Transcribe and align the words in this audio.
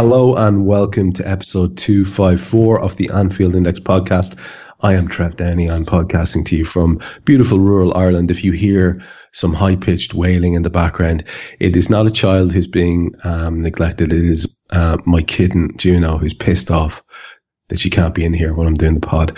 Hello 0.00 0.34
and 0.34 0.64
welcome 0.64 1.12
to 1.12 1.28
episode 1.28 1.76
254 1.76 2.80
of 2.80 2.96
the 2.96 3.10
Anfield 3.10 3.54
Index 3.54 3.78
podcast. 3.78 4.40
I 4.80 4.94
am 4.94 5.06
Trev 5.06 5.36
Downey. 5.36 5.70
I'm 5.70 5.84
podcasting 5.84 6.46
to 6.46 6.56
you 6.56 6.64
from 6.64 7.00
beautiful 7.26 7.60
rural 7.60 7.94
Ireland. 7.94 8.30
If 8.30 8.42
you 8.42 8.52
hear 8.52 9.02
some 9.32 9.52
high 9.52 9.76
pitched 9.76 10.14
wailing 10.14 10.54
in 10.54 10.62
the 10.62 10.70
background, 10.70 11.24
it 11.58 11.76
is 11.76 11.90
not 11.90 12.06
a 12.06 12.10
child 12.10 12.50
who's 12.50 12.66
being 12.66 13.14
um, 13.24 13.60
neglected. 13.60 14.14
It 14.14 14.24
is 14.24 14.58
uh, 14.70 14.96
my 15.04 15.20
kitten, 15.20 15.76
Juno, 15.76 16.16
who's 16.16 16.32
pissed 16.32 16.70
off 16.70 17.02
that 17.68 17.78
she 17.78 17.90
can't 17.90 18.14
be 18.14 18.24
in 18.24 18.32
here 18.32 18.54
when 18.54 18.66
I'm 18.66 18.74
doing 18.74 18.94
the 18.94 19.06
pod. 19.06 19.36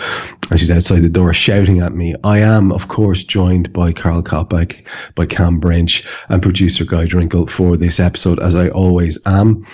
And 0.49 0.57
she's 0.57 0.71
outside 0.71 1.01
the 1.01 1.09
door 1.09 1.33
shouting 1.33 1.81
at 1.81 1.93
me. 1.93 2.15
I 2.23 2.39
am, 2.39 2.71
of 2.71 2.87
course, 2.87 3.25
joined 3.25 3.73
by 3.73 3.91
Karl 3.91 4.23
Coppack, 4.23 4.87
by 5.15 5.25
Kam 5.25 5.59
Brainch, 5.59 6.07
and 6.29 6.41
producer 6.41 6.85
Guy 6.85 7.05
Drinkel 7.05 7.49
for 7.49 7.75
this 7.75 7.99
episode, 7.99 8.39
as 8.39 8.55
I 8.55 8.69
always 8.69 9.19
am. 9.25 9.65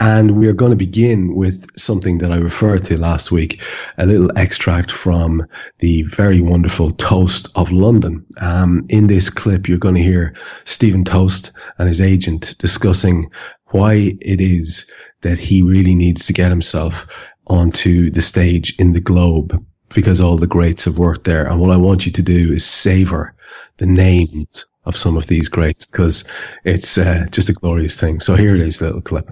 And 0.00 0.32
we 0.32 0.48
are 0.48 0.54
going 0.54 0.70
to 0.70 0.76
begin 0.76 1.34
with 1.34 1.66
something 1.78 2.18
that 2.18 2.32
I 2.32 2.36
referred 2.36 2.84
to 2.84 2.96
last 2.96 3.30
week, 3.30 3.62
a 3.98 4.06
little 4.06 4.36
extract 4.36 4.90
from 4.90 5.46
the 5.80 6.02
very 6.04 6.40
wonderful 6.40 6.90
Toast 6.92 7.50
of 7.54 7.70
London. 7.70 8.24
Um, 8.40 8.86
in 8.88 9.08
this 9.08 9.28
clip, 9.28 9.68
you're 9.68 9.76
going 9.76 9.96
to 9.96 10.02
hear 10.02 10.34
Steven 10.64 11.04
Toast 11.04 11.52
and 11.76 11.86
his 11.86 12.00
agent 12.00 12.56
discussing 12.58 13.30
why 13.66 14.16
it 14.20 14.40
is 14.40 14.90
that 15.20 15.38
he 15.38 15.62
really 15.62 15.94
needs 15.94 16.26
to 16.26 16.32
get 16.32 16.50
himself 16.50 17.06
onto 17.46 18.10
the 18.10 18.22
stage 18.22 18.74
in 18.78 18.94
the 18.94 19.00
Globe 19.00 19.62
because 19.94 20.20
all 20.20 20.36
the 20.36 20.46
greats 20.46 20.84
have 20.84 20.98
worked 20.98 21.24
there. 21.24 21.46
And 21.46 21.60
what 21.60 21.70
I 21.70 21.76
want 21.76 22.06
you 22.06 22.12
to 22.12 22.22
do 22.22 22.52
is 22.52 22.64
savor 22.64 23.34
the 23.76 23.86
names 23.86 24.66
of 24.84 24.96
some 24.96 25.16
of 25.16 25.26
these 25.26 25.48
greats 25.48 25.84
because 25.86 26.24
it's 26.64 26.96
uh, 26.96 27.26
just 27.30 27.48
a 27.48 27.52
glorious 27.52 27.98
thing. 27.98 28.20
So 28.20 28.34
here 28.34 28.54
it 28.54 28.62
is, 28.62 28.80
little 28.80 29.02
clip. 29.02 29.30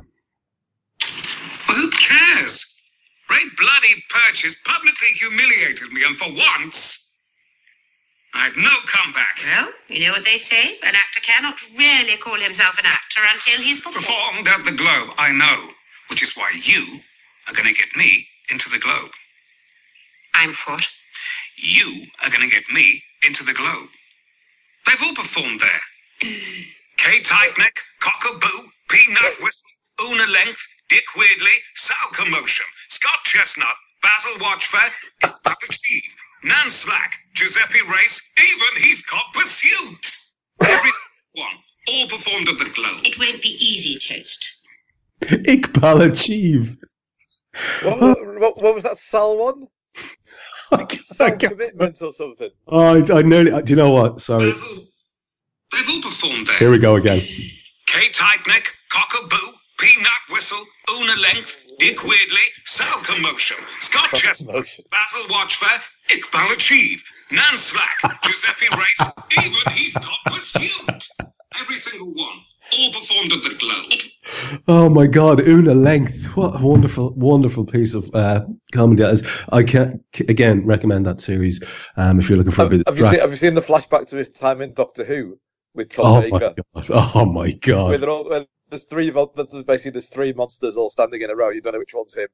Who 1.68 1.90
cares? 1.90 2.80
Ray 3.38 3.44
Bloody 3.56 4.02
Purchase 4.10 4.56
publicly 4.64 5.08
humiliated 5.14 5.92
me, 5.92 6.02
and 6.04 6.16
for 6.16 6.28
once, 6.28 7.20
I've 8.34 8.56
no 8.56 8.74
comeback. 8.86 9.38
Well, 9.44 9.68
you 9.88 10.06
know 10.06 10.12
what 10.12 10.24
they 10.24 10.38
say? 10.38 10.74
An 10.82 10.94
actor 10.94 11.20
cannot 11.22 11.54
really 11.76 12.16
call 12.16 12.34
himself 12.34 12.78
an 12.78 12.86
actor 12.86 13.20
until 13.32 13.62
he's 13.62 13.78
performed. 13.78 14.06
Performed 14.06 14.48
at 14.48 14.64
the 14.64 14.72
Globe, 14.72 15.14
I 15.18 15.32
know, 15.32 15.70
which 16.10 16.22
is 16.22 16.34
why 16.36 16.50
you 16.64 16.98
are 17.46 17.54
going 17.54 17.68
to 17.68 17.74
get 17.74 17.94
me 17.96 18.26
into 18.50 18.68
the 18.70 18.78
Globe. 18.78 19.10
I'm 20.34 20.52
what? 20.66 20.88
You 21.56 22.06
are 22.24 22.30
going 22.30 22.42
to 22.42 22.54
get 22.54 22.64
me 22.72 23.00
into 23.24 23.44
the 23.44 23.54
Globe. 23.54 23.88
They've 24.86 25.02
all 25.02 25.14
performed 25.14 25.60
there. 25.60 25.80
Kay 26.96 27.20
Tightneck, 27.20 27.78
Cockaboo, 28.00 28.66
Peanut 28.90 29.36
Whistle, 29.40 29.70
Una 30.02 30.26
Length, 30.26 30.66
Dick 30.88 31.04
Weirdley, 31.16 31.56
Sal 31.74 31.96
Commotion, 32.12 32.66
Scott 32.88 33.18
Chestnut, 33.24 33.74
Basil 34.02 34.32
Watchfair, 34.40 34.90
Iqbal 35.22 35.54
Achieve, 35.68 36.14
Nan 36.44 36.70
Slack, 36.70 37.14
Giuseppe 37.34 37.80
Race, 37.90 38.32
even 38.38 38.82
Heathcote 38.82 39.34
Pursuit. 39.34 40.16
Every 40.64 40.90
one, 41.34 41.52
all 41.88 42.06
performed 42.08 42.48
at 42.48 42.58
the 42.58 42.70
Globe. 42.74 43.00
It 43.04 43.18
won't 43.18 43.42
be 43.42 43.50
easy, 43.60 43.98
Toast. 43.98 44.62
Iqbal 45.22 46.10
Achieve. 46.12 46.76
What, 47.82 48.00
what, 48.00 48.40
what, 48.40 48.62
what 48.62 48.74
was 48.74 48.84
that 48.84 48.98
Sal 48.98 49.36
one? 49.36 49.66
I 50.70 50.84
can't- 50.84 51.02
I 51.20 51.30
can't- 51.30 51.40
commitment 51.52 52.00
or 52.02 52.12
something. 52.12 52.50
Oh, 52.68 52.80
I, 52.80 53.18
I 53.18 53.22
nearly. 53.22 53.50
Do 53.62 53.70
you 53.70 53.76
know 53.76 53.90
what? 53.90 54.20
Sorry. 54.22 54.50
Basil, 54.50 54.84
they've 55.72 55.88
all 55.90 56.02
performed 56.02 56.46
there. 56.46 56.56
Here 56.58 56.70
we 56.70 56.78
go 56.78 56.96
again. 56.96 57.18
Kay 57.18 58.08
Tightneck, 58.12 58.66
Cockaboo, 58.92 59.52
Peanut 59.78 60.08
Whistle, 60.30 60.62
Una 60.96 61.14
Length, 61.20 61.64
Dick 61.78 61.98
Weirdley, 61.98 62.48
Sal 62.64 62.98
Commotion, 63.02 63.56
Scott 63.80 64.10
Chestnut, 64.14 64.66
Basil 64.90 65.24
Watchfair, 65.28 65.80
Iqbal 66.10 66.52
Achieve, 66.52 67.02
Nan 67.30 67.56
Slack, 67.58 67.98
Giuseppe 68.22 68.66
Race, 68.76 69.12
even 69.32 69.60
Heathcote 69.66 70.24
Pursuit. 70.26 71.08
Every 71.60 71.76
single 71.76 72.12
one, 72.14 72.38
all 72.78 72.92
performed 72.92 73.32
at 73.32 73.42
the 73.42 73.54
Globe. 73.58 74.60
Oh 74.68 74.88
my 74.88 75.06
God, 75.06 75.40
Una 75.46 75.74
Length. 75.74 76.24
What 76.36 76.60
a 76.60 76.64
wonderful, 76.64 77.12
wonderful 77.14 77.64
piece 77.64 77.94
of 77.94 78.08
uh, 78.14 78.44
comedy 78.72 79.02
that 79.02 79.12
is. 79.12 79.42
I 79.50 79.62
can 79.62 80.04
again 80.20 80.64
recommend 80.66 81.06
that 81.06 81.20
series 81.20 81.62
um, 81.96 82.18
if 82.18 82.28
you're 82.28 82.38
looking 82.38 82.52
for 82.52 82.64
a 82.64 82.68
bit 82.70 82.80
of 82.80 82.86
have 82.88 82.98
you 82.98 83.10
seen, 83.10 83.20
have 83.20 83.30
you 83.30 83.36
seen 83.36 83.54
the 83.54 83.60
flashback 83.60 84.08
to 84.08 84.16
his 84.16 84.32
time 84.32 84.60
in 84.60 84.74
Doctor 84.74 85.04
Who 85.04 85.38
with 85.74 85.90
Tom 85.90 86.06
Oh 86.06 86.14
my 86.28 86.38
Baker? 86.38 86.54
God. 86.74 86.86
Oh 86.90 87.24
my 87.26 87.42
Where 87.42 87.52
God. 87.60 87.98
they're 87.98 88.10
all, 88.10 88.28
where 88.28 88.44
there's 88.70 88.84
three, 88.84 89.10
there's 89.10 89.64
basically 89.64 89.92
there's 89.92 90.08
three 90.08 90.32
monsters 90.32 90.76
all 90.76 90.90
standing 90.90 91.22
in 91.22 91.30
a 91.30 91.36
row. 91.36 91.50
You 91.50 91.60
don't 91.60 91.72
know 91.74 91.78
which 91.78 91.94
one's 91.94 92.14
him. 92.14 92.28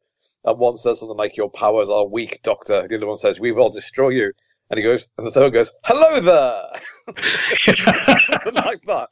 And 0.44 0.58
one 0.58 0.76
says 0.76 1.00
something 1.00 1.16
like, 1.16 1.36
"Your 1.36 1.50
powers 1.50 1.88
are 1.88 2.06
weak, 2.06 2.40
Doctor." 2.42 2.86
The 2.88 2.96
other 2.96 3.06
one 3.06 3.16
says, 3.16 3.40
"We 3.40 3.52
will 3.52 3.70
destroy 3.70 4.10
you." 4.10 4.32
And 4.70 4.78
he 4.78 4.82
goes, 4.82 5.08
and 5.18 5.26
the 5.26 5.30
third 5.30 5.42
one 5.44 5.52
goes, 5.52 5.72
"Hello 5.84 6.20
there," 6.20 6.64
something 8.20 8.54
like 8.54 8.82
that. 8.86 9.08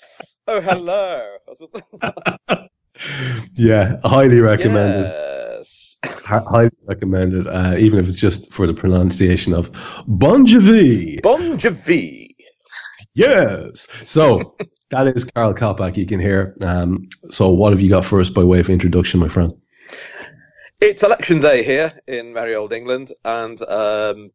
Oh, 0.49 0.61
hello. 0.61 1.37
yeah, 3.55 3.99
highly 4.05 4.41
recommended. 4.41 5.07
Yes. 5.07 5.97
Hi- 6.05 6.43
Highly 6.49 6.71
recommended, 6.87 7.47
uh, 7.47 7.77
even 7.79 7.99
if 7.99 8.09
it's 8.09 8.19
just 8.19 8.53
for 8.53 8.67
the 8.67 8.75
pronunciation 8.75 9.55
of 9.55 9.71
Bon 10.07 10.47
Jovi. 10.47 11.23
Bon 11.23 11.41
Jovi. 11.59 12.22
Yes. 13.15 13.89
So 14.05 14.57
that 14.91 15.07
is 15.07 15.25
Karl 15.25 15.55
Coppack. 15.55 15.97
You 15.97 16.07
can 16.07 16.21
hear. 16.21 16.55
Um, 16.61 17.09
so 17.31 17.51
what 17.51 17.73
have 17.73 17.81
you 17.81 17.91
got 17.91 18.05
for 18.05 18.21
us 18.21 18.31
by 18.31 18.45
way 18.45 18.61
of 18.61 18.71
introduction, 18.71 19.21
my 19.21 19.29
friend? 19.29 19.53
It's 20.81 21.03
election 21.03 21.41
day 21.41 21.63
here 21.63 21.93
in 22.09 22.33
merry 22.33 22.55
old 22.55 22.73
England, 22.73 23.13
and 23.25 23.61
um, 23.63 24.31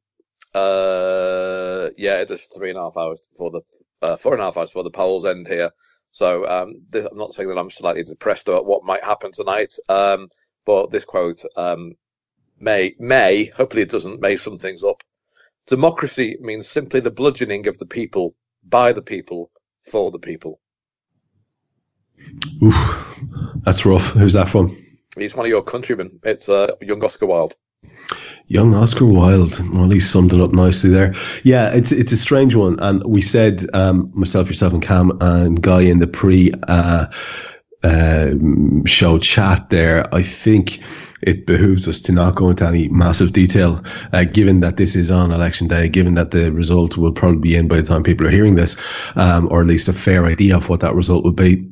uh, 0.54 1.90
yeah, 1.98 2.22
it 2.22 2.32
is 2.32 2.46
three 2.46 2.70
and 2.70 2.80
a 2.80 2.84
half 2.84 2.98
hours 2.98 3.28
before 3.32 3.52
the 3.52 3.62
uh, 4.02 4.16
four 4.16 4.34
and 4.34 4.42
a 4.42 4.46
half 4.46 4.58
hours 4.58 4.70
before 4.70 4.84
the 4.84 4.92
polls 4.92 5.26
end 5.26 5.48
here. 5.48 5.72
So 6.12 6.48
um, 6.48 6.76
this, 6.90 7.06
I'm 7.06 7.18
not 7.18 7.34
saying 7.34 7.50
that 7.50 7.58
I'm 7.58 7.70
slightly 7.70 8.04
depressed 8.04 8.48
about 8.48 8.66
what 8.66 8.86
might 8.86 9.04
happen 9.04 9.32
tonight, 9.32 9.74
um, 9.90 10.30
but 10.66 10.90
this 10.90 11.04
quote 11.04 11.44
um, 11.56 11.94
may 12.60 12.96
may 12.98 13.52
hopefully 13.56 13.84
it 13.84 13.90
doesn't 13.90 14.22
may 14.22 14.38
sum 14.38 14.58
things 14.58 14.84
up. 14.84 15.04
Democracy 15.66 16.38
means 16.40 16.70
simply 16.70 17.02
the 17.02 17.12
bludgeoning 17.12 17.68
of 17.68 17.78
the 17.78 17.86
people 17.86 18.36
by 18.68 18.94
the 18.94 19.02
people 19.02 19.52
for 19.84 20.12
the 20.12 20.20
people. 20.20 20.60
Oof, 22.64 23.22
that's 23.64 23.86
rough. 23.86 24.12
Who's 24.12 24.34
that 24.34 24.50
from? 24.50 24.76
He's 25.18 25.36
one 25.36 25.46
of 25.46 25.50
your 25.50 25.64
countrymen. 25.64 26.20
It's 26.24 26.50
uh, 26.50 26.76
young 26.82 27.04
Oscar 27.04 27.26
Wilde. 27.26 27.56
Young 28.48 28.74
Oscar 28.74 29.06
Wilde. 29.06 29.60
Well, 29.74 29.90
he 29.90 30.00
summed 30.00 30.34
it 30.34 30.42
up 30.42 30.52
nicely 30.52 30.90
there. 30.90 31.14
Yeah, 31.44 31.74
it's 31.74 31.92
it's 31.92 32.12
a 32.12 32.18
strange 32.18 32.56
one, 32.56 32.80
and 32.80 33.04
we 33.06 33.22
said 33.22 33.66
um, 33.74 34.12
myself, 34.14 34.48
yourself, 34.48 34.74
and 34.74 34.82
Kam 34.82 35.18
and 35.22 35.62
Guy 35.62 35.82
in 35.82 36.00
the 36.00 36.08
pre 36.08 36.54
uh, 36.68 37.08
uh, 37.84 38.32
show 38.86 39.20
chat 39.20 39.70
there, 39.70 40.14
I 40.14 40.24
think 40.24 40.80
it 41.22 41.46
behooves 41.46 41.88
us 41.88 42.02
to 42.02 42.12
not 42.12 42.36
go 42.36 42.50
into 42.50 42.66
any 42.66 42.88
massive 42.90 43.34
detail, 43.34 43.84
uh, 44.14 44.24
given 44.24 44.60
that 44.60 44.78
this 44.78 44.96
is 44.96 45.10
on 45.12 45.32
election 45.32 45.68
day, 45.68 45.90
given 45.90 46.14
that 46.16 46.32
the 46.32 46.52
result 46.52 46.98
will 46.98 47.12
probably 47.12 47.40
be 47.40 47.56
in 47.56 47.68
by 47.68 47.78
the 47.78 47.84
time 47.88 48.04
people 48.04 48.28
are 48.28 48.32
hearing 48.32 48.56
this, 48.56 48.76
um, 49.16 49.48
or 49.52 49.62
at 49.62 49.68
least 49.68 49.88
a 49.88 49.94
fair 49.94 50.26
idea 50.26 50.56
of 50.56 50.70
what 50.70 50.82
that 50.82 50.96
result 50.96 51.24
would 51.24 51.36
be 51.36 51.68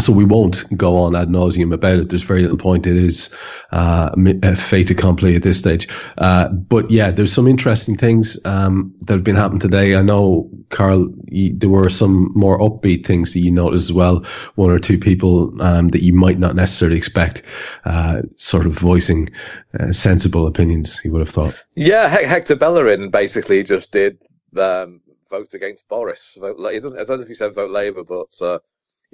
so 0.00 0.12
we 0.12 0.24
won't 0.24 0.64
go 0.76 0.96
on 0.98 1.14
ad 1.14 1.28
nauseum 1.28 1.72
about 1.72 1.98
it. 1.98 2.08
There's 2.08 2.22
very 2.22 2.42
little 2.42 2.58
point. 2.58 2.86
It 2.86 2.96
is 2.96 3.34
uh, 3.70 4.10
a 4.42 4.56
fait 4.56 4.90
accompli 4.90 5.36
at 5.36 5.42
this 5.42 5.58
stage. 5.58 5.88
Uh, 6.18 6.48
but 6.48 6.90
yeah, 6.90 7.10
there's 7.10 7.32
some 7.32 7.46
interesting 7.46 7.96
things 7.96 8.38
um, 8.44 8.94
that 9.02 9.14
have 9.14 9.24
been 9.24 9.36
happening 9.36 9.60
today. 9.60 9.94
I 9.94 10.02
know, 10.02 10.50
Karl, 10.70 11.12
you, 11.26 11.56
there 11.56 11.70
were 11.70 11.88
some 11.90 12.32
more 12.34 12.58
upbeat 12.58 13.06
things 13.06 13.32
that 13.34 13.40
you 13.40 13.52
noticed 13.52 13.90
as 13.90 13.92
well. 13.92 14.24
One 14.56 14.70
or 14.70 14.78
two 14.78 14.98
people 14.98 15.62
um, 15.62 15.88
that 15.88 16.02
you 16.02 16.12
might 16.12 16.38
not 16.38 16.56
necessarily 16.56 16.98
expect, 16.98 17.42
uh, 17.84 18.22
sort 18.36 18.66
of 18.66 18.76
voicing 18.76 19.30
uh, 19.78 19.92
sensible 19.92 20.46
opinions. 20.46 21.00
You 21.04 21.12
would 21.12 21.20
have 21.20 21.30
thought. 21.30 21.64
Yeah, 21.76 22.08
Hector 22.08 22.56
Bellerin 22.56 23.10
basically 23.10 23.62
just 23.62 23.92
did 23.92 24.18
um, 24.56 25.02
vote 25.30 25.54
against 25.54 25.88
Boris. 25.88 26.36
Vote, 26.40 26.58
I 26.66 26.78
don't 26.78 26.94
know 26.94 27.20
if 27.20 27.28
he 27.28 27.34
said 27.34 27.54
vote 27.54 27.70
Labour, 27.70 28.04
but 28.04 28.34
uh, 28.40 28.58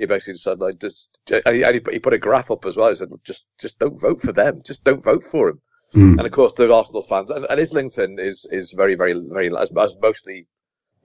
he 0.00 0.06
basically 0.06 0.34
said 0.34 0.58
like 0.60 0.78
just 0.80 1.20
and 1.44 1.54
he, 1.54 1.80
he 1.92 1.98
put 1.98 2.14
a 2.14 2.18
graph 2.18 2.50
up 2.50 2.64
as 2.64 2.76
well. 2.76 2.88
He 2.88 2.94
said 2.94 3.10
just 3.22 3.44
just 3.60 3.78
don't 3.78 4.00
vote 4.00 4.22
for 4.22 4.32
them, 4.32 4.62
just 4.64 4.82
don't 4.82 5.04
vote 5.04 5.24
for 5.24 5.50
him. 5.50 5.60
Mm. 5.94 6.18
And 6.18 6.26
of 6.26 6.32
course, 6.32 6.54
the 6.54 6.72
Arsenal 6.72 7.02
fans 7.02 7.30
and, 7.30 7.44
and 7.44 7.60
Islington 7.60 8.18
is 8.18 8.46
is 8.50 8.72
very 8.72 8.94
very 8.94 9.14
very 9.14 9.54
as, 9.54 9.70
as 9.76 9.96
mostly 10.00 10.46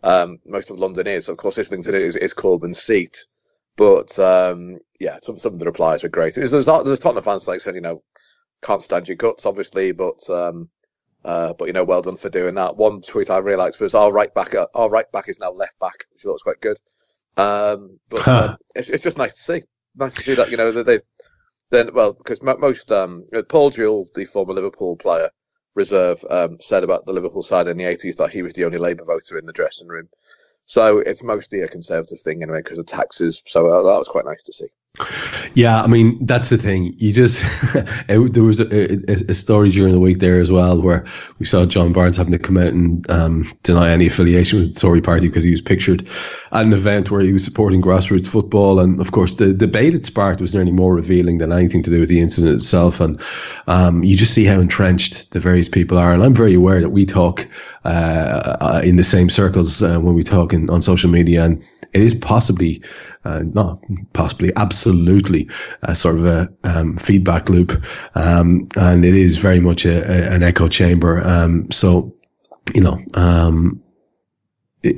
um, 0.01 0.39
most 0.45 0.69
of 0.69 0.79
London 0.79 1.07
is. 1.07 1.27
Of 1.27 1.37
course, 1.37 1.59
Islington 1.59 1.93
is, 1.93 2.15
is 2.15 2.33
Corbyn's 2.33 2.81
seat, 2.81 3.25
but 3.75 4.17
um, 4.17 4.79
yeah, 4.99 5.17
some 5.21 5.37
some 5.37 5.53
of 5.53 5.59
the 5.59 5.65
replies 5.65 6.05
are 6.05 6.09
great. 6.09 6.35
There's 6.35 6.51
there's, 6.51 6.67
there's 6.67 6.87
a 6.87 6.97
ton 6.97 7.17
of 7.17 7.25
fans 7.25 7.47
like 7.47 7.61
saying 7.61 7.75
you 7.75 7.81
know 7.81 8.01
can't 8.63 8.81
stand 8.81 9.09
your 9.09 9.17
guts, 9.17 9.45
obviously, 9.45 9.91
but 9.91 10.29
um, 10.29 10.69
uh, 11.25 11.53
but 11.53 11.65
you 11.65 11.73
know, 11.73 11.83
well 11.83 12.01
done 12.01 12.17
for 12.17 12.29
doing 12.29 12.55
that. 12.55 12.77
One 12.77 13.01
tweet 13.01 13.29
I 13.29 13.39
really 13.39 13.57
liked 13.57 13.79
was 13.79 13.95
our 13.95 14.11
right 14.11 14.33
back, 14.33 14.55
our 14.73 14.89
right 14.89 15.11
back 15.11 15.27
is 15.27 15.39
now 15.39 15.51
left 15.51 15.77
back, 15.79 16.05
which 16.11 16.21
I 16.21 16.23
thought 16.23 16.33
was 16.33 16.43
quite 16.43 16.61
good. 16.61 16.77
Um, 17.37 17.99
but 18.09 18.21
huh. 18.21 18.47
um, 18.51 18.57
it's, 18.75 18.89
it's 18.89 19.03
just 19.03 19.17
nice 19.17 19.33
to 19.35 19.41
see. 19.41 19.63
Nice 19.95 20.13
to 20.15 20.23
see 20.23 20.35
that 20.35 20.49
you 20.49 20.57
know 20.57 20.71
that 20.71 20.85
they 20.85 20.99
then 21.69 21.93
well 21.93 22.13
because 22.13 22.41
most 22.43 22.91
um, 22.91 23.25
Paul 23.49 23.69
Jewell, 23.69 24.07
the 24.13 24.25
former 24.25 24.53
Liverpool 24.53 24.97
player 24.97 25.29
reserve, 25.75 26.23
um, 26.29 26.57
said 26.61 26.83
about 26.83 27.05
the 27.05 27.13
Liverpool 27.13 27.43
side 27.43 27.67
in 27.67 27.77
the 27.77 27.83
80s 27.83 28.17
that 28.17 28.31
he 28.31 28.41
was 28.41 28.53
the 28.53 28.65
only 28.65 28.77
Labour 28.77 29.03
voter 29.03 29.37
in 29.37 29.45
the 29.45 29.53
dressing 29.53 29.87
room. 29.87 30.09
So 30.65 30.99
it's 30.99 31.23
mostly 31.23 31.61
a 31.61 31.67
conservative 31.67 32.19
thing 32.19 32.41
anyway 32.41 32.61
because 32.63 32.79
of 32.79 32.85
taxes. 32.85 33.43
So 33.45 33.67
uh, 33.67 33.83
that 33.83 33.97
was 33.97 34.07
quite 34.07 34.25
nice 34.25 34.43
to 34.43 34.53
see. 34.53 34.67
Yeah, 35.53 35.81
I 35.81 35.87
mean 35.87 36.25
that's 36.25 36.49
the 36.49 36.57
thing. 36.57 36.93
You 36.97 37.13
just 37.13 37.43
it, 38.09 38.33
there 38.33 38.43
was 38.43 38.59
a, 38.59 38.93
a, 39.09 39.31
a, 39.31 39.33
story 39.33 39.69
during 39.71 39.93
the 39.93 39.99
week 39.99 40.19
there 40.19 40.41
as 40.41 40.51
well 40.51 40.81
where 40.81 41.05
we 41.39 41.45
saw 41.45 41.65
John 41.65 41.93
Barnes 41.93 42.17
having 42.17 42.33
to 42.33 42.39
come 42.39 42.57
out 42.57 42.73
and 42.73 43.09
um, 43.09 43.45
deny 43.63 43.91
any 43.91 44.07
affiliation 44.07 44.59
with 44.59 44.73
the 44.73 44.79
Tory 44.79 45.01
party 45.01 45.27
because 45.27 45.43
he 45.43 45.51
was 45.51 45.61
pictured 45.61 46.07
at 46.51 46.65
an 46.65 46.73
event 46.73 47.11
where 47.11 47.21
he 47.21 47.33
was 47.33 47.43
supporting 47.45 47.81
grassroots 47.81 48.27
football, 48.27 48.79
and 48.79 48.99
of 48.99 49.11
course 49.11 49.35
the 49.35 49.53
debate 49.53 49.95
it 49.95 50.05
sparked 50.05 50.41
was 50.41 50.53
nearly 50.53 50.71
more 50.71 50.93
revealing 50.93 51.37
than 51.37 51.51
anything 51.51 51.83
to 51.83 51.89
do 51.89 51.99
with 51.99 52.09
the 52.09 52.19
incident 52.19 52.55
itself. 52.55 52.99
And 52.99 53.21
um, 53.67 54.03
you 54.03 54.17
just 54.17 54.33
see 54.33 54.45
how 54.45 54.59
entrenched 54.59 55.31
the 55.31 55.39
various 55.39 55.69
people 55.69 55.97
are, 55.97 56.13
and 56.13 56.23
I'm 56.23 56.33
very 56.33 56.53
aware 56.53 56.81
that 56.81 56.89
we 56.89 57.05
talk 57.05 57.47
uh, 57.85 58.57
uh 58.61 58.81
in 58.83 58.95
the 58.95 59.03
same 59.03 59.29
circles 59.29 59.83
uh, 59.83 59.99
when 59.99 60.15
we 60.15 60.23
talk 60.23 60.53
in, 60.53 60.69
on 60.69 60.81
social 60.81 61.09
media, 61.09 61.45
and 61.45 61.63
it 61.93 62.01
is 62.01 62.13
possibly 62.13 62.81
uh, 63.25 63.41
not 63.43 63.79
possibly, 64.13 64.51
absolutely 64.55 65.49
a 65.81 65.95
sort 65.95 66.17
of 66.17 66.25
a 66.25 66.49
um, 66.63 66.97
feedback 66.97 67.49
loop. 67.49 67.83
Um, 68.15 68.67
and 68.75 69.03
it 69.03 69.15
is 69.15 69.37
very 69.37 69.59
much 69.59 69.85
a, 69.85 69.99
a, 69.99 70.35
an 70.35 70.43
echo 70.43 70.67
chamber. 70.67 71.21
Um, 71.21 71.71
so, 71.71 72.15
you 72.73 72.81
know, 72.81 72.99
um, 73.13 73.81
you, 74.83 74.93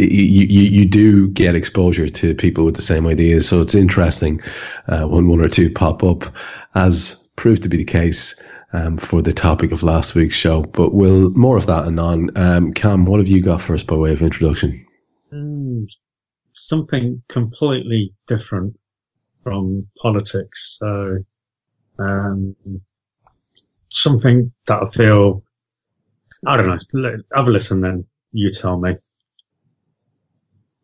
you, 0.46 0.64
you 0.64 0.86
do 0.86 1.30
get 1.30 1.56
exposure 1.56 2.10
to 2.10 2.36
people 2.36 2.66
with 2.66 2.76
the 2.76 2.82
same 2.82 3.08
ideas. 3.08 3.48
So 3.48 3.62
it's 3.62 3.76
interesting 3.76 4.42
uh, 4.88 5.08
when 5.08 5.28
one 5.28 5.42
or 5.42 5.50
two 5.50 5.72
pop 5.72 6.04
up, 6.04 6.36
as 6.76 7.16
proved 7.36 7.64
to 7.64 7.70
be 7.70 7.78
the 7.78 7.86
case 7.86 8.44
um, 8.74 8.98
for 8.98 9.22
the 9.22 9.34
topic 9.34 9.72
of 9.72 9.84
last 9.84 10.16
week's 10.16 10.36
show. 10.36 10.62
But 10.62 10.94
we'll 10.94 11.30
more 11.32 11.58
of 11.58 11.68
that 11.68 11.86
anon. 11.86 12.32
Um, 12.36 12.74
Kam, 12.74 13.06
what 13.06 13.20
have 13.20 13.30
you 13.30 13.42
got 13.42 13.62
for 13.62 13.74
us 13.74 13.84
by 13.84 13.96
way 13.96 14.12
of 14.12 14.22
introduction? 14.22 14.86
Mm, 15.34 15.88
something 16.58 17.22
completely 17.30 18.14
different 18.28 18.78
from 19.44 19.88
politics. 20.02 20.78
So, 20.80 21.20
um, 22.00 22.56
something 23.90 24.52
that 24.68 24.84
I 24.84 24.90
feel, 24.90 25.44
I 26.46 26.58
don't 26.58 26.68
know, 26.68 27.18
have 27.34 27.48
a 27.48 27.52
listen 27.52 27.82
then, 27.82 28.06
you 28.32 28.52
tell 28.52 28.80
me. 28.80 28.96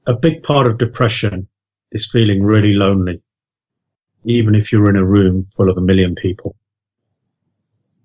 A 0.05 0.13
big 0.13 0.43
part 0.43 0.67
of 0.67 0.77
depression 0.77 1.47
is 1.91 2.09
feeling 2.09 2.43
really 2.43 2.73
lonely, 2.73 3.21
even 4.25 4.55
if 4.55 4.71
you're 4.71 4.89
in 4.89 4.95
a 4.95 5.05
room 5.05 5.45
full 5.45 5.69
of 5.69 5.77
a 5.77 5.81
million 5.81 6.15
people. 6.15 6.55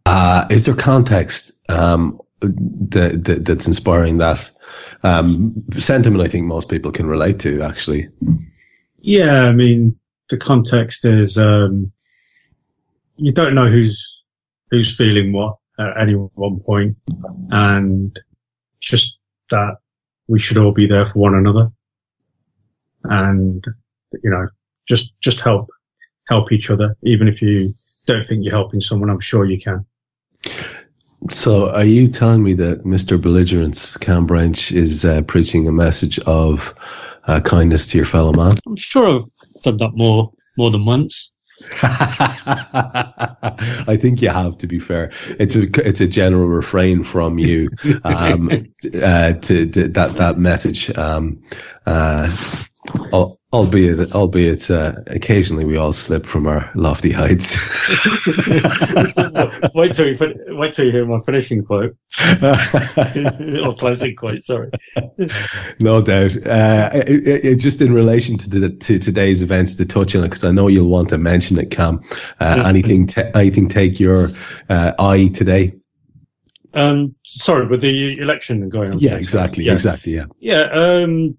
Uh, 0.06 0.46
is 0.50 0.64
there 0.64 0.74
context 0.74 1.52
um, 1.68 2.18
that, 2.40 3.24
that, 3.24 3.44
that's 3.44 3.66
inspiring 3.66 4.18
that 4.18 4.50
um, 5.02 5.64
sentiment 5.78 6.22
I 6.22 6.28
think 6.28 6.46
most 6.46 6.68
people 6.68 6.90
can 6.90 7.06
relate 7.06 7.40
to 7.40 7.62
actually. 7.62 8.08
Yeah, 9.00 9.42
I 9.42 9.52
mean 9.52 9.98
the 10.28 10.36
context 10.36 11.04
is 11.04 11.38
um, 11.38 11.92
you 13.16 13.32
don't 13.32 13.54
know 13.54 13.68
who's 13.68 14.22
who's 14.70 14.94
feeling 14.94 15.32
what 15.32 15.56
at 15.78 16.00
any 16.00 16.14
one 16.14 16.60
point, 16.60 16.96
and 17.50 18.18
just 18.80 19.18
that 19.50 19.76
we 20.26 20.40
should 20.40 20.58
all 20.58 20.72
be 20.72 20.86
there 20.86 21.06
for 21.06 21.18
one 21.18 21.34
another, 21.34 21.70
and 23.04 23.64
you 24.22 24.30
know 24.30 24.48
just 24.88 25.12
just 25.20 25.40
help 25.40 25.68
help 26.28 26.52
each 26.52 26.70
other, 26.70 26.96
even 27.02 27.28
if 27.28 27.40
you 27.40 27.72
don't 28.06 28.26
think 28.26 28.44
you're 28.44 28.54
helping 28.54 28.80
someone. 28.80 29.10
I'm 29.10 29.20
sure 29.20 29.44
you 29.44 29.60
can. 29.60 29.86
So, 31.30 31.70
are 31.70 31.84
you 31.84 32.08
telling 32.08 32.42
me 32.42 32.54
that 32.54 32.84
Mr. 32.84 33.20
Belligerence 33.20 33.96
Kam 33.96 34.26
Brainch 34.26 34.72
is 34.72 35.04
uh, 35.04 35.22
preaching 35.22 35.66
a 35.66 35.72
message 35.72 36.18
of 36.20 36.74
uh, 37.26 37.40
kindness 37.40 37.88
to 37.88 37.98
your 37.98 38.06
fellow 38.06 38.32
man? 38.32 38.52
I'm 38.66 38.76
sure 38.76 39.08
I've 39.08 39.62
done 39.62 39.78
that 39.78 39.90
more 39.94 40.30
more 40.56 40.70
than 40.70 40.84
once. 40.84 41.32
I 41.82 42.96
think 44.00 44.22
you 44.22 44.28
have. 44.28 44.58
To 44.58 44.68
be 44.68 44.78
fair, 44.78 45.10
it's 45.40 45.56
a 45.56 45.62
it's 45.86 46.00
a 46.00 46.06
general 46.06 46.46
refrain 46.46 47.02
from 47.02 47.38
you 47.38 47.70
um, 48.04 48.48
uh, 49.02 49.32
to, 49.32 49.66
to, 49.66 49.88
that 49.88 50.14
that 50.16 50.38
message. 50.38 50.96
Um, 50.96 51.42
uh, 51.84 52.32
albeit 53.52 54.12
albeit 54.14 54.70
uh, 54.70 54.92
occasionally 55.08 55.64
we 55.64 55.76
all 55.76 55.92
slip 55.92 56.26
from 56.26 56.46
our 56.46 56.70
lofty 56.74 57.10
heights. 57.10 57.56
wait 59.74 59.94
till 59.94 60.08
you 60.08 60.16
wait 60.48 60.72
till 60.72 60.86
you 60.86 60.92
hear 60.92 61.06
my 61.06 61.18
finishing 61.24 61.64
quote 61.64 61.96
or 62.42 63.74
closing 63.74 64.14
quote. 64.14 64.40
Sorry. 64.42 64.70
no 65.80 66.02
doubt. 66.02 66.36
Uh, 66.36 66.90
it, 66.94 67.44
it, 67.44 67.56
just 67.56 67.80
in 67.80 67.92
relation 67.92 68.38
to 68.38 68.48
the 68.48 68.70
to 68.70 68.98
today's 68.98 69.42
events, 69.42 69.76
to 69.76 69.86
touch 69.86 70.14
on 70.14 70.22
it 70.22 70.28
because 70.28 70.44
I 70.44 70.52
know 70.52 70.68
you'll 70.68 70.88
want 70.88 71.08
to 71.10 71.18
mention 71.18 71.58
it, 71.58 71.70
Kam. 71.70 72.02
Uh, 72.38 72.62
anything 72.66 73.06
t- 73.06 73.22
anything 73.34 73.68
take 73.68 73.98
your 73.98 74.28
uh, 74.68 74.92
eye 74.98 75.28
today? 75.28 75.74
Um, 76.74 77.12
sorry, 77.24 77.66
with 77.66 77.80
the 77.80 78.18
election 78.18 78.68
going 78.68 78.92
on. 78.92 78.98
Yeah, 78.98 79.16
exactly, 79.16 79.64
yeah. 79.64 79.72
exactly, 79.72 80.14
yeah. 80.14 80.26
Yeah, 80.38 80.62
um, 80.70 81.38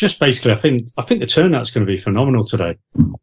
just 0.00 0.18
basically, 0.18 0.52
I 0.52 0.54
think 0.54 0.88
I 0.96 1.02
think 1.02 1.20
the 1.20 1.26
turnout's 1.26 1.70
going 1.70 1.86
to 1.86 1.92
be 1.92 1.98
phenomenal 1.98 2.42
today. 2.42 2.78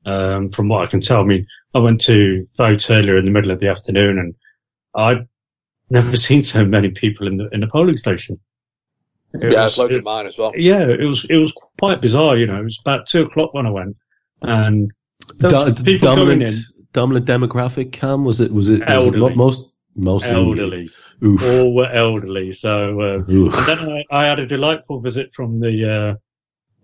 Um, 0.06 0.52
from 0.52 0.70
what 0.70 0.84
I 0.84 0.86
can 0.86 1.02
tell, 1.02 1.22
I 1.22 1.24
mean, 1.24 1.48
I 1.74 1.80
went 1.80 2.02
to 2.02 2.48
vote 2.56 2.92
earlier 2.92 3.18
in 3.18 3.26
the 3.26 3.32
middle 3.32 3.50
of 3.50 3.60
the 3.60 3.70
afternoon, 3.70 4.20
and 4.20 4.36
I've 4.96 5.28
never 5.90 6.16
seen 6.28 6.44
so 6.44 6.64
many 6.66 6.92
people 6.92 7.28
in 7.28 7.36
the 7.36 7.50
in 7.52 7.62
the 7.62 7.68
polling 7.68 7.98
station. 7.98 8.40
It 9.34 9.54
yeah, 9.54 9.64
was, 9.64 9.78
loads 9.80 9.96
it, 9.96 10.00
of 10.00 10.04
mine 10.04 10.28
as 10.28 10.38
well. 10.38 10.52
Yeah, 10.56 10.88
it 10.88 11.04
was 11.04 11.26
it 11.28 11.38
was 11.38 11.52
quite 11.80 12.00
bizarre. 12.00 12.38
You 12.38 12.46
know, 12.46 12.60
it 12.60 12.66
was 12.66 12.80
about 12.80 13.08
two 13.08 13.24
o'clock 13.24 13.56
when 13.56 13.66
I 13.66 13.72
went, 13.72 13.98
and 14.44 14.92
Do, 15.40 15.74
people 15.84 16.16
dominant, 16.16 16.44
in. 16.44 16.54
Dominant 16.94 17.26
demographic, 17.26 17.92
Kam 17.92 18.24
was 18.24 18.40
it? 18.40 18.52
Was 18.54 18.70
it, 18.70 18.88
was 18.88 19.08
it 19.08 19.36
most 19.36 19.76
mostly 19.96 20.30
elderly? 20.30 20.90
Oof. 21.24 21.44
All 21.44 21.74
were 21.74 21.92
elderly. 21.92 22.52
So, 22.52 23.02
uh, 23.02 23.24
and 23.28 23.52
then 23.68 23.80
I, 23.80 24.04
I, 24.12 24.26
had 24.26 24.40
a 24.40 24.46
delightful 24.46 25.02
visit 25.02 25.34
from 25.34 25.58
the 25.58 26.14
uh, 26.14 26.18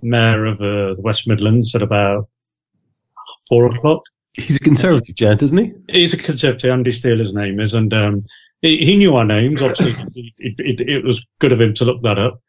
mayor 0.03 0.45
of 0.45 0.57
uh, 0.57 0.95
the 0.95 1.01
West 1.01 1.27
Midlands 1.27 1.75
at 1.75 1.81
about 1.81 2.27
four 3.47 3.67
o'clock. 3.67 4.03
He's 4.33 4.57
a 4.57 4.59
conservative 4.59 5.15
gent, 5.15 5.43
isn't 5.43 5.57
he? 5.57 5.73
He's 5.89 6.13
a 6.13 6.17
conservative. 6.17 6.71
Andy 6.71 6.91
Street, 6.91 7.19
his 7.19 7.35
name 7.35 7.59
is, 7.59 7.73
and 7.75 7.93
um, 7.93 8.21
he, 8.61 8.77
he, 8.77 8.97
knew 8.97 9.15
our 9.15 9.25
names. 9.25 9.61
Obviously, 9.61 9.93
it, 10.37 10.55
it, 10.57 10.89
it, 10.89 11.05
was 11.05 11.23
good 11.39 11.53
of 11.53 11.61
him 11.61 11.75
to 11.75 11.85
look 11.85 12.01
that 12.03 12.17
up. 12.17 12.41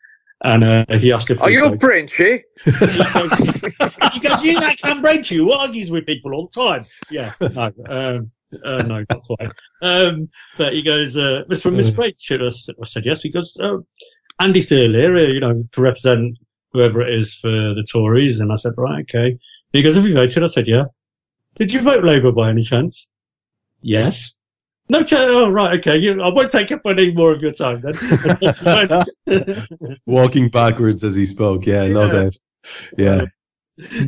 And 0.42 0.64
uh, 0.64 0.84
he 0.98 1.12
asked 1.12 1.30
if 1.30 1.40
Are 1.40 1.46
we 1.46 1.54
you 1.54 1.62
voted. 1.62 1.80
Brinchy? 1.80 2.42
he 2.64 4.20
goes, 4.20 4.44
you 4.44 4.60
that 4.60 4.76
Kam 4.82 5.00
Braintree 5.00 5.38
who 5.38 5.52
argues 5.52 5.90
with 5.90 6.06
people 6.06 6.34
all 6.34 6.48
the 6.52 6.60
time. 6.60 6.86
Yeah, 7.10 7.32
no, 7.40 7.70
um, 7.88 8.30
uh, 8.64 8.82
no, 8.82 9.04
not 9.10 9.22
quite. 9.22 9.48
Um, 9.82 10.28
but 10.56 10.72
he 10.72 10.82
goes, 10.82 11.16
uh, 11.16 11.42
Mr. 11.50 11.66
and 11.66 11.76
Miss 11.76 11.90
Braintree. 11.90 12.46
I 12.46 12.84
said 12.84 13.06
yes. 13.06 13.22
He 13.22 13.30
goes, 13.30 13.56
oh, 13.60 13.86
Andy 14.38 14.60
Street 14.60 14.94
here, 14.94 15.16
you 15.16 15.40
know, 15.40 15.62
to 15.72 15.80
represent 15.80 16.38
whoever 16.74 17.00
it 17.00 17.14
is 17.14 17.34
for 17.34 17.48
the 17.50 17.86
Tories. 17.90 18.40
And 18.40 18.52
I 18.52 18.56
said, 18.56 18.74
right, 18.76 19.02
okay. 19.08 19.38
He 19.72 19.82
goes, 19.82 19.96
have 19.96 20.04
you 20.04 20.14
voted? 20.14 20.42
I 20.42 20.46
said, 20.46 20.68
yeah. 20.68 20.84
Did 21.54 21.72
you 21.72 21.80
vote 21.80 22.04
Labour 22.04 22.32
by 22.32 22.50
any 22.50 22.62
chance? 22.62 23.08
Yes. 23.80 24.34
No 24.88 25.02
chance. 25.02 25.30
Oh, 25.32 25.48
right, 25.50 25.78
okay. 25.78 25.96
You, 25.98 26.20
I 26.20 26.28
won't 26.34 26.50
take 26.50 26.70
up 26.72 26.80
any 26.84 27.12
more 27.14 27.32
of 27.32 27.40
your 27.40 27.52
time 27.52 27.80
then. 27.80 27.94
Walking 30.06 30.48
backwards 30.50 31.02
as 31.04 31.14
he 31.14 31.26
spoke. 31.26 31.64
Yeah, 31.66 31.86
no 31.88 32.04
Yeah. 32.06 32.12
doubt. 32.12 32.34
Yeah. 32.98 33.20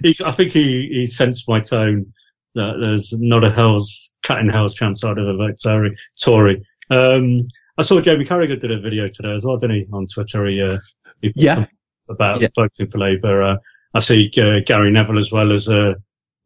he, 0.02 0.16
I 0.24 0.32
think 0.32 0.52
he, 0.52 0.88
he 0.92 1.06
sensed 1.06 1.48
my 1.48 1.60
tone 1.60 2.12
that 2.54 2.76
there's 2.80 3.12
not 3.12 3.44
a 3.44 3.50
hell's 3.52 4.12
cat 4.22 4.38
in 4.38 4.48
hell's 4.48 4.74
chance 4.74 5.04
I'd 5.04 5.18
ever 5.18 5.34
vote 5.34 5.56
Tory. 5.62 5.96
Tory. 6.20 6.66
Um, 6.90 7.40
I 7.78 7.82
saw 7.82 8.00
Jamie 8.00 8.24
Carragher 8.24 8.58
did 8.58 8.70
a 8.70 8.80
video 8.80 9.08
today 9.08 9.34
as 9.34 9.44
well, 9.44 9.56
didn't 9.58 9.76
he, 9.76 9.86
on 9.92 10.06
Twitter? 10.06 10.46
He, 10.46 10.62
uh, 10.62 10.78
he 11.20 11.28
put 11.28 11.42
Yeah. 11.42 11.66
About 12.08 12.40
Yeah. 12.40 12.48
voting 12.54 12.88
for 12.90 12.98
Labour. 12.98 13.42
Uh, 13.42 13.56
I 13.94 13.98
see 14.00 14.30
uh, 14.38 14.60
Gary 14.66 14.90
Neville 14.90 15.18
as 15.18 15.32
well 15.32 15.52
as 15.52 15.68
uh, 15.68 15.94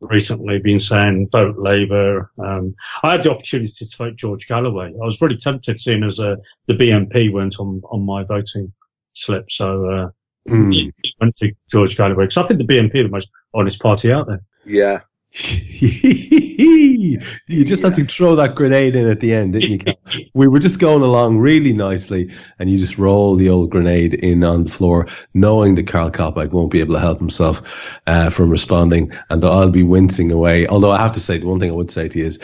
recently 0.01 0.59
been 0.61 0.79
saying 0.79 1.29
vote 1.31 1.57
Labour. 1.59 2.31
Um, 2.39 2.75
I 3.03 3.13
had 3.13 3.23
the 3.23 3.31
opportunity 3.33 3.71
to 3.85 3.97
vote 3.97 4.17
George 4.17 4.47
Galloway. 4.47 4.87
I 4.89 5.05
was 5.05 5.21
really 5.21 5.37
tempted, 5.37 5.81
seeing 5.81 6.05
as 6.05 6.19
uh, 6.21 6.37
the 6.67 6.75
BNP 6.75 7.33
weren't 7.33 7.59
on 7.61 7.81
on 7.91 8.05
my 8.05 8.25
voting 8.25 8.73
slip, 9.15 9.51
so. 9.51 9.91
Uh, 9.91 10.09
Mm. 10.49 10.91
went 11.21 11.35
to 11.37 11.53
George 11.71 11.99
Galloway 11.99 12.25
because 12.25 12.39
I 12.39 12.45
think 12.45 12.59
the 12.59 12.65
BNP 12.65 12.95
are 13.01 13.03
the 13.03 13.09
most 13.11 13.29
honest 13.53 13.79
party 13.79 14.11
out 14.11 14.27
there. 14.27 14.41
Yeah. 14.65 15.01
you 15.33 17.21
just 17.65 17.85
had 17.85 17.95
to 17.95 18.05
throw 18.05 18.35
that 18.37 18.57
grenade 18.57 18.97
in 18.97 19.07
at 19.07 19.21
the 19.21 19.33
end, 19.33 19.53
didn't 19.53 19.87
you? 19.87 19.95
We 20.35 20.49
were 20.49 20.59
just 20.59 20.81
going 20.81 21.03
along 21.03 21.39
really 21.39 21.73
nicely, 21.73 22.33
and 22.59 22.69
you 22.69 22.77
just 22.77 22.99
roll 22.99 23.37
the 23.37 23.49
old 23.49 23.71
grenade 23.71 24.15
in 24.15 24.43
on 24.43 24.65
the 24.65 24.71
floor, 24.71 25.07
knowing 25.33 25.77
that 25.77 25.87
Karl 25.87 26.11
Coppack 26.11 26.51
won't 26.51 26.73
be 26.73 26.81
able 26.81 26.95
to 26.95 27.01
help 27.01 27.21
himself 27.21 27.63
uh, 28.09 28.31
from 28.31 28.51
responding, 28.51 29.13
and 29.29 29.41
that 29.43 29.51
I'll 29.51 29.71
be 29.71 29.85
wincing 29.85 30.33
away. 30.33 30.67
Although 30.67 30.91
I 30.91 30.99
have 31.01 31.13
to 31.13 31.21
say, 31.21 31.39
the 31.39 31.47
one 31.47 31.61
thing 31.61 31.71
I 31.71 31.75
would 31.75 31.91
say 31.91 32.09
to 32.09 32.19
you 32.19 32.27
is. 32.27 32.39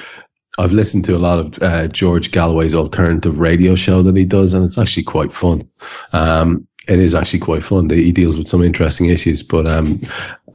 I've 0.59 0.73
listened 0.73 1.05
to 1.05 1.15
a 1.15 1.19
lot 1.19 1.39
of 1.39 1.63
uh, 1.63 1.87
George 1.89 2.31
Galloway's 2.31 2.75
alternative 2.75 3.39
radio 3.39 3.75
show 3.75 4.03
that 4.05 4.17
he 4.17 4.25
does, 4.25 4.55
and 4.55 4.65
it's 4.65 4.79
actually 4.79 5.03
quite 5.03 5.31
fun. 5.31 5.69
Um, 6.15 6.67
it 6.89 6.99
is 6.99 7.15
actually 7.15 7.41
quite 7.41 7.63
fun. 7.63 7.91
He 7.91 8.13
deals 8.13 8.39
with 8.39 8.49
some 8.49 8.63
interesting 8.63 9.07
issues, 9.07 9.43
but 9.43 9.71
um, 9.71 10.01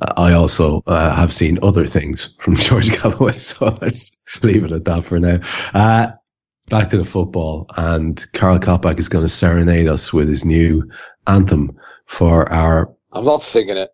I 0.02 0.34
also 0.34 0.82
uh, 0.88 1.16
have 1.16 1.32
seen 1.32 1.60
other 1.62 1.86
things 1.86 2.34
from 2.40 2.56
George 2.58 2.90
Galloway, 2.90 3.38
so 3.38 3.78
let's 3.82 4.24
leave 4.42 4.64
it 4.64 4.72
at 4.72 4.86
that 4.86 5.06
for 5.06 5.20
now. 5.20 5.40
Uh, 5.74 6.14
back 6.70 6.90
to 6.90 6.98
the 6.98 7.06
football, 7.06 7.68
and 7.76 8.20
Karl 8.34 8.60
Coppack 8.60 9.00
is 9.00 9.10
going 9.10 9.26
to 9.26 9.30
serenade 9.30 9.88
us 9.88 10.12
with 10.12 10.28
his 10.28 10.46
new 10.46 10.90
anthem 11.28 11.78
for 12.06 12.52
our. 12.52 12.96
I'm 13.12 13.26
not 13.26 13.44
singing 13.44 13.78
it. 13.78 13.92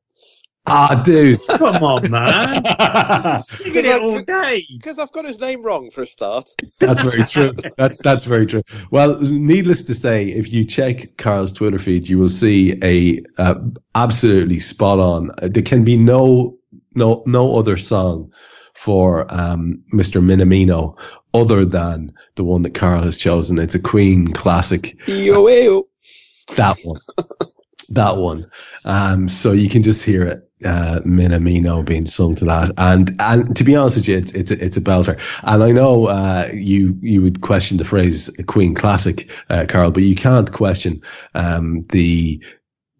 Ah, 0.69 1.01
dude! 1.03 1.39
Come 1.47 1.83
on, 1.83 2.11
man. 2.11 3.39
Singing 3.39 3.85
it 3.85 4.01
all 4.01 4.21
day. 4.21 4.63
Because 4.73 4.99
I've 4.99 5.11
got 5.11 5.25
his 5.25 5.39
name 5.39 5.63
wrong 5.63 5.91
for 5.91 6.01
a 6.01 6.07
start. 6.07 6.49
That's 6.79 7.01
very 7.01 7.23
true. 7.23 7.53
That's 7.77 8.01
that's 8.01 8.25
very 8.25 8.45
true. 8.45 8.63
Well, 8.91 9.19
needless 9.19 9.85
to 9.85 9.95
say, 9.95 10.27
if 10.27 10.51
you 10.51 10.65
check 10.65 11.17
Karl's 11.17 11.53
Twitter 11.53 11.79
feed, 11.79 12.09
you 12.09 12.17
will 12.17 12.29
see 12.29 12.77
a 12.83 13.23
uh, 13.41 13.55
absolutely 13.95 14.59
spot 14.59 14.99
on. 14.99 15.31
There 15.41 15.63
can 15.63 15.83
be 15.83 15.95
no 15.95 16.57
no 16.93 17.23
no 17.25 17.57
other 17.57 17.77
song 17.77 18.33
for 18.73 19.25
um, 19.33 19.83
Mr. 19.93 20.21
Minamino 20.21 20.99
other 21.33 21.65
than 21.65 22.13
the 22.35 22.43
one 22.43 22.61
that 22.63 22.73
Karl 22.73 23.03
has 23.03 23.17
chosen. 23.17 23.57
It's 23.57 23.75
a 23.75 23.79
Queen 23.79 24.33
classic. 24.33 24.97
Yo, 25.07 25.87
That 26.55 26.77
one. 26.83 27.01
That 27.89 28.17
one. 28.17 28.51
Um, 28.85 29.29
so 29.29 29.51
you 29.51 29.69
can 29.69 29.83
just 29.83 30.03
hear 30.03 30.23
it, 30.25 30.49
uh, 30.65 31.01
Minamino 31.05 31.85
being 31.85 32.05
sung 32.05 32.35
to 32.35 32.45
that. 32.45 32.71
And, 32.77 33.15
and 33.19 33.55
to 33.55 33.63
be 33.63 33.75
honest 33.75 33.97
with 33.97 34.07
you, 34.07 34.17
it's, 34.17 34.33
it's 34.33 34.51
a, 34.51 34.63
it's 34.63 34.77
a 34.77 34.81
belter. 34.81 35.19
And 35.43 35.63
I 35.63 35.71
know, 35.71 36.07
uh, 36.07 36.49
you, 36.53 36.97
you 37.01 37.21
would 37.21 37.41
question 37.41 37.77
the 37.77 37.85
phrase 37.85 38.29
Queen 38.47 38.75
classic, 38.75 39.31
uh, 39.49 39.65
Karl, 39.67 39.91
but 39.91 40.03
you 40.03 40.15
can't 40.15 40.51
question, 40.51 41.01
um, 41.35 41.85
the, 41.89 42.43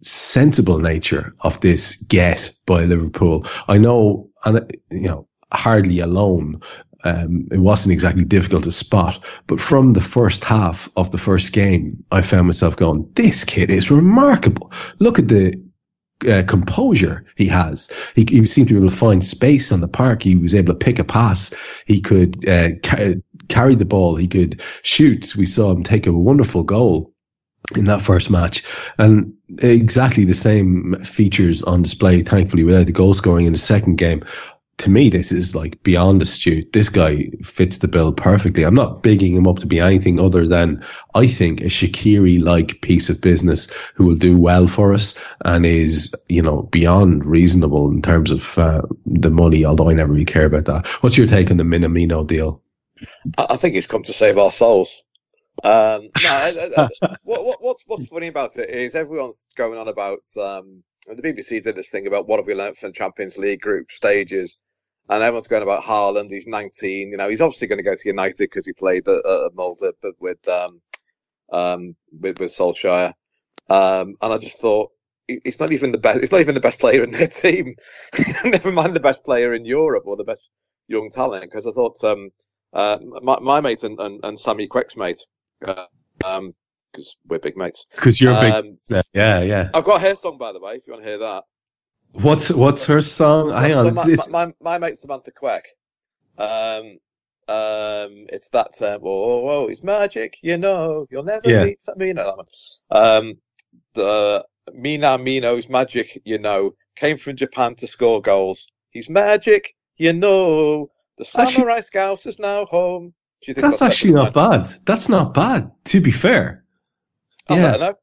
sensible 0.02 0.80
nature 0.80 1.34
of 1.42 1.60
this 1.62 2.02
get 2.04 2.54
by 2.66 2.86
Liverpool. 2.86 3.46
I 3.68 3.78
know, 3.78 4.30
and 4.46 4.72
you 4.92 5.08
know, 5.08 5.28
hardly 5.52 6.00
alone. 6.00 6.62
Um, 7.04 7.48
it 7.52 7.60
wasn't 7.60 7.94
exactly 7.94 8.26
difficult 8.26 8.64
to 8.64 8.72
spot, 8.72 9.24
but 9.46 9.62
from 9.62 9.92
the 9.92 10.02
first 10.02 10.44
half 10.44 10.90
of 10.96 11.12
the 11.12 11.18
first 11.18 11.54
game, 11.54 12.04
I 12.12 12.22
found 12.22 12.48
myself 12.48 12.76
going, 12.76 13.10
"This 13.14 13.46
kid 13.46 13.70
is 13.70 13.92
remarkable. 13.92 14.72
Look 15.00 15.20
at 15.20 15.28
the 15.28 15.62
uh, 16.28 16.44
composure 16.48 17.26
he 17.36 17.48
has. 17.48 17.92
He, 18.16 18.26
he 18.28 18.46
seemed 18.46 18.70
to 18.70 18.74
be 18.74 18.80
able 18.80 18.90
to 18.90 18.96
find 18.96 19.24
space 19.24 19.72
on 19.72 19.82
the 19.82 19.88
park. 19.88 20.24
He 20.24 20.36
was 20.36 20.56
able 20.56 20.74
to 20.74 20.80
pick 20.80 21.00
a 21.00 21.04
pass. 21.04 21.54
He 21.86 22.02
could 22.02 22.48
uh, 22.48 22.70
ca- 22.84 23.16
carry 23.48 23.76
the 23.76 23.86
ball. 23.86 24.16
He 24.16 24.28
could 24.28 24.62
shoot. 24.82 25.36
We 25.36 25.46
saw 25.46 25.72
him 25.72 25.84
take 25.84 26.08
a 26.08 26.14
wonderful 26.14 26.64
goal 26.64 27.14
in 27.76 27.86
that 27.86 28.02
first 28.02 28.30
match, 28.30 28.64
and 28.98 29.34
exactly 29.60 30.26
the 30.26 30.34
same 30.34 31.04
features 31.04 31.64
on 31.64 31.82
display. 31.82 32.24
Thankfully, 32.24 32.64
without 32.64 32.86
the 32.86 32.94
goal 32.94 33.14
scoring 33.14 33.46
in 33.46 33.54
the 33.54 33.60
second 33.60 33.98
game. 33.98 34.24
To 34.80 34.92
me, 34.92 35.10
this 35.10 35.32
is 35.32 35.56
like 35.56 35.82
beyond 35.82 36.22
astute. 36.22 36.72
This 36.72 36.90
guy 36.90 37.30
fits 37.44 37.80
the 37.80 37.88
bill 37.88 38.14
perfectly. 38.14 38.64
I'm 38.64 38.76
not 38.76 39.02
bigging 39.02 39.36
him 39.36 39.48
up 39.48 39.60
to 39.60 39.66
be 39.66 39.80
anything 39.80 40.20
other 40.20 40.48
than 40.48 40.84
I 41.16 41.26
think 41.26 41.62
a 41.62 41.66
Shaqiri 41.66 42.44
like 42.44 42.80
piece 42.82 43.10
of 43.10 43.20
business 43.20 43.72
who 43.96 44.06
will 44.06 44.16
do 44.16 44.38
well 44.38 44.68
for 44.68 44.94
us 44.94 45.20
and 45.44 45.66
is, 45.66 46.14
you 46.30 46.44
know, 46.44 46.62
beyond 46.62 47.26
reasonable 47.26 47.92
in 47.92 48.04
terms 48.04 48.30
of 48.30 48.58
uh, 48.60 48.84
the 49.08 49.32
money, 49.32 49.66
although 49.66 49.90
I 49.90 49.94
never 49.94 50.14
really 50.14 50.26
care 50.26 50.46
about 50.46 50.66
that. 50.66 50.88
What's 51.02 51.18
your 51.18 51.28
take 51.28 51.50
on 51.50 51.58
the 51.58 51.64
Minamino 51.64 52.26
deal? 52.28 52.62
I, 53.38 53.58
think 53.58 53.76
he's 53.76 53.88
come 53.88 54.04
to 54.04 54.14
save 54.14 54.38
our 54.38 54.52
souls. 54.52 55.04
Um, 55.64 56.10
no, 56.24 56.90
what, 57.24 57.46
what, 57.46 57.64
what's 57.64 57.84
what's 57.88 58.08
funny 58.08 58.28
about 58.28 58.56
it 58.58 58.70
is 58.70 58.96
everyone's 58.96 59.46
going 59.56 59.80
on 59.80 59.88
about 59.88 60.22
um, 60.40 60.84
the 61.08 61.22
BBC 61.22 61.64
did 61.64 61.76
this 61.76 61.90
thing 61.90 62.08
about 62.08 62.28
what 62.28 62.40
have 62.40 62.48
we 62.48 62.54
learnt 62.54 62.78
from 62.78 62.94
Champions 62.94 63.38
League 63.38 63.62
group 63.62 63.92
stages, 63.92 64.58
and 65.10 65.24
everyone's 65.24 65.48
going 65.48 65.64
about 65.64 65.84
Haaland. 65.84 66.32
He's 66.32 66.48
19. 66.48 67.12
You 67.12 67.18
know, 67.18 67.30
he's 67.30 67.42
obviously 67.42 67.68
going 67.68 67.78
to 67.78 67.84
go 67.84 67.96
to 67.96 68.08
United 68.10 68.38
because 68.38 68.66
he 68.66 68.74
played 68.74 69.08
at, 69.08 69.26
at 69.26 69.56
Molde, 69.56 69.94
but 70.02 70.14
with 70.20 70.48
um, 70.48 70.82
um, 71.52 71.96
with 72.20 72.40
with 72.40 72.52
Solskjaer. 72.52 73.14
Um, 73.70 74.16
and 74.22 74.34
I 74.34 74.38
just 74.38 74.60
thought 74.60 74.92
it's 75.28 75.60
not 75.60 75.72
even 75.72 75.92
the 75.92 75.98
best. 75.98 76.20
He's 76.20 76.32
not 76.32 76.42
even 76.42 76.56
the 76.56 76.62
best 76.62 76.80
player 76.80 77.04
in 77.04 77.12
their 77.12 77.28
team. 77.28 77.76
Never 78.46 78.72
mind 78.72 78.96
the 78.96 79.02
best 79.02 79.24
player 79.24 79.54
in 79.54 79.66
Europe 79.66 80.04
or 80.06 80.16
the 80.16 80.24
best 80.24 80.50
young 80.88 81.10
talent. 81.10 81.44
Because 81.44 81.68
I 81.68 81.72
thought 81.72 82.04
um, 82.04 82.32
uh, 82.74 82.98
my, 83.02 83.40
my 83.40 83.62
mate 83.62 83.84
and, 83.84 84.00
and, 84.00 84.24
and 84.24 84.40
Sammy 84.40 84.68
Quek's 84.68 84.96
mate, 84.96 85.22
uh, 85.66 85.86
um, 86.24 86.56
because 86.92 87.18
we're 87.28 87.40
big 87.40 87.58
mates. 87.58 87.86
Because 87.94 88.20
you're 88.20 88.34
a 88.34 88.42
big, 88.42 88.54
Um, 88.54 88.78
yeah, 89.14 89.42
yeah. 89.42 89.70
I've 89.74 89.84
got 89.84 90.02
her 90.02 90.16
song 90.16 90.38
by 90.38 90.54
the 90.54 90.60
way. 90.60 90.76
If 90.76 90.88
you 90.88 90.94
want 90.94 91.04
to 91.04 91.10
hear 91.10 91.20
that. 91.20 91.44
What's 92.22 92.50
what's 92.50 92.86
her 92.86 93.02
song? 93.02 93.52
Hang 93.54 93.74
So 93.74 93.88
on, 93.88 93.94
my, 93.94 94.04
it's, 94.08 94.30
my, 94.30 94.52
my 94.60 94.78
mate 94.80 94.98
Samantha 94.98 95.32
Quek. 95.32 95.62
Um, 96.38 96.98
um, 97.48 98.26
it's 98.30 98.50
that 98.50 98.82
um, 98.82 99.02
whoa, 99.02 99.40
whoa, 99.40 99.68
it's 99.68 99.84
magic, 99.84 100.38
you 100.42 100.58
know, 100.58 101.08
you'll 101.10 101.24
never 101.24 101.50
Yeah. 101.50 101.66
meet 101.66 101.82
something, 101.82 102.08
you 102.08 102.14
know 102.14 102.26
that 102.26 102.38
one. 102.38 102.48
Um, 102.90 103.34
the 103.94 104.46
Minamino's 104.72 105.70
magic, 105.70 106.22
you 106.26 106.40
know, 106.40 106.74
came 106.96 107.18
from 107.18 107.36
Japan 107.36 107.76
to 107.76 107.88
score 107.88 108.22
goals. 108.22 108.68
He's 108.90 109.10
magic, 109.10 109.76
you 109.98 110.14
know. 110.14 110.90
The 111.18 111.24
Actually- 111.24 111.54
Samurai 111.54 111.82
Scouse 111.82 112.26
is 112.26 112.40
now 112.40 112.66
home. 112.66 113.14
Do 113.42 113.52
you 113.52 113.54
think 113.54 113.66
that's 113.68 113.80
better 113.80 113.92
actually 113.92 114.14
not 114.14 114.36
mine? 114.36 114.64
bad. 114.64 114.70
That's 114.86 115.10
not 115.10 115.34
bad. 115.34 115.72
To 115.86 116.02
be 116.02 116.12
fair, 116.12 116.66
I'll 117.48 117.58
yeah. 117.58 117.94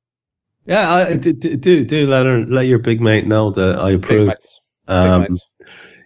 Let 0.66 0.76
her 0.80 0.88
know. 0.88 1.04
yeah. 1.04 1.08
I, 1.10 1.16
do, 1.16 1.32
do 1.32 1.84
do 1.84 2.06
let 2.06 2.26
her 2.26 2.40
let 2.46 2.66
your 2.66 2.78
big 2.78 3.00
mate 3.00 3.26
know 3.26 3.50
that 3.52 3.78
I 3.78 3.96
Big 4.08 4.20
approve. 4.20 4.28
mates. 4.28 4.60
Big 5.00 5.14
Um, 5.14 5.20
mates. 5.22 5.48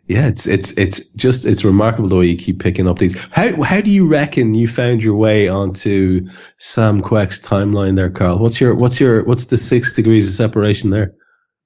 yeah, 0.07 0.27
it's 0.29 0.47
it's 0.47 0.77
it's 0.79 1.13
just 1.13 1.45
it's 1.47 1.65
remarkable 1.65 2.09
the 2.09 2.17
way 2.17 2.27
you 2.27 2.37
keep 2.37 2.61
picking 2.61 2.89
up 2.89 2.99
these. 2.99 3.17
How 3.31 3.63
how 3.63 3.81
do 3.81 3.91
you 3.91 4.07
reckon 4.07 4.55
you 4.55 4.67
found 4.69 5.03
your 5.03 5.17
way 5.17 5.49
onto 5.49 6.29
Sam 6.59 7.01
Quek's 7.03 7.41
timeline 7.41 7.97
there, 7.97 8.11
Karl? 8.11 8.39
What's 8.39 8.61
your 8.61 8.75
what's 8.75 9.01
your 9.01 9.25
what's 9.25 9.47
the 9.47 9.57
six 9.57 9.95
degrees 9.95 10.29
of 10.29 10.35
separation 10.35 10.91
there? 10.91 11.15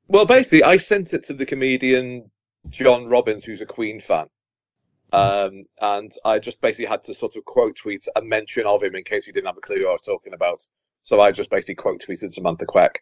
Well, 0.08 0.26
basically, 0.26 0.64
I 0.64 0.76
sent 0.78 1.14
it 1.14 1.24
to 1.24 1.34
the 1.34 1.46
comedian 1.46 2.30
John 2.68 3.06
Robbins, 3.06 3.44
who's 3.44 3.62
a 3.62 3.66
Queen 3.66 4.00
fan. 4.00 4.26
Um, 5.12 5.64
and 5.80 6.10
I 6.24 6.38
just 6.38 6.60
basically 6.60 6.86
had 6.86 7.02
to 7.04 7.14
sort 7.14 7.36
of 7.36 7.44
quote 7.44 7.76
tweet 7.76 8.06
a 8.16 8.22
mention 8.22 8.64
of 8.66 8.82
him 8.82 8.94
in 8.94 9.04
case 9.04 9.26
he 9.26 9.32
didn't 9.32 9.46
have 9.46 9.58
a 9.58 9.60
clue 9.60 9.76
who 9.82 9.88
I 9.88 9.92
was 9.92 10.02
talking 10.02 10.32
about. 10.32 10.58
So 11.02 11.20
I 11.20 11.32
just 11.32 11.50
basically 11.50 11.74
quote 11.76 12.00
tweeted 12.06 12.30
Samantha 12.32 12.66
Quek, 12.66 12.96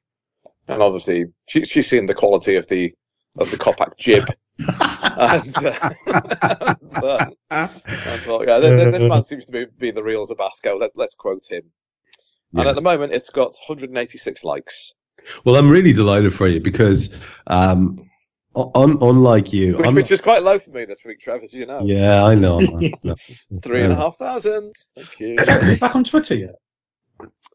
and 0.69 0.83
obviously 0.83 1.27
she, 1.49 1.65
she's 1.65 1.89
seen 1.89 2.07
the 2.07 2.15
quality 2.15 2.57
of 2.57 2.67
the 2.69 2.95
of 3.39 3.51
the 3.51 3.57
Coppack 3.57 3.97
jib. 3.99 4.25
and, 4.59 5.57
uh, 5.65 5.91
and, 6.07 7.05
uh, 7.05 7.31
and 7.51 8.21
thought, 8.23 8.47
yeah, 8.47 8.59
this, 8.59 8.93
this 8.93 9.03
man 9.09 9.23
seems 9.23 9.47
to 9.47 9.53
be, 9.53 9.67
be 9.79 9.91
the 9.91 10.03
real 10.03 10.27
Tabasco. 10.27 10.77
Let's 10.79 10.97
let's 10.97 11.15
quote 11.15 11.43
him. 11.49 11.63
And 12.53 12.69
at 12.69 12.75
the 12.75 12.83
moment, 12.83 13.13
it's 13.13 13.31
got 13.31 13.55
186 13.69 14.45
likes, 14.45 14.93
Well, 15.45 15.57
I'm 15.57 15.71
really 15.71 15.93
delighted 15.93 16.35
for 16.35 16.49
you 16.49 16.61
because, 16.61 17.17
um, 17.47 18.11
un- 18.57 18.99
unlike 19.01 19.53
you, 19.53 19.77
which, 19.77 19.87
I'm- 19.87 19.95
which 19.95 20.11
is 20.11 20.21
quite 20.21 20.43
low 20.43 20.59
for 20.59 20.71
me 20.71 20.85
this 20.85 21.05
week, 21.05 21.21
Travis. 21.21 21.53
You 21.53 21.67
know, 21.67 21.83
yeah, 21.85 22.25
I 22.25 22.35
know. 22.35 22.59
Three 23.63 23.83
and 23.85 23.93
a 23.93 23.97
half 23.97 24.17
thousand. 24.17 24.75
Thank 24.97 25.21
you 25.21 25.77
back 25.77 25.95
on 25.95 26.03
Twitter 26.05 26.35
yet? 26.35 26.57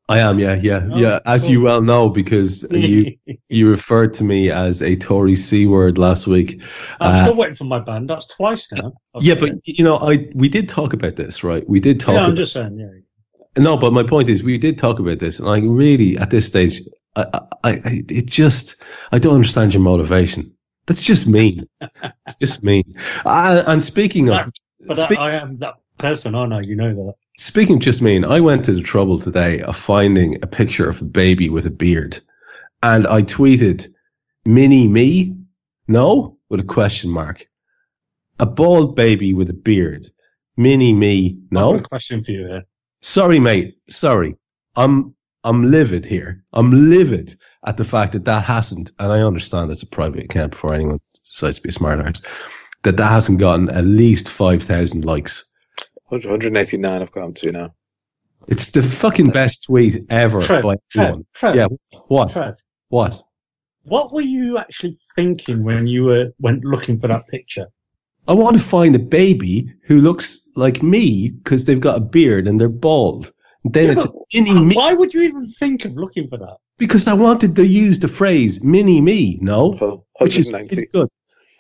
I 0.08 0.20
am, 0.20 0.38
yeah, 0.38 0.54
yeah, 0.54 0.88
Oh, 0.92 0.98
yeah. 0.98 1.20
As 1.26 1.44
cool. 1.44 1.52
you 1.52 1.62
well 1.62 1.82
know, 1.82 2.10
because 2.10 2.64
you 2.72 3.18
you 3.50 3.70
referred 3.70 4.14
to 4.16 4.24
me 4.24 4.52
as 4.52 4.84
a 4.84 4.96
Tory 4.96 5.36
c 5.36 5.66
word 5.66 5.98
last 5.98 6.28
week. 6.28 6.62
I'm 7.00 7.12
Uh, 7.16 7.22
still 7.24 7.36
waiting 7.36 7.56
for 7.56 7.64
my 7.64 7.80
ban. 7.80 8.06
That's 8.06 8.28
twice 8.28 8.72
now. 8.72 8.94
I've 9.16 9.24
yeah, 9.24 9.36
but 9.36 9.54
you 9.66 9.84
know, 9.84 9.98
I 9.98 10.30
we 10.36 10.48
did 10.50 10.70
talk 10.70 10.94
about 10.94 11.16
this, 11.16 11.44
right? 11.44 11.68
We 11.68 11.80
did 11.80 12.00
talk. 12.00 12.14
yeah, 12.14 12.20
I'm 12.22 12.26
about, 12.26 12.38
just 12.38 12.54
saying. 12.54 12.74
Yeah. 12.78 13.64
No, 13.64 13.78
but 13.78 13.94
my 13.94 14.04
point 14.04 14.30
is, 14.30 14.44
we 14.44 14.58
did 14.58 14.78
talk 14.78 15.00
about 15.00 15.18
this, 15.20 15.40
and 15.40 15.48
I 15.50 15.60
really, 15.60 16.18
at 16.18 16.30
this 16.30 16.46
stage, 16.46 16.82
I, 17.16 17.26
I, 17.64 17.72
I 17.72 18.04
it 18.10 18.26
just, 18.28 18.76
I 19.14 19.18
don't 19.18 19.36
understand 19.36 19.74
your 19.74 19.82
motivation. 19.82 20.56
That's 20.88 21.02
just 21.02 21.26
mean. 21.26 21.68
it's 21.82 22.36
just 22.40 22.64
mean. 22.64 22.96
I, 23.26 23.64
and 23.66 23.82
speaking 23.84 24.30
of, 24.30 24.52
But 24.86 24.98
speak- 24.98 25.18
I, 25.18 25.30
I 25.30 25.34
am 25.36 25.58
that 25.60 25.76
person, 25.98 26.36
aren't 26.36 26.54
I? 26.54 26.62
You 26.62 26.76
know 26.76 26.94
that. 26.94 27.14
Speaking 27.38 27.76
of 27.76 27.82
just 27.82 28.02
mean, 28.02 28.24
I 28.24 28.40
went 28.40 28.66
to 28.66 28.74
the 28.74 28.82
trouble 28.82 29.20
today 29.20 29.62
of 29.62 29.76
finding 29.76 30.42
a 30.42 30.48
picture 30.48 30.90
of 30.90 31.02
a 31.02 31.06
baby 31.06 31.50
with 31.50 31.66
a 31.66 31.72
beard. 31.72 32.22
And 32.82 33.06
I 33.06 33.24
tweeted, 33.24 33.88
mini 34.46 34.88
me? 34.88 35.36
No? 35.88 36.38
With 36.50 36.62
a 36.62 36.66
question 36.66 37.10
mark. 37.10 37.46
A 38.40 38.46
bald 38.46 38.96
baby 38.96 39.34
with 39.34 39.50
a 39.50 39.54
beard. 39.54 40.08
Mini 40.56 40.94
me? 40.94 41.40
No? 41.52 41.80
question 41.80 42.24
for 42.24 42.32
you 42.32 42.48
here. 42.48 42.64
Sorry, 43.02 43.40
mate. 43.40 43.76
Sorry. 43.90 44.36
I'm, 44.76 45.14
I'm 45.44 45.70
livid 45.70 46.06
here. 46.06 46.46
I'm 46.54 46.90
livid 46.90 47.38
at 47.66 47.76
the 47.76 47.84
fact 47.84 48.14
that 48.14 48.26
that 48.26 48.46
hasn't, 48.46 48.94
and 48.98 49.12
I 49.12 49.22
understand 49.22 49.72
it's 49.72 49.84
a 49.84 49.88
private 49.88 50.24
account 50.24 50.52
before 50.52 50.74
anyone 50.74 51.02
decides 51.14 51.58
to 51.58 51.64
be 51.64 51.70
a 51.70 51.74
smart 51.74 52.00
arse, 52.00 52.22
that 52.84 52.96
that 52.98 53.12
hasn't 53.12 53.40
gotten 53.40 53.70
at 53.70 53.84
least 53.84 54.30
5,000 54.30 55.04
likes. 55.04 55.52
189 56.10 57.02
I've 57.02 57.12
got 57.12 57.36
to 57.36 57.52
now. 57.52 57.74
It's 58.48 58.72
the 58.72 58.84
fucking 58.84 59.32
best 59.32 59.64
tweet 59.64 60.06
ever 60.10 60.40
Trev, 60.40 60.64
by 60.64 60.76
Trev, 60.92 61.06
anyone. 61.06 61.26
Trev, 61.34 61.56
Yeah. 61.56 61.68
What? 62.08 62.32
Trev, 62.32 62.56
What? 62.90 63.24
what 63.84 64.14
were 64.14 64.22
you 64.22 64.58
actually 64.58 64.98
thinking 65.16 65.64
when 65.64 65.88
you 65.88 66.06
were 66.06 66.32
went 66.40 66.64
looking 66.64 67.00
for 67.00 67.08
that 67.08 67.28
picture? 67.28 67.68
I 68.28 68.34
want 68.34 68.58
to 68.58 68.62
find 68.64 68.96
a 68.96 69.00
baby 69.00 69.72
who 69.84 70.00
looks 70.02 70.48
like 70.56 70.82
me 70.84 71.30
because 71.30 71.66
they've 71.66 71.80
got 71.80 71.98
a 71.98 72.02
beard 72.02 72.48
and 72.48 72.60
they're 72.60 72.70
bald. 72.70 73.32
Then 73.64 73.86
Yeah, 73.86 73.92
it's 73.94 74.06
but 74.08 74.16
mini 74.34 74.64
me 74.64 74.76
Why 74.76 74.94
would 74.94 75.14
you 75.14 75.22
even 75.22 75.48
think 75.48 75.86
of 75.86 75.94
looking 75.96 76.28
for 76.30 76.38
that? 76.38 76.58
because 76.78 77.08
I 77.08 77.14
wanted 77.14 77.56
to 77.56 77.66
use 77.66 78.00
the 78.00 78.08
phrase 78.08 78.64
mini 78.64 79.00
me. 79.02 79.40
No, 79.42 79.74
For 79.76 80.04
which 80.20 80.38
is 80.38 80.52
good. 80.94 81.08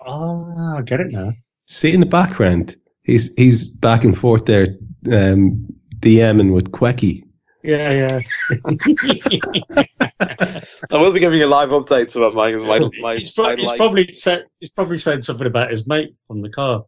Ah, 0.05 0.77
I 0.77 0.81
get 0.81 0.99
it 0.99 1.11
now. 1.11 1.31
See 1.67 1.93
in 1.93 1.99
the 1.99 2.05
background, 2.05 2.75
he's 3.05 3.33
he's 3.35 3.65
back 3.65 4.03
and 4.03 4.17
forth 4.17 4.45
there, 4.45 4.67
um, 5.11 5.67
DMing 5.99 6.53
with 6.53 6.71
Quecky. 6.71 7.23
Yeah, 7.63 7.91
yeah. 7.91 8.19
I 10.91 10.97
will 10.97 11.11
be 11.11 11.19
giving 11.19 11.39
you 11.39 11.47
live 11.47 11.69
updates 11.69 12.15
about 12.15 12.35
my 12.35 12.51
my 12.51 12.89
my. 13.01 13.15
he's, 13.15 13.31
pro- 13.31 13.45
my 13.45 13.55
he's 13.55 13.71
probably 13.73 14.07
said 14.07 14.43
he's 14.59 14.69
probably 14.69 14.97
saying 14.97 15.21
something 15.21 15.47
about 15.47 15.71
his 15.71 15.87
mate 15.87 16.17
from 16.27 16.41
the 16.41 16.49
car. 16.49 16.85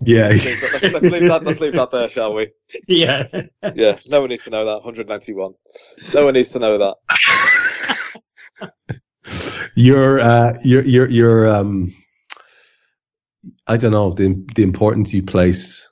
Yeah, 0.00 0.28
Let's, 0.28 0.82
let's 0.82 1.02
leave 1.02 1.28
that. 1.28 1.42
Let's 1.42 1.60
leave 1.60 1.72
that 1.72 1.90
there, 1.90 2.08
shall 2.08 2.34
we? 2.34 2.52
Yeah. 2.86 3.26
Yeah. 3.74 3.98
No 4.08 4.20
one 4.20 4.30
needs 4.30 4.44
to 4.44 4.50
know 4.50 4.64
that. 4.66 4.84
191. 4.84 5.54
No 6.14 6.24
one 6.24 6.34
needs 6.34 6.52
to 6.52 6.60
know 6.60 6.78
that. 6.78 6.94
your 9.74 10.20
uh, 10.20 10.52
your 10.62 10.84
your 10.84 11.08
your 11.08 11.48
um, 11.48 11.92
I 13.68 13.76
don't 13.76 13.92
know 13.92 14.12
the 14.12 14.44
the 14.54 14.62
importance 14.62 15.12
you 15.12 15.22
place, 15.22 15.88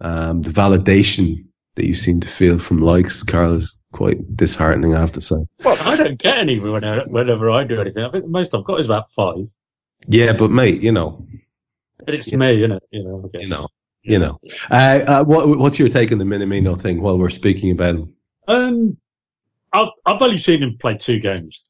um, 0.00 0.42
the 0.42 0.50
validation 0.50 1.46
that 1.74 1.86
you 1.86 1.94
seem 1.94 2.20
to 2.20 2.28
feel 2.28 2.58
from 2.58 2.78
likes, 2.78 3.22
Karl, 3.22 3.54
is 3.54 3.78
quite 3.92 4.34
disheartening. 4.34 4.94
I 4.94 5.00
have 5.00 5.12
to 5.12 5.20
say. 5.20 5.36
Well, 5.62 5.76
I 5.84 5.96
don't 5.96 6.18
get 6.18 6.38
any 6.38 6.58
whenever, 6.58 7.02
whenever 7.10 7.50
I 7.50 7.64
do 7.64 7.80
anything. 7.80 8.04
I 8.04 8.10
think 8.10 8.24
the 8.24 8.30
most 8.30 8.54
I've 8.54 8.64
got 8.64 8.80
is 8.80 8.86
about 8.86 9.10
five. 9.10 9.46
Yeah, 10.08 10.32
but 10.34 10.50
mate, 10.50 10.82
you 10.82 10.92
know, 10.92 11.26
But 12.04 12.14
it's 12.14 12.32
me, 12.32 12.64
isn't? 12.64 12.82
You 12.90 13.04
know, 13.04 13.24
I 13.24 13.28
guess. 13.36 13.42
you 13.42 13.48
know, 13.48 13.66
you 14.02 14.18
know. 14.18 14.38
Uh, 14.70 15.00
uh, 15.06 15.24
what 15.24 15.58
what's 15.58 15.78
your 15.78 15.88
take 15.88 16.12
on 16.12 16.18
the 16.18 16.24
Minamino 16.24 16.80
thing 16.80 17.02
while 17.02 17.18
we're 17.18 17.30
speaking 17.30 17.72
about 17.72 17.96
him? 17.96 18.14
Um, 18.48 18.96
I've, 19.72 19.88
I've 20.06 20.22
only 20.22 20.38
seen 20.38 20.62
him 20.62 20.78
play 20.78 20.96
two 20.96 21.18
games. 21.18 21.68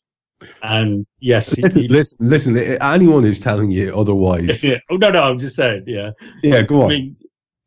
And 0.62 1.06
yes, 1.20 1.52
he, 1.52 1.62
Listen, 1.62 1.82
he- 1.82 1.88
listen, 1.88 2.28
listen. 2.28 2.56
Anyone 2.58 3.22
who's 3.22 3.40
telling 3.40 3.70
you 3.70 3.98
otherwise, 3.98 4.62
yeah. 4.62 4.78
Oh, 4.90 4.96
no, 4.96 5.10
no, 5.10 5.20
I'm 5.20 5.38
just 5.38 5.56
saying, 5.56 5.84
yeah. 5.86 6.10
yeah, 6.42 6.62
go 6.62 6.82
I 6.82 6.84
on. 6.84 6.88
mean, 6.90 7.16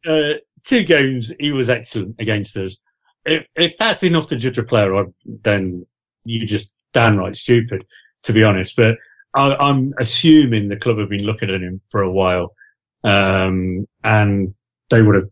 uh, 0.08 0.34
two 0.66 0.84
games, 0.84 1.34
he 1.40 1.52
was 1.52 1.70
excellent 1.70 2.16
against 2.20 2.56
us. 2.58 2.78
If, 3.26 3.46
if 3.56 3.78
that's 3.78 4.04
enough 4.04 4.28
to 4.28 4.36
judge 4.36 4.58
a 4.58 4.64
player 4.64 4.94
on, 4.96 5.14
then 5.26 5.86
you're 6.26 6.46
just 6.46 6.74
downright 6.94 7.36
stupid, 7.36 7.86
to 8.24 8.34
be 8.34 8.44
honest. 8.44 8.76
But 8.76 8.96
I, 9.34 9.56
I'm 9.56 9.94
assuming 10.00 10.68
the 10.68 10.78
club 10.78 11.00
have 11.00 11.10
been 11.10 11.26
looking 11.26 11.50
at 11.50 11.62
him 11.62 11.82
for 11.90 12.02
a 12.02 12.12
while. 12.12 12.54
Um, 13.04 13.88
and 14.04 14.54
they 14.90 15.02
would 15.02 15.16
have, 15.16 15.30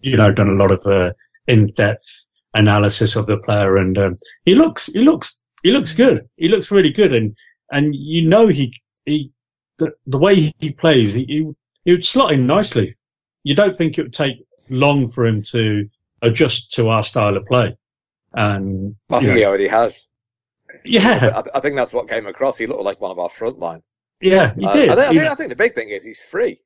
you 0.00 0.16
know, 0.16 0.32
done 0.32 0.48
a 0.48 0.54
lot 0.54 0.72
of, 0.72 0.86
uh, 0.86 1.12
in-depth 1.46 2.24
analysis 2.54 3.16
of 3.16 3.26
the 3.26 3.36
player. 3.38 3.76
And, 3.76 3.96
um, 3.98 4.16
he 4.44 4.54
looks, 4.54 4.86
he 4.86 5.00
looks, 5.00 5.41
he 5.62 5.70
looks 5.70 5.92
good. 5.92 6.28
He 6.36 6.48
looks 6.48 6.70
really 6.70 6.90
good. 6.90 7.12
And, 7.12 7.34
and 7.70 7.94
you 7.94 8.28
know, 8.28 8.48
he, 8.48 8.74
he, 9.04 9.32
the, 9.78 9.92
the 10.06 10.18
way 10.18 10.52
he 10.58 10.70
plays, 10.72 11.14
he, 11.14 11.24
he, 11.24 11.50
he 11.84 11.90
would 11.92 12.04
slot 12.04 12.32
in 12.32 12.46
nicely 12.46 12.96
you 13.44 13.54
don't 13.54 13.74
think 13.74 13.98
it 13.98 14.02
would 14.02 14.12
take 14.12 14.36
long 14.70 15.08
for 15.08 15.26
him 15.26 15.42
to 15.42 15.88
adjust 16.22 16.70
to 16.72 16.88
our 16.88 17.02
style 17.02 17.36
of 17.36 17.44
play. 17.46 17.76
And 18.32 18.94
I 19.10 19.18
think 19.18 19.30
know, 19.30 19.36
he 19.36 19.44
already 19.44 19.68
has. 19.68 20.06
yeah, 20.84 21.42
I, 21.44 21.58
I 21.58 21.60
think 21.60 21.76
that's 21.76 21.92
what 21.92 22.08
came 22.08 22.26
across. 22.26 22.56
He 22.56 22.66
looked 22.66 22.82
like 22.82 23.00
one 23.00 23.10
of 23.10 23.18
our 23.18 23.28
front 23.28 23.58
line. 23.58 23.82
yeah, 24.20 24.54
he 24.54 24.64
Uh, 24.64 24.72
did. 24.72 24.88
I, 24.90 24.94
think, 24.94 25.06
I, 25.06 25.10
think, 25.10 25.22
I 25.22 25.34
think 25.34 25.48
the 25.50 25.56
big 25.56 25.74
thing 25.74 25.88
is 25.90 26.04
he's 26.04 26.20
free. 26.20 26.60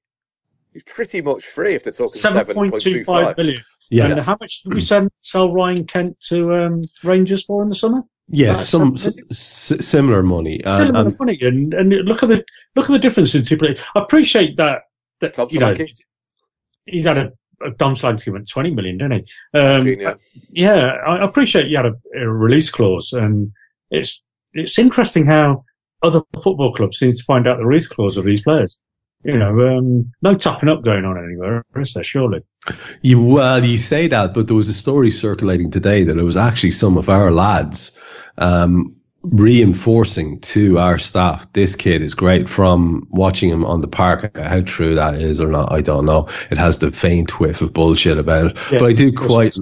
He's 0.72 0.84
pretty 0.84 1.22
much 1.22 1.44
free 1.44 1.74
if 1.74 1.84
they're 1.84 1.92
talking 1.92 2.08
Seven 2.12 2.54
point 2.54 2.78
two 2.80 3.02
five 3.04 3.34
7.25. 3.34 3.36
million. 3.38 3.64
Yeah, 3.88 4.06
And 4.06 4.20
how 4.20 4.36
much 4.38 4.62
did 4.62 4.74
we 4.74 4.80
send 4.80 5.10
sell 5.22 5.50
Ryan 5.50 5.86
Kent 5.86 6.20
to 6.28 6.52
um, 6.54 6.82
Rangers 7.02 7.44
for 7.44 7.62
in 7.62 7.68
the 7.68 7.74
summer? 7.74 8.02
Yeah, 8.28 8.48
about 8.52 8.56
some 8.58 8.96
seven 8.96 9.24
s- 9.30 9.72
s- 9.72 9.86
similar 9.86 10.22
money. 10.22 10.60
Similar 10.64 11.06
and- 11.08 11.18
money, 11.18 11.38
and 11.40 11.74
and 11.74 11.90
look 12.06 12.22
at 12.22 12.28
the 12.28 12.44
look 12.74 12.86
at 12.86 12.92
the 12.92 12.98
difference 12.98 13.34
in 13.34 13.42
two 13.42 13.56
players. 13.56 13.82
I 13.94 14.00
appreciate 14.00 14.56
that 14.56 14.82
that 15.20 15.34
Club 15.34 15.50
you 15.52 15.60
know 15.60 15.74
Solanke. 15.74 15.92
he's 16.86 17.04
had 17.06 17.18
a, 17.18 17.32
a 17.64 17.70
Dom 17.70 17.94
Solanke 17.94 18.32
went 18.32 18.48
twenty 18.48 18.70
million, 18.72 18.98
didn't 18.98 19.28
he? 19.52 19.58
Um, 19.58 19.82
Senior. 19.82 20.16
yeah, 20.50 20.76
I 21.06 21.24
appreciate 21.24 21.66
you 21.68 21.76
had 21.76 21.86
a, 21.86 21.94
a 22.20 22.28
release 22.28 22.70
clause, 22.70 23.12
and 23.12 23.52
it's 23.90 24.22
it's 24.52 24.78
interesting 24.78 25.26
how 25.26 25.64
other 26.02 26.22
football 26.42 26.74
clubs 26.74 26.98
seem 26.98 27.12
to 27.12 27.22
find 27.24 27.46
out 27.46 27.58
the 27.58 27.66
release 27.66 27.88
clause 27.88 28.16
of 28.16 28.24
these 28.24 28.42
players. 28.42 28.78
You 29.24 29.38
know, 29.38 29.78
um, 29.78 30.12
no 30.22 30.34
topping 30.34 30.68
up 30.68 30.84
going 30.84 31.04
on 31.04 31.16
anywhere, 31.18 31.64
is 31.74 31.94
there? 31.94 32.04
Surely. 32.04 32.40
You 33.02 33.22
well, 33.24 33.64
you 33.64 33.78
say 33.78 34.06
that, 34.08 34.34
but 34.34 34.46
there 34.46 34.54
was 34.56 34.68
a 34.68 34.72
story 34.74 35.10
circulating 35.10 35.70
today 35.70 36.04
that 36.04 36.16
it 36.18 36.22
was 36.22 36.36
actually 36.36 36.72
some 36.72 36.96
of 36.96 37.08
our 37.08 37.32
lads 37.32 38.00
um, 38.38 38.96
reinforcing 39.22 40.40
to 40.40 40.78
our 40.78 40.98
staff. 40.98 41.52
This 41.52 41.74
kid 41.74 42.02
is 42.02 42.14
great. 42.14 42.48
From 42.48 43.08
watching 43.10 43.50
him 43.50 43.64
on 43.64 43.80
the 43.80 43.88
park, 43.88 44.36
how 44.36 44.60
true 44.60 44.94
that 44.94 45.16
is 45.16 45.40
or 45.40 45.48
not, 45.48 45.72
I 45.72 45.80
don't 45.80 46.04
know. 46.04 46.26
It 46.50 46.58
has 46.58 46.78
the 46.78 46.92
faint 46.92 47.40
whiff 47.40 47.60
of 47.60 47.72
bullshit 47.72 48.18
about 48.18 48.46
it, 48.46 48.56
Yeah, 48.72 48.78
but 48.78 48.86
I 48.86 48.92
do 48.92 49.12
quite. 49.12 49.56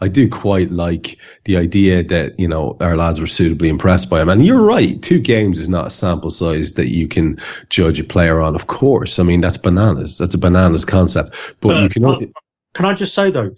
I 0.00 0.08
do 0.08 0.28
quite 0.28 0.72
like 0.72 1.18
the 1.44 1.58
idea 1.58 2.02
that, 2.02 2.40
you 2.40 2.48
know, 2.48 2.76
our 2.80 2.96
lads 2.96 3.20
were 3.20 3.28
suitably 3.28 3.68
impressed 3.68 4.10
by 4.10 4.20
him. 4.20 4.28
And 4.30 4.44
you're 4.44 4.60
right, 4.60 5.00
two 5.00 5.20
games 5.20 5.60
is 5.60 5.68
not 5.68 5.86
a 5.86 5.90
sample 5.90 6.30
size 6.30 6.74
that 6.74 6.88
you 6.88 7.06
can 7.06 7.38
judge 7.68 8.00
a 8.00 8.04
player 8.04 8.40
on, 8.40 8.56
of 8.56 8.66
course. 8.66 9.20
I 9.20 9.22
mean, 9.22 9.40
that's 9.40 9.58
bananas. 9.58 10.18
That's 10.18 10.34
a 10.34 10.38
bananas 10.38 10.84
concept. 10.84 11.36
But 11.60 11.76
Uh, 11.76 11.82
you 11.82 11.88
can 11.88 12.32
Can 12.74 12.84
I 12.84 12.94
just 12.94 13.14
say 13.14 13.30
though, 13.30 13.50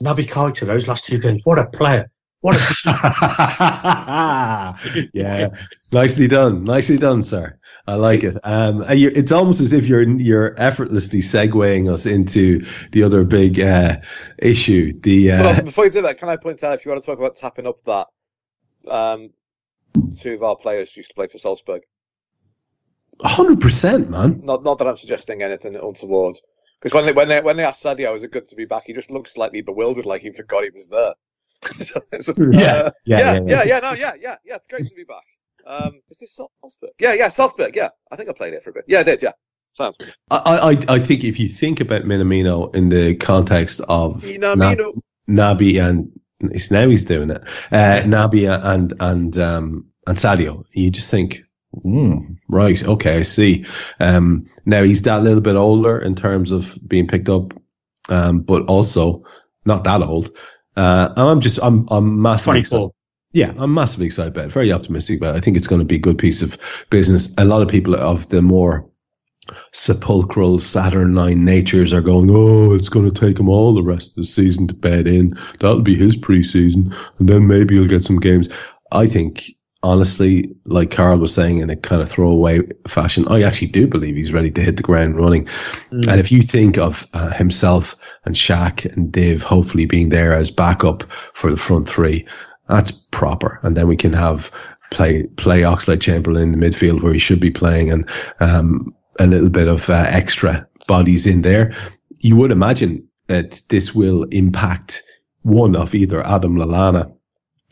Naby 0.00 0.28
Keita, 0.28 0.64
those 0.64 0.86
last 0.86 1.06
two 1.06 1.18
games, 1.18 1.40
what 1.42 1.58
a 1.58 1.66
player! 1.66 2.08
What 2.42 2.56
a 2.56 2.60
yeah, 5.12 5.50
nicely 5.92 6.26
done, 6.26 6.64
nicely 6.64 6.96
done, 6.96 7.22
sir. 7.22 7.58
I 7.86 7.96
like 7.96 8.24
it. 8.24 8.38
Um, 8.42 8.82
it's 8.88 9.32
almost 9.32 9.60
as 9.60 9.74
if 9.74 9.86
you're 9.86 10.02
you're 10.02 10.58
effortlessly 10.58 11.20
segueing 11.20 11.92
us 11.92 12.06
into 12.06 12.64
the 12.92 13.02
other 13.02 13.24
big 13.24 13.60
uh, 13.60 13.98
issue. 14.38 14.98
The 14.98 15.32
uh, 15.32 15.42
Well, 15.42 15.62
before 15.64 15.84
you 15.84 15.90
do 15.90 16.00
that, 16.02 16.18
can 16.18 16.30
I 16.30 16.36
point 16.36 16.64
out 16.64 16.72
if 16.74 16.86
you 16.86 16.90
want 16.90 17.02
to 17.02 17.06
talk 17.06 17.18
about 17.18 17.34
tapping 17.34 17.66
up 17.66 17.82
that, 17.82 18.06
um, 18.88 19.28
two 20.18 20.32
of 20.32 20.42
our 20.42 20.56
players 20.56 20.96
used 20.96 21.10
to 21.10 21.14
play 21.14 21.26
for 21.26 21.36
Salzburg. 21.36 21.82
hundred 23.22 23.60
percent, 23.60 24.08
man. 24.08 24.40
Not 24.44 24.64
not 24.64 24.78
that 24.78 24.88
I'm 24.88 24.96
suggesting 24.96 25.42
anything 25.42 25.76
untoward. 25.76 26.36
Because 26.80 26.94
when 26.94 27.04
they 27.04 27.12
when 27.12 27.28
they 27.28 27.42
when 27.42 27.58
they 27.58 27.64
asked 27.64 27.82
Sadio, 27.82 28.14
is 28.14 28.22
it 28.22 28.30
good 28.30 28.46
to 28.46 28.56
be 28.56 28.64
back? 28.64 28.84
He 28.86 28.94
just 28.94 29.10
looked 29.10 29.28
slightly 29.28 29.60
bewildered, 29.60 30.06
like 30.06 30.22
he 30.22 30.32
forgot 30.32 30.64
he 30.64 30.70
was 30.70 30.88
there. 30.88 31.12
So, 31.62 32.00
so, 32.20 32.34
Yeah, 32.52 32.72
uh, 32.72 32.90
yeah, 33.04 33.18
yeah, 33.18 33.32
yeah, 33.32 33.40
yeah, 33.46 33.62
yeah, 33.64 33.78
no, 33.80 33.92
yeah, 33.92 34.12
yeah, 34.20 34.36
yeah. 34.44 34.56
It's 34.56 34.66
great 34.66 34.84
to 34.84 34.94
be 34.94 35.04
back. 35.04 35.24
Um, 35.66 36.00
is 36.10 36.18
this 36.18 36.34
Salzburg? 36.34 36.90
Yeah, 36.98 37.12
yeah, 37.14 37.28
Salzburg. 37.28 37.76
Yeah, 37.76 37.90
I 38.10 38.16
think 38.16 38.30
I 38.30 38.32
played 38.32 38.54
it 38.54 38.62
for 38.62 38.70
a 38.70 38.72
bit. 38.72 38.84
Yeah, 38.86 39.00
I 39.00 39.02
did. 39.02 39.22
Yeah, 39.22 39.32
sounds 39.74 39.96
good. 39.98 40.12
I, 40.30 40.36
I, 40.88 40.94
I 40.94 40.98
think 41.00 41.24
if 41.24 41.38
you 41.38 41.48
think 41.48 41.80
about 41.80 42.02
Minamino 42.02 42.74
in 42.74 42.88
the 42.88 43.14
context 43.16 43.80
of 43.88 44.22
Minamino. 44.22 44.98
Naby 45.28 45.82
and 45.82 46.18
it's 46.40 46.70
now 46.70 46.88
he's 46.88 47.04
doing 47.04 47.30
it, 47.30 47.42
uh, 47.70 48.00
Naby 48.04 48.48
and 48.48 48.94
and 48.98 49.38
um, 49.38 49.90
and 50.06 50.16
Sadio, 50.16 50.64
you 50.72 50.90
just 50.90 51.10
think, 51.10 51.42
mm, 51.84 52.38
right, 52.48 52.82
okay, 52.82 53.18
I 53.18 53.22
see. 53.22 53.66
Um, 53.98 54.46
now 54.64 54.82
he's 54.82 55.02
that 55.02 55.22
little 55.22 55.42
bit 55.42 55.56
older 55.56 55.98
in 55.98 56.14
terms 56.14 56.50
of 56.50 56.78
being 56.86 57.06
picked 57.06 57.28
up, 57.28 57.52
um, 58.08 58.40
but 58.40 58.64
also 58.64 59.24
not 59.64 59.84
that 59.84 60.02
old. 60.02 60.30
Uh, 60.76 61.12
I'm 61.16 61.40
just 61.40 61.58
I'm 61.62 61.86
I'm 61.90 62.22
massively 62.22 62.60
excited. 62.60 62.78
24. 62.80 62.92
Yeah, 63.32 63.52
I'm 63.56 63.74
massively 63.74 64.06
excited 64.06 64.32
about 64.32 64.46
it. 64.46 64.52
Very 64.52 64.72
optimistic 64.72 65.18
about 65.18 65.34
it. 65.34 65.38
I 65.38 65.40
think 65.40 65.56
it's 65.56 65.68
going 65.68 65.80
to 65.80 65.84
be 65.84 65.96
a 65.96 66.00
good 66.00 66.18
piece 66.18 66.42
of 66.42 66.58
business. 66.90 67.34
A 67.38 67.44
lot 67.44 67.62
of 67.62 67.68
people 67.68 67.94
of 67.94 68.28
the 68.28 68.42
more 68.42 68.90
sepulchral 69.72 70.58
Saturnine 70.58 71.44
natures 71.44 71.92
are 71.92 72.00
going, 72.00 72.28
oh, 72.30 72.74
it's 72.74 72.88
going 72.88 73.10
to 73.10 73.20
take 73.20 73.38
him 73.38 73.48
all 73.48 73.72
the 73.72 73.82
rest 73.82 74.10
of 74.10 74.16
the 74.16 74.24
season 74.24 74.68
to 74.68 74.74
bed 74.74 75.06
in. 75.06 75.36
That'll 75.60 75.82
be 75.82 75.96
his 75.96 76.16
preseason, 76.16 76.94
and 77.18 77.28
then 77.28 77.46
maybe 77.46 77.74
he'll 77.74 77.86
get 77.86 78.04
some 78.04 78.20
games. 78.20 78.48
I 78.92 79.06
think, 79.06 79.52
honestly, 79.82 80.54
like 80.64 80.90
Karl 80.90 81.18
was 81.18 81.34
saying 81.34 81.58
in 81.58 81.70
a 81.70 81.76
kind 81.76 82.02
of 82.02 82.10
throwaway 82.10 82.60
fashion, 82.86 83.26
I 83.28 83.42
actually 83.42 83.68
do 83.68 83.86
believe 83.86 84.16
he's 84.16 84.32
ready 84.32 84.50
to 84.50 84.60
hit 84.60 84.76
the 84.76 84.82
ground 84.82 85.16
running. 85.16 85.48
And 85.90 86.20
if 86.20 86.30
you 86.30 86.42
think 86.42 86.78
of 86.78 87.06
uh, 87.12 87.32
himself 87.32 87.96
and 88.24 88.34
Shaq 88.34 88.84
and 88.84 89.10
Div 89.10 89.42
hopefully 89.42 89.86
being 89.86 90.10
there 90.10 90.32
as 90.32 90.50
backup 90.50 91.04
for 91.32 91.50
the 91.50 91.56
front 91.56 91.88
three, 91.88 92.26
that's 92.68 92.90
proper. 92.90 93.58
And 93.62 93.76
then 93.76 93.88
we 93.88 93.96
can 93.96 94.12
have 94.12 94.50
play 94.90 95.26
play 95.26 95.62
Oxlade 95.62 96.00
Chamberlain 96.00 96.52
in 96.52 96.58
the 96.58 96.66
midfield 96.66 97.02
where 97.02 97.12
he 97.12 97.18
should 97.18 97.40
be 97.40 97.50
playing, 97.50 97.90
and 97.90 98.08
um, 98.40 98.94
a 99.18 99.26
little 99.26 99.50
bit 99.50 99.68
of 99.68 99.88
uh, 99.88 100.06
extra 100.08 100.68
bodies 100.86 101.26
in 101.26 101.42
there. 101.42 101.74
You 102.18 102.36
would 102.36 102.52
imagine 102.52 103.08
that 103.28 103.60
this 103.68 103.94
will 103.94 104.24
impact 104.24 105.02
one 105.42 105.74
of 105.74 105.94
either 105.94 106.24
Adam 106.24 106.56
Lallana 106.56 107.14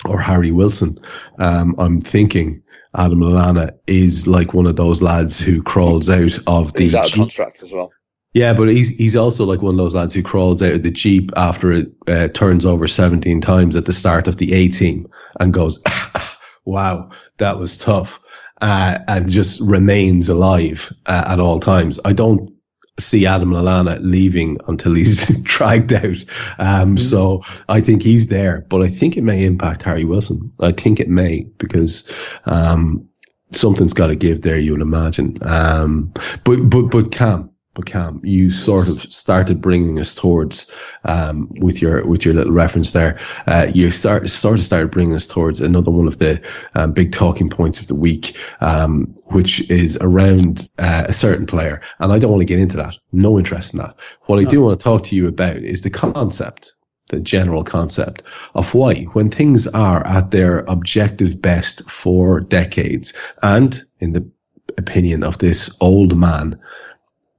or 0.05 0.21
Harry 0.21 0.51
Wilson. 0.53 0.99
Um, 1.39 1.75
I'm 1.79 2.01
thinking 2.01 2.63
Adam 2.97 3.21
Lallana 3.21 3.73
is 3.87 4.27
like 4.27 4.55
one 4.55 4.67
of 4.67 4.77
those 4.77 5.03
lads 5.03 5.39
who 5.39 5.63
crawls 5.63 6.09
out 6.09 6.39
of 6.47 6.73
the 6.75 6.97
out 6.97 7.05
of 7.07 7.11
Jeep- 7.13 7.15
contract 7.17 7.63
as 7.63 7.73
well. 7.73 7.93
yeah, 8.33 8.55
but 8.55 8.69
he's 8.69 8.89
he's 8.89 9.17
also 9.17 9.45
like 9.45 9.61
one 9.63 9.75
of 9.75 9.79
those 9.79 9.95
lads 9.95 10.15
who 10.15 10.23
crawls 10.23 10.63
out 10.63 10.73
of 10.73 10.83
the 10.83 10.91
jeep 10.91 11.31
after 11.37 11.73
it 11.73 11.89
uh, 12.07 12.29
turns 12.29 12.65
over 12.65 12.89
17 12.89 13.41
times 13.41 13.77
at 13.77 13.85
the 13.85 13.93
start 13.93 14.29
of 14.29 14.37
the 14.37 14.53
A 14.55 14.69
team 14.69 15.07
and 15.39 15.53
goes, 15.53 15.83
"Wow, 16.65 17.11
that 17.39 17.59
was 17.59 17.77
tough," 17.79 18.21
uh, 18.61 18.99
and 19.07 19.29
just 19.31 19.61
remains 19.61 20.29
alive 20.29 20.93
uh, 21.07 21.25
at 21.27 21.41
all 21.41 21.61
times. 21.61 22.01
I 22.05 22.13
don't 22.13 22.51
see 22.99 23.27
Adam 23.27 23.51
Lallana 23.51 23.99
leaving 24.01 24.59
until 24.67 24.95
he's 24.95 25.27
dragged 25.43 25.93
out. 25.93 26.25
Um, 26.59 26.99
So 26.99 27.45
I 27.69 27.81
think 27.81 28.03
he's 28.03 28.29
there, 28.29 28.65
but 28.69 28.83
I 28.83 28.89
think 28.89 29.17
it 29.17 29.23
may 29.23 29.45
impact 29.45 29.83
Harry 29.83 30.05
Wilson. 30.05 30.53
I 30.61 30.73
think 30.73 31.01
it 31.01 31.09
may 31.09 31.43
because 31.59 32.11
um, 32.45 33.09
something's 33.53 33.95
got 33.95 34.09
to 34.09 34.17
give 34.17 34.43
there. 34.43 34.59
You 34.59 34.73
would 34.73 34.83
imagine. 34.83 35.39
Um, 35.43 36.13
but 36.45 36.57
but 36.57 36.83
but 36.91 37.13
Kam, 37.13 37.51
but 37.79 37.87
Kam, 37.87 38.21
you 38.25 38.51
sort 38.51 38.89
of 38.89 39.01
started 39.13 39.61
bringing 39.61 40.01
us 40.01 40.17
towards 40.17 40.69
um, 41.05 41.49
with 41.61 41.81
your 41.81 42.05
with 42.05 42.25
your 42.25 42.35
little 42.35 42.53
reference 42.53 42.93
there. 42.93 43.21
Uh, 43.47 43.69
you 43.73 43.93
start 43.93 44.29
sort 44.29 44.59
of 44.59 44.65
started 44.65 44.91
bringing 44.91 45.15
us 45.15 45.29
towards 45.29 45.61
another 45.61 45.93
one 45.93 46.09
of 46.09 46.19
the 46.19 46.45
um, 46.75 46.91
big 46.91 47.13
talking 47.13 47.51
points 47.51 47.79
of 47.79 47.87
the 47.87 47.95
week, 47.95 48.37
um, 48.61 49.15
which 49.27 49.71
is 49.71 49.97
around 50.01 50.73
uh, 50.77 51.05
a 51.07 51.13
certain 51.13 51.47
player, 51.47 51.81
and 52.01 52.11
I 52.11 52.19
don't 52.19 52.33
want 52.33 52.41
to 52.41 52.47
get 52.47 52.59
into 52.59 52.79
that. 52.79 52.97
No 53.13 53.39
interest 53.39 53.75
in 53.75 53.79
that. 53.79 53.95
What 54.23 54.41
I 54.41 54.45
do 54.45 54.61
want 54.61 54.81
to 54.81 54.83
talk 54.83 55.05
to 55.05 55.15
you 55.15 55.29
about 55.29 55.59
is 55.59 55.83
the 55.83 55.91
concept 55.91 56.73
the 57.11 57.21
general 57.21 57.65
concept 57.65 58.25
of 58.55 58.75
why, 58.75 59.05
when 59.13 59.31
things 59.31 59.67
are 59.69 60.07
at 60.07 60.31
their 60.31 60.59
objective 60.59 61.41
best 61.41 61.89
for 61.89 62.41
decades, 62.41 63.15
and 63.41 63.81
in 64.01 64.13
the 64.13 64.31
opinion 64.77 65.23
of 65.23 65.39
this 65.39 65.77
old 65.81 66.17
man, 66.17 66.59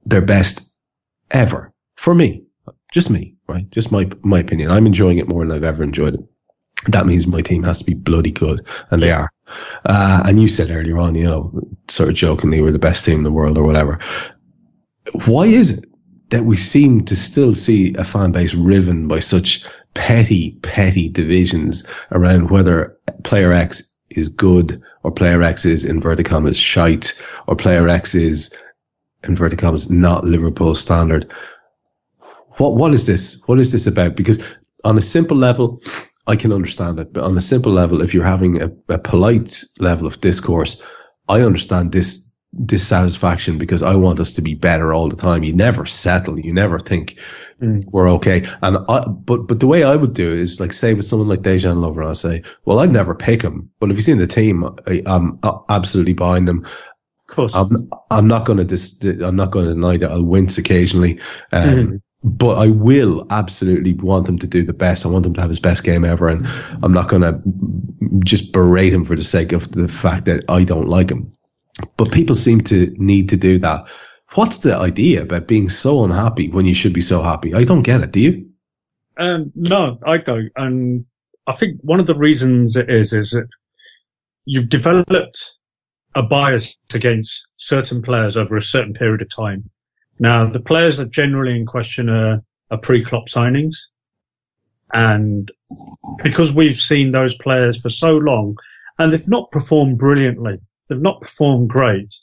their 0.04 0.22
best 0.22 0.74
ever 1.30 1.72
for 1.96 2.14
me, 2.14 2.44
just 2.92 3.10
me, 3.10 3.36
right? 3.46 3.70
Just 3.70 3.92
my 3.92 4.08
my 4.22 4.40
opinion. 4.40 4.70
I'm 4.70 4.86
enjoying 4.86 5.18
it 5.18 5.28
more 5.28 5.44
than 5.44 5.54
I've 5.54 5.64
ever 5.64 5.82
enjoyed 5.82 6.14
it. 6.14 6.20
That 6.86 7.06
means 7.06 7.26
my 7.26 7.42
team 7.42 7.62
has 7.64 7.80
to 7.80 7.84
be 7.84 7.94
bloody 7.94 8.32
good, 8.32 8.66
and 8.90 9.02
they 9.02 9.12
are. 9.12 9.30
Uh, 9.84 10.22
and 10.24 10.40
you 10.40 10.48
said 10.48 10.70
earlier 10.70 10.98
on, 10.98 11.14
you 11.14 11.24
know, 11.24 11.60
sort 11.88 12.08
of 12.08 12.14
jokingly, 12.14 12.62
we're 12.62 12.72
the 12.72 12.78
best 12.78 13.04
team 13.04 13.18
in 13.18 13.24
the 13.24 13.32
world 13.32 13.58
or 13.58 13.64
whatever. 13.64 13.98
Why 15.26 15.44
is 15.44 15.78
it 15.78 15.84
that 16.30 16.44
we 16.44 16.56
seem 16.56 17.04
to 17.06 17.16
still 17.16 17.54
see 17.54 17.94
a 17.94 18.04
fan 18.04 18.32
base 18.32 18.54
riven 18.54 19.08
by 19.08 19.20
such 19.20 19.66
petty, 19.94 20.52
petty 20.62 21.08
divisions 21.08 21.86
around 22.10 22.50
whether 22.50 22.98
player 23.24 23.52
X 23.52 23.92
is 24.08 24.28
good 24.28 24.82
or 25.02 25.10
player 25.10 25.42
X 25.42 25.64
is 25.64 25.84
inverted 25.84 26.26
commas 26.26 26.56
shite 26.56 27.20
or 27.46 27.56
player 27.56 27.88
X 27.88 28.14
is 28.14 28.56
inverted 29.24 29.58
commas 29.58 29.90
not 29.90 30.24
Liverpool 30.24 30.74
standard. 30.74 31.32
What 32.56 32.76
what 32.76 32.94
is 32.94 33.06
this? 33.06 33.42
What 33.46 33.60
is 33.60 33.72
this 33.72 33.86
about? 33.86 34.16
Because 34.16 34.42
on 34.84 34.98
a 34.98 35.02
simple 35.02 35.36
level, 35.36 35.80
I 36.26 36.36
can 36.36 36.52
understand 36.52 36.98
it, 37.00 37.12
but 37.12 37.24
on 37.24 37.36
a 37.36 37.40
simple 37.40 37.72
level, 37.72 38.02
if 38.02 38.14
you're 38.14 38.24
having 38.24 38.62
a, 38.62 38.70
a 38.88 38.98
polite 38.98 39.64
level 39.78 40.06
of 40.06 40.20
discourse, 40.20 40.82
I 41.28 41.42
understand 41.42 41.92
this 41.92 42.30
dissatisfaction 42.52 43.58
because 43.58 43.82
I 43.82 43.94
want 43.94 44.18
us 44.18 44.34
to 44.34 44.42
be 44.42 44.54
better 44.54 44.92
all 44.92 45.08
the 45.08 45.16
time. 45.16 45.44
You 45.44 45.52
never 45.52 45.86
settle. 45.86 46.38
You 46.38 46.52
never 46.52 46.80
think 46.80 47.16
mm. 47.62 47.84
we're 47.92 48.10
okay. 48.14 48.46
And 48.60 48.78
I, 48.88 49.04
but 49.06 49.46
but 49.46 49.60
the 49.60 49.68
way 49.68 49.84
I 49.84 49.94
would 49.94 50.14
do 50.14 50.32
it 50.32 50.40
is 50.40 50.58
like 50.58 50.72
say 50.72 50.94
with 50.94 51.06
someone 51.06 51.28
like 51.28 51.40
Dejan 51.40 51.76
Lovren, 51.76 52.06
I'll 52.06 52.14
say, 52.14 52.42
well, 52.64 52.80
I'd 52.80 52.92
never 52.92 53.14
pick 53.14 53.42
him, 53.42 53.70
but 53.78 53.90
if 53.90 53.96
he's 53.96 54.08
in 54.08 54.18
the 54.18 54.26
team, 54.26 54.64
I, 54.86 55.02
I'm 55.06 55.38
absolutely 55.68 56.14
behind 56.14 56.48
him. 56.48 56.66
Course. 57.30 57.54
I'm 57.54 57.88
I'm 58.10 58.26
not 58.26 58.44
going 58.44 58.58
to 58.58 58.64
dis- 58.64 59.00
I'm 59.02 59.36
not 59.36 59.52
going 59.52 59.66
to 59.66 59.74
deny 59.74 59.96
that 59.98 60.10
I'll 60.10 60.24
wince 60.24 60.58
occasionally, 60.58 61.20
um, 61.52 61.68
Mhm. 61.68 62.00
but 62.24 62.56
I 62.58 62.66
will 62.66 63.26
absolutely 63.30 63.92
want 63.92 64.28
him 64.28 64.38
to 64.40 64.48
do 64.48 64.64
the 64.64 64.72
best. 64.72 65.06
I 65.06 65.10
want 65.10 65.26
him 65.26 65.34
to 65.34 65.40
have 65.40 65.50
his 65.50 65.60
best 65.60 65.84
game 65.84 66.04
ever, 66.04 66.28
and 66.28 66.46
I'm 66.82 66.92
not 66.92 67.08
going 67.08 67.22
to 67.22 67.40
just 68.24 68.52
berate 68.52 68.92
him 68.92 69.04
for 69.04 69.14
the 69.14 69.22
sake 69.22 69.52
of 69.52 69.70
the 69.70 69.86
fact 69.86 70.24
that 70.24 70.44
I 70.48 70.64
don't 70.64 70.88
like 70.88 71.10
him. 71.10 71.32
But 71.96 72.10
people 72.10 72.34
seem 72.34 72.62
to 72.62 72.92
need 72.98 73.28
to 73.28 73.36
do 73.36 73.60
that. 73.60 73.86
What's 74.34 74.58
the 74.58 74.76
idea 74.76 75.22
about 75.22 75.46
being 75.46 75.68
so 75.68 76.04
unhappy 76.04 76.50
when 76.50 76.66
you 76.66 76.74
should 76.74 76.92
be 76.92 77.00
so 77.00 77.22
happy? 77.22 77.54
I 77.54 77.64
don't 77.64 77.82
get 77.82 78.00
it. 78.00 78.10
Do 78.12 78.20
you? 78.20 78.50
Um, 79.16 79.52
no, 79.54 79.98
I 80.04 80.18
don't. 80.18 80.50
And 80.56 81.04
I 81.46 81.52
think 81.52 81.80
one 81.82 82.00
of 82.00 82.06
the 82.06 82.16
reasons 82.16 82.76
it 82.76 82.90
is, 82.90 83.12
is 83.12 83.30
that 83.30 83.48
you've 84.44 84.68
developed 84.68 85.56
a 86.14 86.22
bias 86.22 86.76
against 86.92 87.48
certain 87.56 88.02
players 88.02 88.36
over 88.36 88.56
a 88.56 88.62
certain 88.62 88.94
period 88.94 89.22
of 89.22 89.28
time. 89.34 89.70
Now, 90.18 90.46
the 90.46 90.60
players 90.60 90.98
that 90.98 91.10
generally 91.10 91.56
in 91.56 91.66
question 91.66 92.08
are, 92.10 92.42
are 92.70 92.78
pre-Klopp 92.78 93.28
signings. 93.28 93.76
And 94.92 95.50
because 96.22 96.52
we've 96.52 96.76
seen 96.76 97.10
those 97.10 97.34
players 97.36 97.80
for 97.80 97.88
so 97.88 98.10
long 98.10 98.56
and 98.98 99.12
they've 99.12 99.28
not 99.28 99.50
performed 99.50 99.98
brilliantly, 99.98 100.58
they've 100.88 101.00
not 101.00 101.20
performed 101.20 101.70
great, 101.70 102.14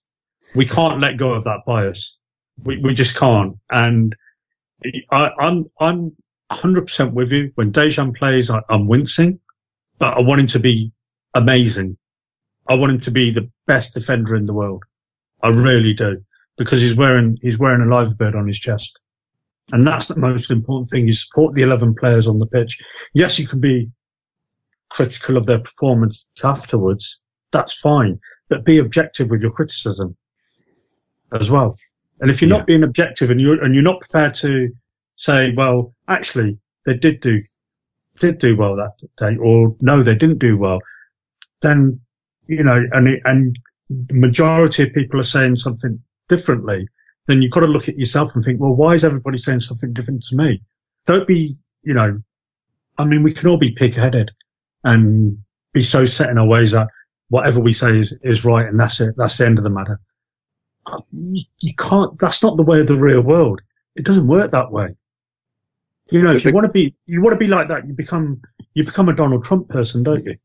we 0.55 0.65
can't 0.65 0.99
let 0.99 1.17
go 1.17 1.33
of 1.33 1.45
that 1.45 1.61
bias. 1.65 2.17
We, 2.63 2.79
we 2.79 2.93
just 2.93 3.15
can't. 3.15 3.57
And 3.69 4.15
I, 5.11 5.29
I'm, 5.39 5.65
I'm 5.79 6.15
100% 6.51 7.13
with 7.13 7.31
you. 7.31 7.51
When 7.55 7.71
Dejan 7.71 8.15
plays, 8.15 8.49
I, 8.49 8.61
I'm 8.69 8.87
wincing, 8.87 9.39
but 9.97 10.17
I 10.17 10.21
want 10.21 10.41
him 10.41 10.47
to 10.47 10.59
be 10.59 10.91
amazing. 11.33 11.97
I 12.69 12.75
want 12.75 12.91
him 12.93 12.99
to 13.01 13.11
be 13.11 13.31
the 13.31 13.49
best 13.65 13.93
defender 13.93 14.35
in 14.35 14.45
the 14.45 14.53
world. 14.53 14.83
I 15.43 15.49
really 15.49 15.93
do 15.93 16.23
because 16.57 16.81
he's 16.81 16.95
wearing, 16.95 17.33
he's 17.41 17.59
wearing 17.59 17.81
a 17.81 17.93
live 17.93 18.17
bird 18.17 18.35
on 18.35 18.47
his 18.47 18.59
chest. 18.59 18.99
And 19.71 19.85
that's 19.85 20.07
the 20.07 20.19
most 20.19 20.49
important 20.49 20.89
thing. 20.89 21.05
You 21.05 21.11
support 21.11 21.53
the 21.53 21.61
11 21.61 21.95
players 21.95 22.27
on 22.27 22.39
the 22.39 22.45
pitch. 22.45 22.77
Yes, 23.13 23.37
you 23.37 23.47
can 23.47 23.59
be 23.59 23.89
critical 24.89 25.37
of 25.37 25.45
their 25.45 25.59
performance 25.59 26.27
afterwards. 26.43 27.19
That's 27.51 27.73
fine, 27.73 28.19
but 28.49 28.65
be 28.65 28.77
objective 28.77 29.29
with 29.29 29.41
your 29.41 29.51
criticism 29.51 30.15
as 31.37 31.51
well. 31.51 31.77
And 32.21 32.31
if 32.31 32.41
you're 32.41 32.49
Yeah. 32.49 32.57
not 32.57 32.67
being 32.67 32.83
objective 32.83 33.29
and 33.29 33.39
you're, 33.39 33.61
and 33.63 33.75
you're 33.75 33.83
not 33.83 33.99
prepared 33.99 34.33
to 34.35 34.69
say, 35.17 35.53
well, 35.55 35.93
actually, 36.07 36.57
they 36.85 36.95
did 36.95 37.19
do, 37.19 37.43
did 38.19 38.37
do 38.37 38.55
well 38.55 38.75
that 38.77 38.97
day, 39.17 39.37
or 39.37 39.75
no, 39.81 40.01
they 40.01 40.15
didn't 40.15 40.39
do 40.39 40.57
well, 40.57 40.79
then 41.61 41.99
you 42.47 42.63
know, 42.63 42.75
and 42.91 43.07
it, 43.07 43.21
and 43.25 43.57
the 43.89 44.15
majority 44.15 44.83
of 44.83 44.93
people 44.93 45.19
are 45.19 45.23
saying 45.23 45.57
something 45.57 46.01
differently, 46.27 46.87
then 47.27 47.41
you've 47.41 47.51
got 47.51 47.61
to 47.61 47.67
look 47.67 47.89
at 47.89 47.97
yourself 47.97 48.35
and 48.35 48.43
think, 48.43 48.59
well, 48.59 48.73
why 48.73 48.93
is 48.93 49.03
everybody 49.03 49.37
saying 49.37 49.59
something 49.59 49.93
different 49.93 50.23
to 50.23 50.35
me? 50.35 50.61
Don't 51.05 51.27
be, 51.27 51.57
you 51.83 51.93
know, 51.93 52.21
I 52.97 53.05
mean, 53.05 53.23
we 53.23 53.33
can 53.33 53.49
all 53.49 53.57
be 53.57 53.71
pig-headed 53.71 54.31
and 54.83 55.37
be 55.73 55.81
so 55.81 56.05
set 56.05 56.29
in 56.29 56.37
our 56.37 56.47
ways 56.47 56.71
that 56.71 56.87
whatever 57.29 57.59
we 57.59 57.73
say 57.73 57.97
is, 57.97 58.17
is 58.23 58.45
right 58.45 58.65
and 58.65 58.79
that's 58.79 58.99
it. 59.01 59.13
That's 59.17 59.37
the 59.37 59.45
end 59.45 59.57
of 59.57 59.63
the 59.63 59.69
matter. 59.69 59.99
You, 61.11 61.43
you 61.59 61.73
can't, 61.75 62.17
that's 62.17 62.41
not 62.41 62.55
the 62.55 62.63
way 62.63 62.79
of 62.79 62.87
the 62.87 62.95
real 62.95 63.21
world. 63.21 63.61
It 63.95 64.05
doesn't 64.05 64.27
work 64.27 64.51
that 64.51 64.71
way. 64.71 64.95
You 66.09 66.21
know, 66.21 66.31
if 66.31 66.45
you 66.45 66.53
want 66.53 66.65
to 66.65 66.71
be, 66.71 66.95
you 67.05 67.21
want 67.21 67.33
to 67.33 67.37
be 67.37 67.47
like 67.47 67.67
that, 67.67 67.85
you 67.85 67.93
become, 67.93 68.41
you 68.73 68.85
become 68.85 69.09
a 69.09 69.13
Donald 69.13 69.43
Trump 69.43 69.67
person, 69.67 70.03
don't 70.03 70.23
you? 70.23 70.37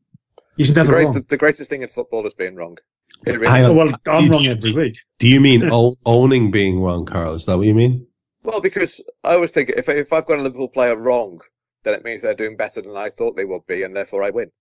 He's 0.57 0.67
The 0.73 0.75
never 0.75 0.93
wrong. 0.93 1.03
greatest, 1.05 1.29
the 1.29 1.37
greatest 1.37 1.69
thing 1.69 1.81
in 1.81 1.87
football 1.89 2.25
is 2.27 2.33
being 2.33 2.55
wrong. 2.55 2.77
Really 3.25 3.47
Hang 3.47 3.75
well, 3.75 3.89
I'm 4.07 4.19
Do 4.19 4.25
you- 4.25 4.31
wrong 4.31 4.45
every 4.47 4.73
week. 4.73 4.97
Do 5.19 5.27
you 5.27 5.39
mean 5.39 5.69
owning 6.05 6.51
being 6.51 6.79
wrong, 6.81 7.05
Karl? 7.05 7.33
Is 7.35 7.45
that 7.45 7.57
what 7.57 7.67
you 7.67 7.73
mean? 7.73 8.07
Well, 8.43 8.59
because 8.61 9.01
I 9.23 9.35
always 9.35 9.51
think 9.51 9.69
if 9.69 9.87
if 9.89 10.11
I've 10.11 10.25
got 10.25 10.39
a 10.39 10.41
Liverpool 10.41 10.67
player 10.67 10.95
wrong, 10.97 11.39
then 11.83 11.93
it 11.93 12.03
means 12.03 12.21
they're 12.21 12.33
doing 12.35 12.57
better 12.57 12.81
than 12.81 12.95
I 12.97 13.09
thought 13.09 13.35
they 13.37 13.45
would 13.45 13.65
be, 13.67 13.83
and 13.83 13.95
therefore 13.95 14.23
I 14.23 14.31
win. 14.31 14.51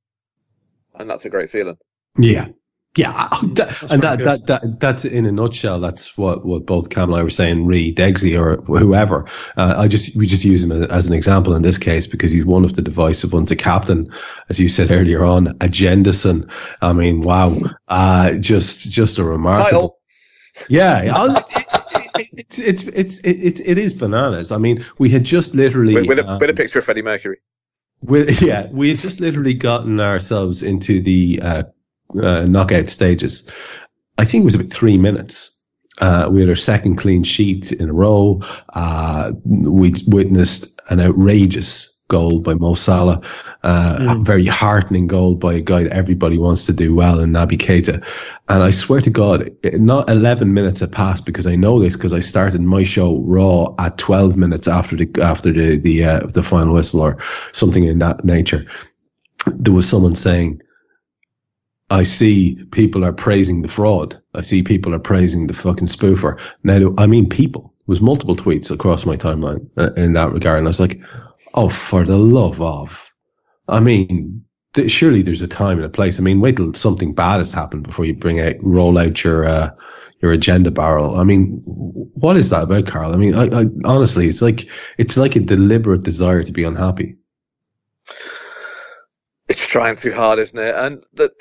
And 0.95 1.09
that's 1.11 1.25
a 1.25 1.31
great 1.31 1.51
feeling. 1.51 1.79
Yeah. 2.19 2.49
Yeah, 2.95 3.29
that, 3.55 3.83
and 3.91 4.03
that, 4.03 4.19
very 4.19 4.25
that 4.25 4.47
that 4.49 4.81
that's 4.81 5.07
in 5.07 5.25
a 5.25 5.33
nutshell. 5.33 5.81
That's 5.81 6.17
what, 6.19 6.45
what 6.45 6.67
both 6.67 6.91
Kam 6.91 7.09
and 7.11 7.19
I 7.19 7.23
were 7.23 7.31
saying. 7.31 7.65
Re 7.65 7.95
Degsy 7.95 8.39
or 8.39 8.61
whoever. 8.63 9.25
Uh, 9.57 9.75
I 9.79 9.89
just 9.89 10.15
we 10.15 10.27
just 10.27 10.45
use 10.45 10.63
him 10.63 10.73
as 10.73 11.07
an 11.07 11.15
example 11.15 11.55
in 11.55 11.63
this 11.63 11.79
case 11.79 12.07
because 12.07 12.31
he's 12.33 12.45
one 12.45 12.65
of 12.67 12.75
the 12.75 12.83
divisive 12.83 13.33
ones. 13.33 13.51
A 13.51 13.57
captain, 13.57 14.13
as 14.51 14.61
you 14.61 14.69
said 14.69 14.91
earlier 14.91 15.25
on, 15.25 15.47
Agendason. 15.61 16.51
I 16.83 16.93
mean, 16.93 17.23
wow, 17.23 17.57
uh, 17.89 18.33
just 18.33 18.91
just 18.91 19.17
a 19.19 19.25
remarkable. 19.25 19.65
Title. 19.65 19.99
Yeah, 20.69 21.13
I'll- 21.17 21.37
it- 21.37 21.47
it- 22.15 22.29
it's 22.35 22.59
it's 22.59 22.83
it's 22.85 23.21
it's 23.25 23.61
it 23.61 23.79
is 23.79 23.95
bananas. 23.95 24.53
I 24.53 24.59
mean, 24.59 24.85
we 24.99 25.09
had 25.09 25.25
just 25.25 25.55
literally 25.55 25.95
With, 25.95 26.09
with, 26.09 26.19
a, 26.19 26.29
um, 26.29 26.39
with 26.39 26.51
a 26.51 26.55
picture 26.55 26.81
of 26.81 26.85
Freddie 26.85 27.01
Mercury. 27.03 27.39
we, 28.03 28.31
yeah, 28.41 28.69
we 28.71 28.91
had 28.91 28.99
just 28.99 29.21
literally 29.21 29.55
gotten 29.55 29.99
ourselves 29.99 30.63
into 30.63 31.01
the 31.01 31.41
uh, 31.43 31.63
uh, 32.21 32.43
knockout 32.47 32.89
stages. 32.89 33.51
I 34.19 34.25
think 34.25 34.43
it 34.43 34.45
was 34.47 34.55
about 34.55 34.71
three 34.73 34.99
minutes. 34.99 35.59
Uh, 36.01 36.29
we 36.31 36.41
had 36.41 36.49
our 36.49 36.57
second 36.57 36.97
clean 36.97 37.23
sheet 37.23 37.71
in 37.73 37.91
a 37.91 37.93
row. 37.93 38.41
Uh, 38.73 39.33
we 39.45 39.95
witnessed 40.07 40.81
an 40.91 41.01
outrageous 41.01 42.03
goal 42.09 42.41
by 42.41 42.53
Mo 42.55 42.75
Salah, 42.75 43.23
uh, 43.63 43.99
a 44.01 44.23
very 44.23 44.45
heartening 44.45 45.07
goal 45.07 45.35
by 45.35 45.55
a 45.55 45.61
guy 45.63 45.85
that 45.85 45.93
everybody 45.93 46.37
wants 46.39 46.67
to 46.67 46.73
do 46.75 46.95
well 46.95 47.21
in 47.21 47.31
Naby 47.31 47.57
Keita. 47.59 48.05
And 48.49 48.63
I 48.63 48.71
swear 48.71 49.01
to 49.01 49.11
God, 49.11 49.51
it- 49.63 49.81
not 49.81 50.11
11 50.11 50.53
minutes 50.53 50.81
had 50.81 50.93
passed 50.93 51.25
because 51.25 51.47
I 51.47 51.57
know 51.57 51.81
this 51.81 51.97
because 51.97 52.13
I 52.13 52.21
started 52.21 52.61
my 52.61 52.85
show 52.85 53.19
raw 53.21 53.75
at 53.79 53.97
12 53.97 54.37
minutes 54.37 54.69
after 54.69 54.97
the 54.97 55.11
after 55.23 55.53
the 55.53 55.79
the 55.79 56.05
uh, 56.05 56.27
the 56.27 56.43
final 56.43 56.75
whistle 56.75 57.01
or 57.01 57.19
something 57.53 57.85
in 57.85 57.99
that 58.01 58.25
nature. 58.25 58.67
There 59.47 59.73
was 59.75 59.89
someone 59.89 60.15
saying, 60.15 60.61
I 61.93 62.05
see 62.05 62.57
people 62.71 63.05
are 63.05 63.13
praising 63.13 63.61
the 63.61 63.69
fraud. 63.69 64.21
I 64.35 64.41
see 64.41 64.63
people 64.63 64.95
are 64.95 64.99
praising 64.99 65.47
the 65.47 65.55
fucking 65.55 65.89
spoofer. 65.89 66.41
Now, 66.65 66.95
I 66.97 67.07
mean 67.07 67.29
people. 67.29 67.75
There 67.87 67.93
was 67.93 68.01
multiple 68.01 68.35
tweets 68.37 68.71
across 68.71 69.05
my 69.05 69.17
timeline 69.17 69.69
uh, 69.77 69.93
in 69.95 70.15
that 70.15 70.33
regard, 70.33 70.59
and 70.59 70.67
I 70.67 70.71
was 70.71 70.81
like, 70.81 71.03
"Oh, 71.53 71.69
for 71.69 72.05
the 72.05 72.17
love 72.17 72.63
of!" 72.63 73.13
I 73.69 73.81
mean, 73.81 74.45
th- 74.73 74.91
surely 74.91 75.23
there's 75.23 75.43
a 75.43 75.49
time 75.49 75.77
and 75.79 75.87
a 75.87 75.91
place. 75.91 76.19
I 76.19 76.23
mean, 76.23 76.41
wait 76.41 76.57
till 76.57 76.73
something 76.73 77.15
bad 77.15 77.41
has 77.41 77.53
happened 77.53 77.85
before 77.87 78.07
you 78.07 78.15
bring 78.15 78.41
out, 78.41 78.57
roll 78.61 78.97
out 78.99 79.23
your 79.23 79.45
uh, 79.45 79.71
your 80.23 80.33
agenda 80.33 80.71
barrel. 80.71 81.17
I 81.17 81.25
mean, 81.25 81.63
what 81.67 82.39
is 82.39 82.51
that 82.51 82.63
about, 82.63 82.87
Karl? 82.87 83.13
I 83.13 83.17
mean, 83.17 83.35
I, 83.35 83.63
I 83.63 83.67
honestly, 83.85 84.29
it's 84.29 84.41
like 84.41 84.71
it's 84.97 85.19
like 85.19 85.37
a 85.37 85.41
deliberate 85.41 86.05
desire 86.05 86.43
to 86.43 86.53
be 86.53 86.65
unhappy. 86.65 87.17
It's 89.53 89.67
trying 89.67 89.97
too 89.97 90.15
hard, 90.15 90.39
isn't 90.39 90.59
it? 90.59 90.75
And 90.75 91.05
that, 91.13 91.33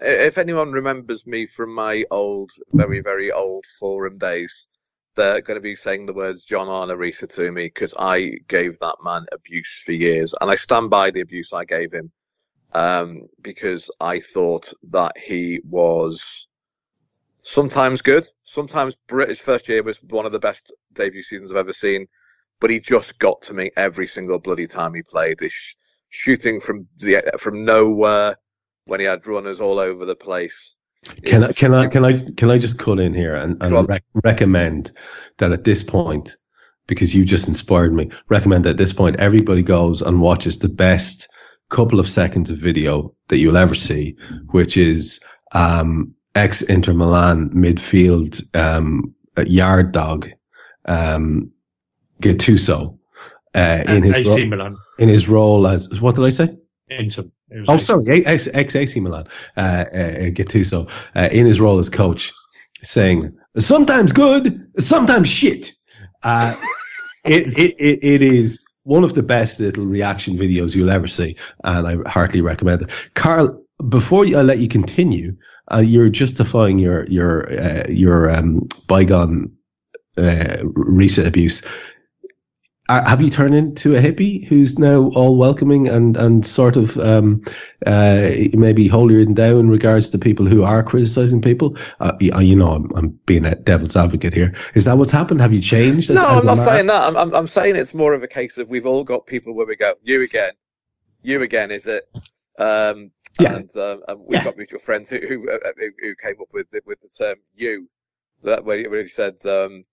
if 0.00 0.36
anyone 0.36 0.72
remembers 0.72 1.24
me 1.28 1.46
from 1.46 1.72
my 1.72 2.04
old, 2.10 2.50
very, 2.72 2.98
very 2.98 3.30
old 3.30 3.66
forum 3.78 4.18
days, 4.18 4.66
they're 5.14 5.42
going 5.42 5.58
to 5.58 5.60
be 5.60 5.76
saying 5.76 6.06
the 6.06 6.12
words 6.12 6.44
John 6.44 6.66
Arne 6.66 6.88
Riise 6.88 7.32
to 7.36 7.52
me 7.52 7.66
because 7.66 7.94
I 7.96 8.32
gave 8.48 8.80
that 8.80 8.96
man 9.04 9.26
abuse 9.30 9.80
for 9.86 9.92
years, 9.92 10.34
and 10.40 10.50
I 10.50 10.56
stand 10.56 10.90
by 10.90 11.12
the 11.12 11.20
abuse 11.20 11.52
I 11.52 11.64
gave 11.64 11.92
him 11.92 12.10
um, 12.72 13.28
because 13.40 13.92
I 14.00 14.18
thought 14.18 14.72
that 14.90 15.16
he 15.16 15.60
was 15.62 16.48
sometimes 17.44 18.02
good, 18.02 18.26
sometimes 18.42 18.96
British 19.06 19.38
first 19.38 19.68
year 19.68 19.84
was 19.84 20.02
one 20.02 20.26
of 20.26 20.32
the 20.32 20.40
best 20.40 20.72
debut 20.94 21.22
seasons 21.22 21.52
I've 21.52 21.58
ever 21.58 21.72
seen, 21.72 22.08
but 22.58 22.70
he 22.70 22.80
just 22.80 23.20
got 23.20 23.42
to 23.42 23.54
me 23.54 23.70
every 23.76 24.08
single 24.08 24.40
bloody 24.40 24.66
time 24.66 24.94
he 24.94 25.02
played. 25.02 25.38
Shooting 26.12 26.60
from 26.60 26.86
the 26.98 27.22
from 27.38 27.64
nowhere 27.64 28.36
when 28.84 29.00
he 29.00 29.06
had 29.06 29.26
runners 29.26 29.60
all 29.60 29.78
over 29.78 30.04
the 30.04 30.14
place. 30.14 30.74
Can 31.24 31.42
I, 31.42 31.52
can 31.52 31.74
I, 31.74 31.88
can 31.88 32.04
I, 32.04 32.12
can 32.12 32.50
I 32.50 32.58
just 32.58 32.78
cut 32.78 33.00
in 33.00 33.12
here 33.12 33.34
and, 33.34 33.60
and 33.60 33.88
rec- 33.88 34.04
recommend 34.22 34.92
that 35.38 35.50
at 35.50 35.64
this 35.64 35.82
point, 35.82 36.36
because 36.86 37.12
you 37.12 37.24
just 37.24 37.48
inspired 37.48 37.92
me, 37.92 38.10
recommend 38.28 38.64
that 38.64 38.70
at 38.70 38.76
this 38.76 38.92
point, 38.92 39.16
everybody 39.16 39.62
goes 39.62 40.00
and 40.00 40.20
watches 40.20 40.60
the 40.60 40.68
best 40.68 41.28
couple 41.70 41.98
of 41.98 42.08
seconds 42.08 42.50
of 42.50 42.58
video 42.58 43.14
that 43.28 43.38
you'll 43.38 43.56
ever 43.56 43.74
see, 43.74 44.16
which 44.50 44.76
is, 44.76 45.24
um, 45.52 46.14
ex 46.36 46.62
Inter 46.62 46.92
Milan 46.92 47.50
midfield, 47.50 48.40
um, 48.54 49.14
yard 49.44 49.90
dog, 49.90 50.28
um, 50.84 51.50
Gattuso, 52.20 52.98
uh, 53.54 53.84
in 53.88 54.02
his, 54.04 54.16
AC 54.18 54.42
ro- 54.42 54.48
Milan. 54.48 54.76
In 55.02 55.08
his 55.08 55.28
role 55.28 55.66
as, 55.66 56.00
what 56.00 56.14
did 56.14 56.24
I 56.24 56.30
say? 56.30 56.56
Inter. 56.88 57.24
Oh, 57.68 57.76
sorry, 57.76 58.24
ex 58.24 58.48
ex 58.52 58.74
AC 58.74 59.00
Milan, 59.00 59.26
uh, 59.56 59.60
uh, 59.60 60.30
Gattuso, 60.30 60.88
uh, 61.14 61.28
in 61.30 61.46
his 61.46 61.60
role 61.60 61.78
as 61.78 61.90
coach, 61.90 62.32
saying 62.82 63.36
sometimes 63.58 64.12
good, 64.12 64.70
sometimes 64.78 65.28
shit. 65.28 65.72
Uh, 66.22 66.54
it, 67.24 67.58
it, 67.58 67.74
it, 67.78 67.98
it 68.02 68.22
is 68.22 68.64
one 68.84 69.04
of 69.04 69.14
the 69.14 69.22
best 69.22 69.60
little 69.60 69.86
reaction 69.86 70.36
videos 70.36 70.74
you'll 70.74 70.90
ever 70.90 71.06
see, 71.06 71.36
and 71.62 71.86
I 71.86 72.08
heartily 72.08 72.40
recommend 72.40 72.82
it. 72.82 72.90
Karl, 73.14 73.62
before 73.88 74.24
I 74.24 74.42
let 74.42 74.58
you 74.58 74.68
continue, 74.68 75.36
uh, 75.70 75.78
you're 75.78 76.08
justifying 76.08 76.78
your 76.78 77.06
your 77.06 77.52
uh, 77.52 77.84
your 77.88 78.30
um, 78.30 78.60
bygone 78.88 79.52
uh, 80.16 80.58
recent 80.62 81.26
abuse. 81.26 81.66
Uh, 82.92 83.08
have 83.08 83.22
you 83.22 83.30
turned 83.30 83.54
into 83.54 83.96
a 83.96 84.00
hippie 84.00 84.46
who's 84.46 84.78
now 84.78 85.08
all 85.14 85.38
welcoming 85.38 85.88
and, 85.88 86.14
and 86.18 86.46
sort 86.46 86.76
of 86.76 86.98
um, 86.98 87.40
uh, 87.86 88.28
maybe 88.52 88.86
holier 88.86 89.24
than 89.24 89.32
thou 89.32 89.58
in 89.58 89.70
regards 89.70 90.10
to 90.10 90.18
people 90.18 90.44
who 90.44 90.62
are 90.62 90.82
criticizing 90.82 91.40
people? 91.40 91.78
Uh, 91.98 92.12
you 92.20 92.38
you 92.40 92.54
know, 92.54 92.68
I'm, 92.68 92.90
I'm 92.94 93.08
being 93.24 93.46
a 93.46 93.54
devil's 93.54 93.96
advocate 93.96 94.34
here. 94.34 94.56
Is 94.74 94.84
that 94.84 94.98
what's 94.98 95.10
happened? 95.10 95.40
Have 95.40 95.54
you 95.54 95.60
changed? 95.62 96.10
As, 96.10 96.22
No, 96.22 96.28
as 96.28 96.40
I'm 96.40 96.46
not 96.48 96.56
man? 96.58 96.66
saying 96.66 96.86
that. 96.88 97.02
I'm, 97.02 97.16
I'm, 97.16 97.34
I'm 97.34 97.46
saying 97.46 97.76
it's 97.76 97.94
more 97.94 98.12
of 98.12 98.22
a 98.22 98.28
case 98.28 98.58
of 98.58 98.68
we've 98.68 98.84
all 98.84 99.04
got 99.04 99.26
people 99.26 99.54
where 99.54 99.66
we 99.66 99.76
go, 99.76 99.94
you 100.02 100.22
again, 100.22 100.52
you 101.22 101.40
again, 101.40 101.70
is 101.70 101.86
it? 101.86 102.04
Um, 102.58 103.10
Yeah. 103.38 103.56
And, 103.56 103.74
um, 103.76 104.02
and 104.06 104.20
we've 104.20 104.38
Yeah. 104.38 104.44
got 104.44 104.58
mutual 104.58 104.80
friends 104.80 105.08
who 105.08 105.16
who, 105.16 105.50
uh, 105.50 105.72
who 105.78 106.14
came 106.14 106.42
up 106.42 106.52
with 106.52 106.70
the, 106.70 106.82
with 106.84 107.00
the 107.00 107.08
term 107.08 107.36
"you." 107.54 107.88
That 108.44 108.66
where 108.66 109.02
he 109.02 109.08
said, 109.08 109.36
um, 109.46 109.72
"Wa- 109.78 109.84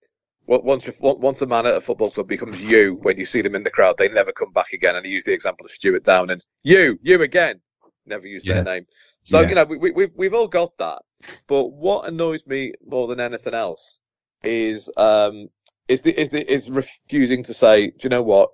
once 0.57 0.87
you- 0.87 0.93
once 0.99 1.41
a 1.41 1.45
man 1.45 1.65
at 1.67 1.75
a 1.75 1.81
football 1.81 2.11
club 2.11 2.27
becomes 2.27 2.61
you, 2.61 2.95
when 3.01 3.17
you 3.17 3.25
see 3.25 3.41
them 3.41 3.55
in 3.55 3.63
the 3.63 3.69
crowd, 3.69 3.97
they 3.97 4.09
never 4.09 4.31
come 4.31 4.51
back 4.51 4.73
again. 4.73 4.95
And 4.95 5.05
he 5.05 5.11
used 5.11 5.27
the 5.27 5.33
example 5.33 5.65
of 5.65 5.71
Stewart 5.71 6.03
Downing. 6.03 6.41
You, 6.63 6.97
you 7.03 7.21
again. 7.21 7.61
Never 8.05 8.27
used 8.27 8.47
Yeah. 8.47 8.55
their 8.55 8.63
name. 8.63 8.87
So 9.23 9.41
Yeah. 9.41 9.49
you 9.49 9.55
know, 9.55 9.65
we, 9.65 9.77
we 9.77 9.91
we've 9.91 10.11
we've 10.15 10.33
all 10.33 10.47
got 10.47 10.75
that. 10.77 11.03
But 11.47 11.65
what 11.67 12.07
annoys 12.07 12.47
me 12.47 12.73
more 12.85 13.07
than 13.07 13.19
anything 13.19 13.53
else 13.53 13.99
is 14.43 14.89
um 14.97 15.49
is 15.87 16.01
the 16.01 16.19
is 16.19 16.29
the 16.31 16.51
is 16.51 16.71
refusing 16.71 17.43
to 17.43 17.53
say, 17.53 17.87
do 17.87 17.95
you 18.03 18.09
know 18.09 18.23
what? 18.23 18.49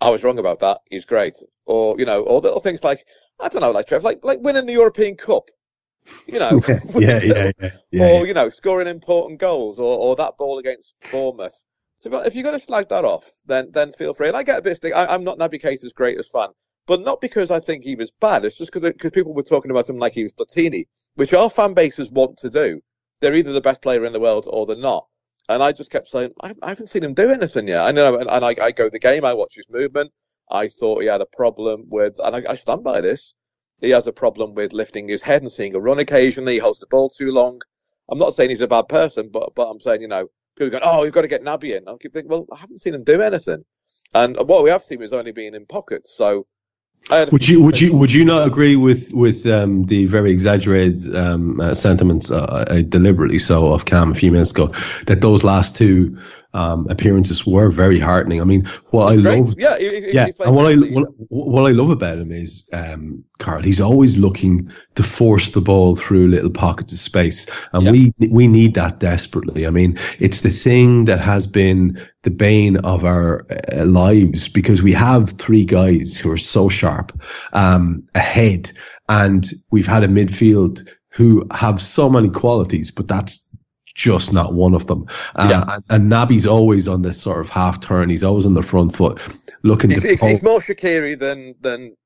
I 0.00 0.10
was 0.10 0.24
wrong 0.24 0.38
about 0.38 0.60
that. 0.60 0.80
He's 0.90 1.04
great. 1.06 1.38
Or 1.64 1.98
you 1.98 2.04
know, 2.04 2.22
or 2.22 2.40
little 2.40 2.60
things 2.60 2.84
like 2.84 3.06
I 3.40 3.48
don't 3.48 3.62
know, 3.62 3.70
like 3.70 3.86
Trev, 3.86 4.04
like 4.04 4.20
like 4.22 4.40
winning 4.40 4.66
the 4.66 4.72
European 4.74 5.16
Cup. 5.16 5.48
You 6.26 6.38
know, 6.38 6.60
yeah, 6.96 7.20
yeah, 7.22 7.52
yeah, 7.60 7.70
yeah, 7.90 8.04
or 8.04 8.26
you 8.26 8.34
know, 8.34 8.48
scoring 8.48 8.88
important 8.88 9.38
goals, 9.38 9.78
or, 9.78 9.98
or 9.98 10.16
that 10.16 10.36
ball 10.36 10.58
against 10.58 10.94
Bournemouth. 11.10 11.64
So 11.98 12.20
if 12.22 12.34
you're 12.34 12.42
going 12.42 12.58
to 12.58 12.66
flag 12.66 12.88
that 12.88 13.04
off, 13.04 13.30
then 13.46 13.70
then 13.70 13.92
feel 13.92 14.12
free. 14.12 14.28
And 14.28 14.36
I 14.36 14.42
get 14.42 14.58
a 14.58 14.62
bit 14.62 14.76
stick. 14.76 14.92
I, 14.94 15.06
I'm 15.06 15.22
not 15.22 15.38
Naby 15.38 15.62
Keita's 15.62 15.92
greatest 15.92 16.32
fan, 16.32 16.48
but 16.86 17.00
not 17.00 17.20
because 17.20 17.50
I 17.50 17.60
think 17.60 17.84
he 17.84 17.94
was 17.94 18.10
bad. 18.20 18.44
It's 18.44 18.58
just 18.58 18.72
because 18.72 18.92
because 18.92 19.12
people 19.12 19.34
were 19.34 19.44
talking 19.44 19.70
about 19.70 19.88
him 19.88 19.98
like 19.98 20.12
he 20.12 20.24
was 20.24 20.32
Platini, 20.32 20.88
which 21.14 21.32
our 21.32 21.48
fan 21.48 21.74
bases 21.74 22.10
want 22.10 22.38
to 22.38 22.50
do. 22.50 22.80
They're 23.20 23.34
either 23.34 23.52
the 23.52 23.60
best 23.60 23.82
player 23.82 24.04
in 24.04 24.12
the 24.12 24.20
world 24.20 24.48
or 24.50 24.66
they're 24.66 24.76
not. 24.76 25.06
And 25.48 25.62
I 25.62 25.72
just 25.72 25.90
kept 25.90 26.08
saying, 26.08 26.32
I, 26.42 26.54
I 26.62 26.70
haven't 26.70 26.88
seen 26.88 27.04
him 27.04 27.14
do 27.14 27.30
anything 27.30 27.68
yet. 27.68 27.80
I 27.80 27.92
know, 27.92 28.16
and, 28.16 28.28
and 28.28 28.44
I, 28.44 28.56
I 28.60 28.72
go 28.72 28.88
the 28.88 28.98
game, 28.98 29.24
I 29.24 29.34
watch 29.34 29.54
his 29.54 29.68
movement. 29.68 30.12
I 30.50 30.68
thought 30.68 31.02
he 31.02 31.06
had 31.08 31.20
a 31.20 31.26
problem 31.26 31.86
with, 31.88 32.18
and 32.22 32.36
I, 32.36 32.52
I 32.52 32.54
stand 32.56 32.84
by 32.84 33.00
this. 33.00 33.34
He 33.82 33.90
has 33.90 34.06
a 34.06 34.12
problem 34.12 34.54
with 34.54 34.72
lifting 34.72 35.08
his 35.08 35.22
head 35.22 35.42
and 35.42 35.52
seeing 35.52 35.74
a 35.74 35.80
run 35.80 35.98
occasionally. 35.98 36.54
He 36.54 36.58
holds 36.60 36.78
the 36.78 36.86
ball 36.86 37.10
too 37.10 37.32
long. 37.32 37.60
I'm 38.08 38.18
not 38.18 38.32
saying 38.32 38.50
he's 38.50 38.62
a 38.62 38.68
bad 38.68 38.88
person, 38.88 39.28
but 39.30 39.54
but 39.54 39.68
I'm 39.68 39.80
saying 39.80 40.00
you 40.00 40.08
know 40.08 40.28
people 40.56 40.70
going, 40.70 40.82
oh, 40.86 41.02
you've 41.02 41.12
got 41.12 41.22
to 41.22 41.28
get 41.28 41.42
Naby 41.42 41.76
in. 41.76 41.88
I 41.88 41.96
keep 42.00 42.12
thinking, 42.12 42.30
well, 42.30 42.46
I 42.50 42.56
haven't 42.56 42.78
seen 42.78 42.94
him 42.94 43.04
do 43.04 43.20
anything, 43.20 43.64
and 44.14 44.36
what 44.36 44.64
we 44.64 44.70
have 44.70 44.82
seen 44.82 45.02
is 45.02 45.12
only 45.12 45.32
being 45.32 45.54
in 45.54 45.66
pockets. 45.66 46.16
So 46.16 46.46
would 47.10 47.48
you 47.48 47.62
would 47.62 47.80
you 47.80 47.96
would 47.96 48.12
you 48.12 48.24
not 48.24 48.46
agree 48.46 48.76
with 48.76 49.12
with 49.12 49.44
um, 49.46 49.84
the 49.84 50.06
very 50.06 50.30
exaggerated 50.30 51.14
um, 51.14 51.60
uh, 51.60 51.74
sentiments, 51.74 52.30
uh, 52.30 52.64
uh, 52.68 52.82
deliberately 52.82 53.38
so, 53.38 53.72
of 53.72 53.84
Kam 53.84 54.12
a 54.12 54.14
few 54.14 54.30
minutes 54.30 54.52
ago, 54.52 54.72
that 55.06 55.20
those 55.20 55.42
last 55.42 55.76
two 55.76 56.18
um, 56.54 56.86
appearances 56.90 57.46
were 57.46 57.70
very 57.70 57.98
heartening. 57.98 58.40
I 58.40 58.44
mean, 58.44 58.66
what 58.90 59.12
I 59.12 59.14
love, 59.16 59.54
yeah, 59.58 59.78
he, 59.78 60.12
yeah, 60.12 60.28
and 60.40 60.54
what 60.54 60.66
I 60.66 60.76
what, 60.76 61.08
what, 61.28 61.66
I 61.66 61.72
love 61.72 61.90
about 61.90 62.18
him 62.18 62.30
is, 62.30 62.68
um, 62.72 63.24
Karl, 63.38 63.62
he's 63.62 63.80
always 63.80 64.18
looking 64.18 64.70
to 64.96 65.02
force 65.02 65.50
the 65.50 65.62
ball 65.62 65.96
through 65.96 66.28
little 66.28 66.50
pockets 66.50 66.92
of 66.92 66.98
space, 66.98 67.46
and 67.72 67.84
yeah. 67.84 67.90
we 67.90 68.12
we 68.28 68.46
need 68.48 68.74
that 68.74 69.00
desperately. 69.00 69.66
I 69.66 69.70
mean, 69.70 69.98
it's 70.18 70.42
the 70.42 70.50
thing 70.50 71.06
that 71.06 71.20
has 71.20 71.46
been 71.46 72.00
the 72.22 72.30
bane 72.30 72.76
of 72.76 73.04
our 73.04 73.46
uh, 73.50 73.84
lives 73.84 74.48
because 74.48 74.82
we 74.82 74.92
have 74.92 75.30
three 75.30 75.64
guys 75.64 76.18
who 76.18 76.30
are 76.30 76.38
so 76.38 76.68
sharp 76.68 77.18
um, 77.52 78.08
ahead, 78.14 78.72
and 79.08 79.48
we've 79.70 79.86
had 79.86 80.04
a 80.04 80.08
midfield 80.08 80.86
who 81.12 81.46
have 81.50 81.80
so 81.80 82.08
many 82.08 82.30
qualities, 82.30 82.90
but 82.90 83.06
that's 83.06 83.48
just 83.94 84.32
not 84.32 84.52
one 84.52 84.74
of 84.74 84.86
them. 84.86 85.06
Uh, 85.34 85.48
yeah. 85.50 85.74
and, 85.74 85.84
and 85.90 86.12
Naby's 86.12 86.46
always 86.46 86.88
on 86.88 87.02
this 87.02 87.20
sort 87.20 87.40
of 87.40 87.48
half 87.48 87.80
turn. 87.80 88.10
He's 88.10 88.24
always 88.24 88.46
on 88.46 88.54
the 88.54 88.62
front 88.62 88.94
foot, 88.94 89.20
looking. 89.62 89.90
He's, 89.90 90.02
to 90.02 90.08
he's, 90.08 90.20
he's 90.20 90.42
more 90.42 90.58
Shaqiri 90.58 91.18
than 91.18 91.54
than 91.60 91.96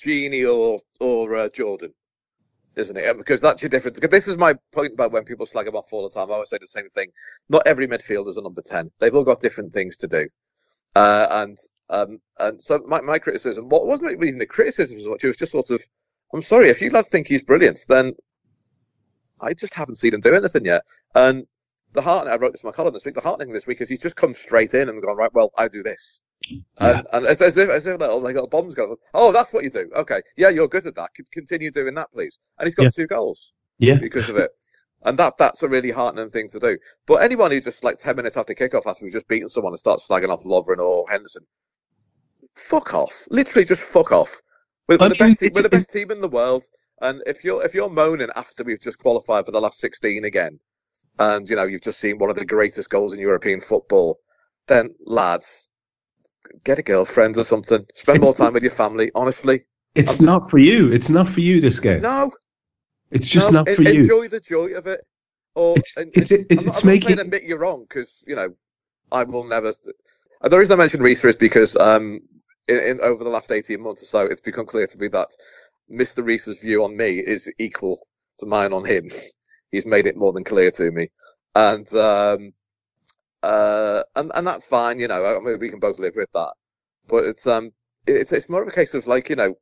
Gini 0.00 0.48
or 0.48 0.80
or 1.00 1.34
uh, 1.36 1.48
Jordan, 1.48 1.92
isn't 2.76 2.96
it? 2.96 3.18
Because 3.18 3.40
that's 3.40 3.62
your 3.62 3.68
difference. 3.68 3.98
This 4.00 4.28
is 4.28 4.38
my 4.38 4.54
point 4.72 4.92
about 4.94 5.12
when 5.12 5.24
people 5.24 5.46
slag 5.46 5.66
him 5.66 5.76
off 5.76 5.92
all 5.92 6.08
the 6.08 6.14
time. 6.14 6.30
I 6.30 6.34
always 6.34 6.50
say 6.50 6.58
the 6.60 6.66
same 6.66 6.88
thing. 6.88 7.10
Not 7.48 7.66
every 7.66 7.86
midfielder 7.86 8.28
is 8.28 8.36
a 8.36 8.42
number 8.42 8.62
ten. 8.62 8.90
They've 8.98 9.14
all 9.14 9.24
got 9.24 9.40
different 9.40 9.72
things 9.72 9.98
to 9.98 10.08
do, 10.08 10.28
uh, 10.96 11.26
and 11.30 11.58
um, 11.90 12.20
and 12.38 12.60
so 12.60 12.82
my, 12.86 13.00
my 13.00 13.18
criticism, 13.18 13.68
what 13.68 13.86
wasn't 13.86 14.22
even 14.22 14.38
the 14.38 14.46
criticism 14.46 14.98
as 14.98 15.06
much. 15.06 15.24
It 15.24 15.28
was 15.28 15.36
just 15.36 15.52
sort 15.52 15.70
of, 15.70 15.82
I'm 16.34 16.42
sorry 16.42 16.68
if 16.68 16.82
you 16.82 16.90
lads 16.90 17.08
think 17.08 17.26
he's 17.26 17.42
brilliant, 17.42 17.78
then 17.88 18.12
I 19.40 19.54
just 19.54 19.74
haven't 19.74 19.96
seen 19.96 20.14
him 20.14 20.20
do 20.20 20.34
anything 20.34 20.64
yet. 20.64 20.82
And 21.14 21.46
the 21.92 22.02
heart 22.02 22.28
I 22.28 22.36
wrote 22.36 22.52
this 22.52 22.62
in 22.62 22.68
my 22.68 22.72
column 22.72 22.94
this 22.94 23.04
week. 23.04 23.14
The 23.14 23.20
heartening 23.20 23.52
this 23.52 23.66
week 23.66 23.80
is 23.80 23.88
he's 23.88 24.02
just 24.02 24.16
come 24.16 24.34
straight 24.34 24.74
in 24.74 24.88
and 24.88 25.02
gone 25.02 25.16
right. 25.16 25.32
Well, 25.32 25.52
I 25.56 25.68
do 25.68 25.82
this, 25.82 26.20
yeah. 26.48 26.58
and, 26.78 27.06
and 27.12 27.26
as, 27.26 27.40
as, 27.40 27.56
if 27.56 27.68
as 27.68 27.86
if 27.86 27.98
little 27.98 28.20
like 28.20 28.34
little 28.34 28.48
bombs 28.48 28.74
go. 28.74 28.96
Oh, 29.14 29.32
that's 29.32 29.52
what 29.52 29.64
you 29.64 29.70
do. 29.70 29.90
Okay, 29.94 30.20
yeah, 30.36 30.50
you're 30.50 30.68
good 30.68 30.86
at 30.86 30.94
that. 30.96 31.10
Continue 31.32 31.70
doing 31.70 31.94
that, 31.94 32.12
please. 32.12 32.38
And 32.58 32.66
he's 32.66 32.74
got 32.74 32.84
yeah. 32.84 32.90
two 32.90 33.06
goals. 33.06 33.52
Yeah, 33.78 33.98
because 33.98 34.28
of 34.28 34.36
it. 34.36 34.50
And 35.04 35.18
that 35.18 35.34
that's 35.38 35.62
a 35.62 35.68
really 35.68 35.90
heartening 35.90 36.28
thing 36.28 36.48
to 36.48 36.58
do. 36.58 36.76
But 37.06 37.22
anyone 37.22 37.52
who 37.52 37.60
just 37.60 37.84
like 37.84 37.98
ten 37.98 38.16
minutes 38.16 38.36
after 38.36 38.54
kickoff 38.54 38.86
after 38.86 39.04
we've 39.04 39.12
just 39.12 39.28
beaten 39.28 39.48
someone 39.48 39.72
and 39.72 39.78
starts 39.78 40.06
slagging 40.08 40.30
off 40.30 40.44
Lovren 40.44 40.78
or 40.78 41.06
Henderson, 41.08 41.46
fuck 42.54 42.92
off. 42.94 43.26
Literally 43.30 43.64
just 43.64 43.82
fuck 43.82 44.12
off. 44.12 44.40
We're, 44.88 44.98
we're 44.98 45.10
the 45.10 45.14
best 45.14 45.38
team, 45.38 45.50
we're 45.54 45.62
the 45.62 45.68
best 45.68 45.90
team 45.90 46.10
in 46.10 46.20
the 46.20 46.28
world. 46.28 46.64
And 47.00 47.22
if 47.26 47.44
you're 47.44 47.64
if 47.64 47.74
you're 47.74 47.90
moaning 47.90 48.28
after 48.34 48.64
we've 48.64 48.80
just 48.80 48.98
qualified 48.98 49.46
for 49.46 49.52
the 49.52 49.60
last 49.60 49.78
16 49.78 50.24
again, 50.24 50.58
and 51.18 51.48
you 51.48 51.56
know 51.56 51.64
you've 51.64 51.82
just 51.82 52.00
seen 52.00 52.18
one 52.18 52.30
of 52.30 52.36
the 52.36 52.44
greatest 52.44 52.90
goals 52.90 53.12
in 53.12 53.20
European 53.20 53.60
football, 53.60 54.18
then 54.66 54.94
lads, 55.04 55.68
get 56.64 56.78
a 56.78 56.82
girlfriend 56.82 57.36
or 57.36 57.44
something. 57.44 57.86
Spend 57.94 58.18
it's 58.18 58.24
more 58.24 58.34
time 58.34 58.52
with 58.52 58.62
your 58.62 58.70
family. 58.70 59.10
Honestly, 59.14 59.62
it's 59.94 60.20
not 60.20 60.50
for 60.50 60.58
you. 60.58 60.92
It's 60.92 61.10
not 61.10 61.28
for 61.28 61.40
you. 61.40 61.60
This 61.60 61.80
game. 61.80 62.00
No, 62.00 62.32
it's 63.10 63.28
just 63.28 63.52
no, 63.52 63.60
not 63.60 63.68
for 63.68 63.82
you. 63.82 64.00
Enjoy 64.00 64.28
the 64.28 64.40
joy 64.40 64.74
of 64.74 64.86
it. 64.86 65.06
Or 65.54 65.76
it's 65.76 65.96
it's 65.96 66.30
it's, 66.30 66.30
it's, 66.30 66.64
I'm, 66.64 66.68
it's 66.68 66.82
I'm 66.82 66.86
making. 66.86 67.16
Not 67.16 67.26
admit 67.26 67.44
you're 67.44 67.58
wrong 67.58 67.84
because 67.88 68.24
you 68.26 68.36
know 68.36 68.54
I 69.10 69.24
will 69.24 69.44
never. 69.44 69.72
The 70.42 70.58
reason 70.58 70.74
I 70.74 70.76
mentioned 70.76 71.02
Riise 71.02 71.24
is 71.24 71.36
because 71.36 71.74
um, 71.76 72.20
in, 72.68 72.78
in, 72.78 73.00
over 73.00 73.24
the 73.24 73.30
last 73.30 73.50
18 73.50 73.80
months 73.80 74.02
or 74.02 74.06
so, 74.06 74.20
it's 74.20 74.40
become 74.40 74.66
clear 74.66 74.86
to 74.86 74.98
me 74.98 75.08
that 75.08 75.30
Mr. 75.90 76.24
Riise's 76.24 76.60
view 76.60 76.84
on 76.84 76.96
me 76.96 77.18
is 77.18 77.50
equal 77.58 77.98
to 78.38 78.46
mine 78.46 78.72
on 78.72 78.84
him. 78.84 79.08
He's 79.70 79.86
made 79.86 80.06
it 80.06 80.16
more 80.16 80.32
than 80.32 80.44
clear 80.44 80.70
to 80.70 80.90
me, 80.90 81.10
and 81.54 81.86
um, 81.94 82.52
uh, 83.42 84.02
and 84.16 84.32
and 84.34 84.46
that's 84.46 84.66
fine. 84.66 84.98
You 84.98 85.08
know, 85.08 85.24
I 85.24 85.38
mean, 85.40 85.58
we 85.58 85.68
can 85.68 85.78
both 85.78 85.98
live 85.98 86.16
with 86.16 86.32
that. 86.32 86.52
But 87.06 87.24
it's 87.24 87.46
um, 87.46 87.72
it's 88.06 88.32
it's 88.32 88.48
more 88.48 88.62
of 88.62 88.68
a 88.68 88.72
case 88.72 88.94
of 88.94 89.06
like 89.06 89.28
you 89.28 89.36
know, 89.36 89.54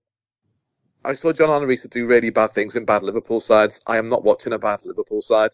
I 1.05 1.15
saw 1.15 1.33
John 1.33 1.67
Riise 1.67 1.89
do 1.91 2.07
really 2.07 2.31
bad 2.31 2.53
things 2.53 2.77
in 2.77 2.85
bad 2.85 3.03
Liverpool 3.03 3.41
sides. 3.41 3.81
I 3.87 3.99
am 3.99 4.09
not 4.09 4.25
watching 4.25 4.53
a 4.53 4.59
bad 4.59 4.85
Liverpool 4.85 5.23
side, 5.23 5.51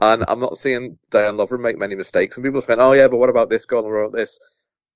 and 0.00 0.24
I'm 0.28 0.40
not 0.40 0.58
seeing 0.58 0.98
Dejan 1.10 1.36
Lovren 1.36 1.60
make 1.60 1.78
many 1.78 1.94
mistakes. 1.94 2.36
And 2.36 2.44
people 2.44 2.58
are 2.58 2.62
saying, 2.62 2.80
"Oh 2.80 2.92
yeah, 2.92 3.08
but 3.08 3.18
what 3.18 3.30
about 3.30 3.50
this 3.50 3.64
goal 3.64 3.84
or 3.84 4.10
this?" 4.10 4.38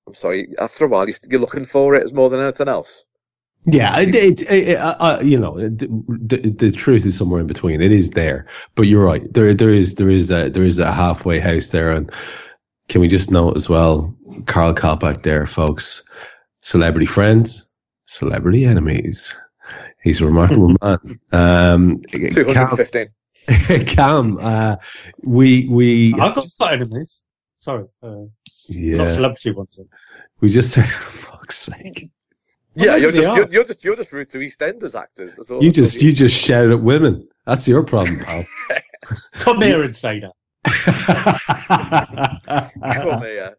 I'm 0.07 0.15
sorry. 0.15 0.55
After 0.59 0.87
a 0.87 0.89
while, 0.89 1.07
you're 1.09 1.41
looking 1.41 1.65
for 1.65 1.95
it 1.95 2.03
as 2.03 2.13
more 2.13 2.31
than 2.31 2.41
anything 2.41 2.69
else. 2.69 3.05
Yeah, 3.67 4.01
it, 4.01 4.15
it, 4.15 4.43
it, 4.51 4.77
uh, 4.77 5.21
you 5.23 5.39
know, 5.39 5.59
the, 5.59 5.89
the, 6.09 6.51
the, 6.51 6.71
truth 6.71 7.05
is 7.05 7.19
somewhere 7.19 7.41
in 7.41 7.47
between. 7.47 7.83
It 7.83 7.93
is 7.93 8.11
there, 8.11 8.47
but 8.75 8.83
you're 8.83 9.05
right. 9.05 9.23
There, 9.33 9.53
there 9.53 9.71
is, 9.71 9.97
there 9.97 10.09
is 10.09 10.31
a, 10.31 10.49
there 10.49 10.63
is 10.63 10.79
a 10.79 10.91
halfway 10.91 11.39
house 11.39 11.69
there. 11.69 11.91
And 11.91 12.11
can 12.89 13.03
we 13.03 13.09
just 13.09 13.31
note 13.31 13.57
as 13.57 13.69
well, 13.69 14.17
Karl 14.47 14.73
Coppack 14.73 15.23
there, 15.23 15.47
folks, 15.47 16.09
celebrity 16.63 17.07
friends, 17.07 17.71
celebrity 18.07 18.65
enemies. 18.65 19.37
He's 20.03 20.21
a 20.21 20.27
remarkable 20.27 20.75
man. 20.83 21.21
Um, 21.33 22.03
215. 22.09 23.09
Kam, 23.47 23.85
Kam 23.87 24.39
uh, 24.41 24.77
we, 25.23 25.67
we. 25.69 26.15
I've 26.15 26.35
got 26.35 26.73
enemies. 26.73 27.23
Sorry. 27.61 27.85
Uh, 28.03 28.25
yeah. 28.69 28.99
Not 28.99 29.11
celebrity 29.11 29.51
ones. 29.51 29.79
We 30.41 30.49
just, 30.49 30.75
for 30.77 30.83
fuck's 30.83 31.59
sake. 31.59 32.11
Yeah, 32.79 32.97
you're 32.97 33.13
just, 33.13 33.37
you're, 33.37 33.51
you're, 33.51 33.65
just 33.65 33.85
you're 33.85 33.97
just 33.97 34.13
rude 34.13 34.29
to 34.31 34.39
EastEnders 34.39 34.99
actors. 34.99 35.35
That's 35.35 35.51
all. 35.51 35.63
You 35.63 35.73
just 35.73 36.01
you 36.01 36.13
just 36.13 36.37
shout 36.37 36.71
at 36.71 36.81
women. 36.81 37.29
That's 37.45 37.67
your 37.67 37.83
problem, 37.83 38.21
pal. 38.21 38.45
Come 39.33 39.61
here 39.61 39.83
and 39.83 39.95
say 39.95 40.21
that. 40.21 40.33
Come 42.95 43.23
here. 43.23 43.57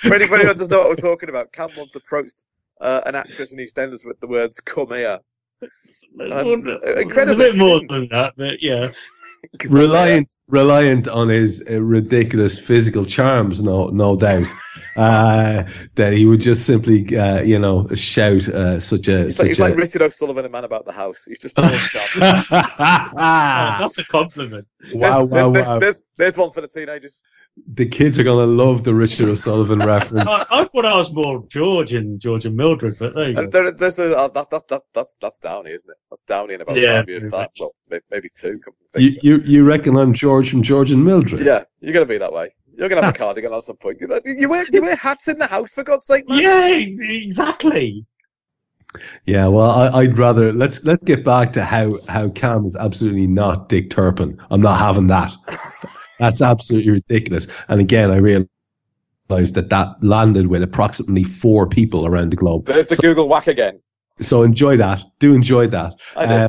For 0.00 0.14
anybody 0.14 0.44
who 0.44 0.50
doesn't 0.50 0.70
know 0.70 0.78
what 0.78 0.88
we're 0.88 0.96
talking 0.96 1.28
about, 1.28 1.52
Kam 1.52 1.70
once 1.76 1.94
approached 1.94 2.44
uh, 2.80 3.02
an 3.06 3.14
actress 3.14 3.52
in 3.52 3.58
EastEnders 3.58 4.04
with 4.04 4.18
the 4.18 4.26
words 4.26 4.60
"Come 4.60 4.88
here." 4.88 5.20
Um, 5.62 6.68
incredible. 6.96 7.34
a 7.34 7.36
bit 7.36 7.56
more 7.56 7.80
than 7.88 8.08
that, 8.10 8.34
but 8.36 8.62
yeah 8.62 8.88
reliant 9.68 10.34
reliant 10.48 11.08
on 11.08 11.28
his 11.28 11.64
uh, 11.68 11.80
ridiculous 11.80 12.58
physical 12.58 13.04
charms, 13.04 13.62
no 13.62 13.88
no 13.88 14.16
doubt, 14.16 14.46
uh, 14.96 15.64
that 15.94 16.12
he 16.12 16.26
would 16.26 16.40
just 16.40 16.66
simply 16.66 17.16
uh, 17.16 17.40
you 17.42 17.58
know 17.58 17.86
shout 17.94 18.48
uh, 18.48 18.80
such 18.80 19.08
a. 19.08 19.24
He's, 19.24 19.36
such 19.36 19.44
like, 19.44 19.48
he's 19.48 19.58
a... 19.58 19.62
like 19.62 19.76
Richard 19.76 20.02
O'Sullivan, 20.02 20.44
a 20.44 20.48
man 20.48 20.64
about 20.64 20.84
the 20.84 20.92
house. 20.92 21.24
He's 21.26 21.38
just. 21.38 21.54
oh, 21.56 21.62
that's 23.80 23.98
a 23.98 24.04
compliment. 24.04 24.66
Wow, 24.92 25.26
there's, 25.26 25.46
wow, 25.46 25.50
there's, 25.50 25.66
wow. 25.66 25.78
There's, 25.78 26.02
there's 26.16 26.36
one 26.36 26.50
for 26.50 26.60
the 26.60 26.68
teenagers 26.68 27.20
the 27.66 27.86
kids 27.86 28.18
are 28.18 28.24
gonna 28.24 28.46
love 28.46 28.84
the 28.84 28.94
Richard 28.94 29.28
O'Sullivan 29.28 29.78
reference. 29.86 30.28
I, 30.28 30.44
I, 30.50 30.64
thought 30.64 30.84
I 30.84 30.96
was 30.96 31.12
more 31.12 31.44
George 31.48 31.92
and 31.92 32.20
George 32.20 32.46
and 32.46 32.56
Mildred, 32.56 32.98
but 32.98 33.14
there 33.14 33.28
you 33.28 33.34
go. 33.34 33.46
There, 33.46 33.70
there's 33.70 33.98
a, 33.98 34.16
uh, 34.16 34.28
that, 34.28 34.50
that, 34.50 34.68
that, 34.68 34.82
that's 34.92 35.16
that's 35.20 35.38
Downey, 35.38 35.70
isn't 35.70 35.88
it? 35.88 35.96
That's 36.10 36.22
Downey 36.22 36.54
in 36.54 36.60
about 36.60 36.76
yeah, 36.76 37.00
five 37.00 37.08
years' 37.08 37.30
time. 37.30 37.48
Well, 37.60 37.74
maybe 38.10 38.28
two. 38.34 38.60
You, 38.96 39.16
you 39.22 39.38
you 39.38 39.64
reckon 39.64 39.96
I'm 39.96 40.14
George 40.14 40.50
from 40.50 40.62
George 40.62 40.90
and 40.90 41.04
Mildred? 41.04 41.44
Yeah, 41.44 41.64
you're 41.80 41.92
gonna 41.92 42.06
be 42.06 42.18
that 42.18 42.32
way. 42.32 42.54
You're 42.76 42.88
gonna 42.88 43.02
have 43.02 43.14
that's... 43.14 43.22
a 43.22 43.26
cardigan 43.26 43.52
at 43.52 43.62
some 43.62 43.76
point. 43.76 44.00
You 44.00 44.48
wear 44.48 44.64
you 44.70 44.82
wear 44.82 44.96
hats 44.96 45.28
in 45.28 45.38
the 45.38 45.46
house 45.46 45.72
for 45.72 45.84
God's 45.84 46.06
sake, 46.06 46.28
man. 46.28 46.40
Yeah, 46.40 46.68
exactly. 46.68 48.04
Yeah, 49.26 49.48
well, 49.48 49.70
I, 49.70 50.06
would 50.06 50.18
rather 50.18 50.52
let's 50.52 50.84
let's 50.84 51.02
get 51.02 51.24
back 51.24 51.52
to 51.54 51.64
how 51.64 51.98
how 52.08 52.28
Kam 52.30 52.64
is 52.64 52.76
absolutely 52.76 53.26
not 53.26 53.68
Dick 53.68 53.90
Turpin. 53.90 54.40
I'm 54.50 54.60
not 54.60 54.78
having 54.78 55.08
that. 55.08 55.32
That's 56.18 56.42
absolutely 56.42 56.90
ridiculous. 56.90 57.46
And 57.68 57.80
again, 57.80 58.10
I 58.10 58.16
realized 58.16 58.48
that 59.54 59.70
that 59.70 60.02
landed 60.02 60.46
with 60.46 60.62
approximately 60.62 61.24
four 61.24 61.68
people 61.68 62.06
around 62.06 62.30
the 62.30 62.36
globe. 62.36 62.66
There's 62.66 62.88
the 62.88 62.96
so, 62.96 63.02
Google 63.02 63.28
whack 63.28 63.46
again. 63.46 63.80
So 64.20 64.42
enjoy 64.42 64.76
that. 64.76 65.02
Do 65.18 65.34
enjoy 65.34 65.68
that. 65.68 65.94
I 66.16 66.26
did. 66.26 66.32
Uh, 66.40 66.48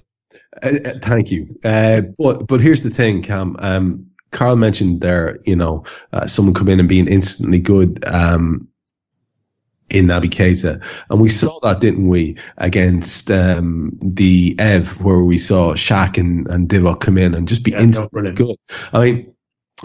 uh, 0.61 0.99
thank 1.01 1.31
you. 1.31 1.59
Uh, 1.63 2.01
but 2.17 2.47
but 2.47 2.61
here's 2.61 2.83
the 2.83 2.89
thing, 2.89 3.23
Kam. 3.23 3.55
Um, 3.59 4.07
Karl 4.31 4.55
mentioned 4.55 5.01
there, 5.01 5.39
you 5.45 5.55
know, 5.55 5.85
uh, 6.11 6.27
someone 6.27 6.53
come 6.53 6.69
in 6.69 6.79
and 6.79 6.89
being 6.89 7.07
instantly 7.07 7.59
good. 7.59 8.05
Um, 8.05 8.69
in 9.89 10.07
Naby 10.07 10.29
Keita. 10.29 10.83
And 11.09 11.21
we 11.21 11.29
saw 11.29 11.59
that, 11.61 11.79
didn't 11.79 12.07
we, 12.07 12.37
against 12.57 13.29
um, 13.29 13.97
the 14.01 14.55
Ev, 14.57 14.99
where 14.99 15.19
we 15.19 15.37
saw 15.37 15.73
Shaq 15.73 16.17
and, 16.17 16.47
and 16.47 16.67
Divock 16.67 17.01
come 17.01 17.17
in 17.17 17.35
and 17.35 17.47
just 17.47 17.63
be 17.63 17.71
yeah, 17.71 17.81
instantly 17.81 18.31
good. 18.31 18.55
I 18.91 19.03
mean, 19.03 19.34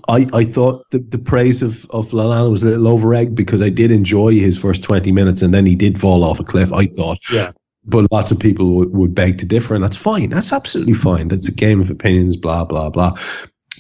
I, 0.09 0.27
I 0.33 0.45
thought 0.45 0.91
the, 0.91 0.99
the 0.99 1.19
praise 1.19 1.63
of, 1.63 1.89
of 1.91 2.11
Lallana 2.11 2.51
was 2.51 2.63
a 2.63 2.71
little 2.71 2.89
over 2.89 3.15
egged 3.15 3.35
because 3.35 3.63
I 3.63 3.71
did 3.71 3.91
enjoy 3.91 4.33
his 4.35 4.59
first 4.59 4.83
20 4.83 5.13
minutes 5.13 5.43
and 5.43 5.53
then 5.53 5.67
he 5.67 5.77
did 5.77 6.01
fall 6.01 6.25
off 6.25 6.41
a 6.41 6.45
cliff, 6.45 6.73
I 6.73 6.87
thought. 6.87 7.19
Yeah. 7.33 7.53
but 7.85 8.11
lots 8.13 8.31
of 8.31 8.39
people 8.39 8.75
would, 8.77 8.93
would 8.93 9.15
beg 9.15 9.39
to 9.39 9.47
differ, 9.47 9.75
and 9.75 9.83
that's 9.83 9.97
fine. 9.97 10.31
That's 10.31 10.53
absolutely 10.53 10.95
fine. 10.95 11.29
That's 11.29 11.49
a 11.49 11.55
game 11.55 11.81
of 11.81 11.91
opinions, 11.91 12.37
blah 12.37 12.65
blah 12.65 12.91
blah. 12.91 13.17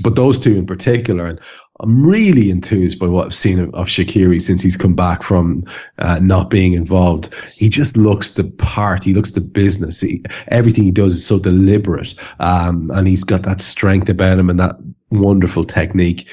But 0.02 0.16
those 0.16 0.40
two 0.40 0.56
in 0.56 0.66
particular, 0.66 1.26
and 1.26 1.40
I'm 1.78 2.04
really 2.06 2.50
enthused 2.50 2.98
by 2.98 3.06
what 3.06 3.26
I've 3.26 3.34
seen 3.34 3.58
of, 3.58 3.74
of 3.74 3.88
Shaqiri 3.88 4.40
since 4.40 4.62
he's 4.62 4.76
come 4.76 4.94
back 4.94 5.22
from 5.22 5.64
uh, 5.98 6.18
not 6.20 6.50
being 6.50 6.72
involved. 6.74 7.34
He 7.54 7.68
just 7.68 7.96
looks 7.96 8.32
the 8.32 8.44
part. 8.44 9.04
He 9.04 9.14
looks 9.14 9.32
the 9.32 9.40
business. 9.40 10.00
He, 10.00 10.24
everything 10.48 10.84
he 10.84 10.90
does 10.90 11.14
is 11.14 11.26
so 11.26 11.38
deliberate, 11.38 12.14
um, 12.38 12.90
and 12.90 13.06
he's 13.06 13.24
got 13.24 13.42
that 13.44 13.60
strength 13.60 14.08
about 14.08 14.38
him 14.38 14.50
and 14.50 14.60
that 14.60 14.76
wonderful 15.10 15.64
technique. 15.64 16.28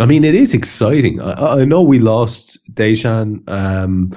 I 0.00 0.06
mean, 0.06 0.24
it 0.24 0.34
is 0.34 0.54
exciting. 0.54 1.20
I, 1.20 1.60
I 1.60 1.64
know 1.64 1.82
we 1.82 1.98
lost 1.98 2.72
Dejan, 2.72 3.48
um, 3.48 4.12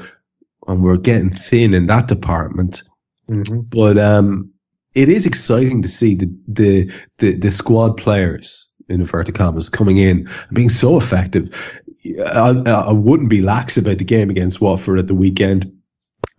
and 0.68 0.84
we're 0.84 0.98
getting 0.98 1.30
thin 1.30 1.74
in 1.74 1.88
that 1.88 2.08
department, 2.08 2.84
Mm-hmm. 3.30 3.62
but 3.62 3.98
um, 3.98 4.54
it 4.96 5.10
is 5.10 5.26
exciting 5.26 5.82
to 5.82 5.88
see 5.90 6.16
the 6.16 6.34
the 6.48 6.92
the, 7.18 7.36
the 7.36 7.52
squad 7.52 7.98
players 7.98 8.74
in 8.88 9.02
inverted 9.02 9.36
commas 9.36 9.70
coming 9.70 9.98
in 9.98 10.30
and 10.30 10.54
being 10.54 10.70
so 10.70 10.96
effective. 10.96 11.54
I, 12.26 12.50
I 12.50 12.94
wouldn't 12.94 13.30
be 13.30 13.42
lax 13.42 13.78
about 13.78 13.98
the 13.98 14.06
game 14.06 14.30
against 14.30 14.62
Watford 14.62 15.00
at 15.00 15.08
the 15.08 15.14
weekend, 15.14 15.82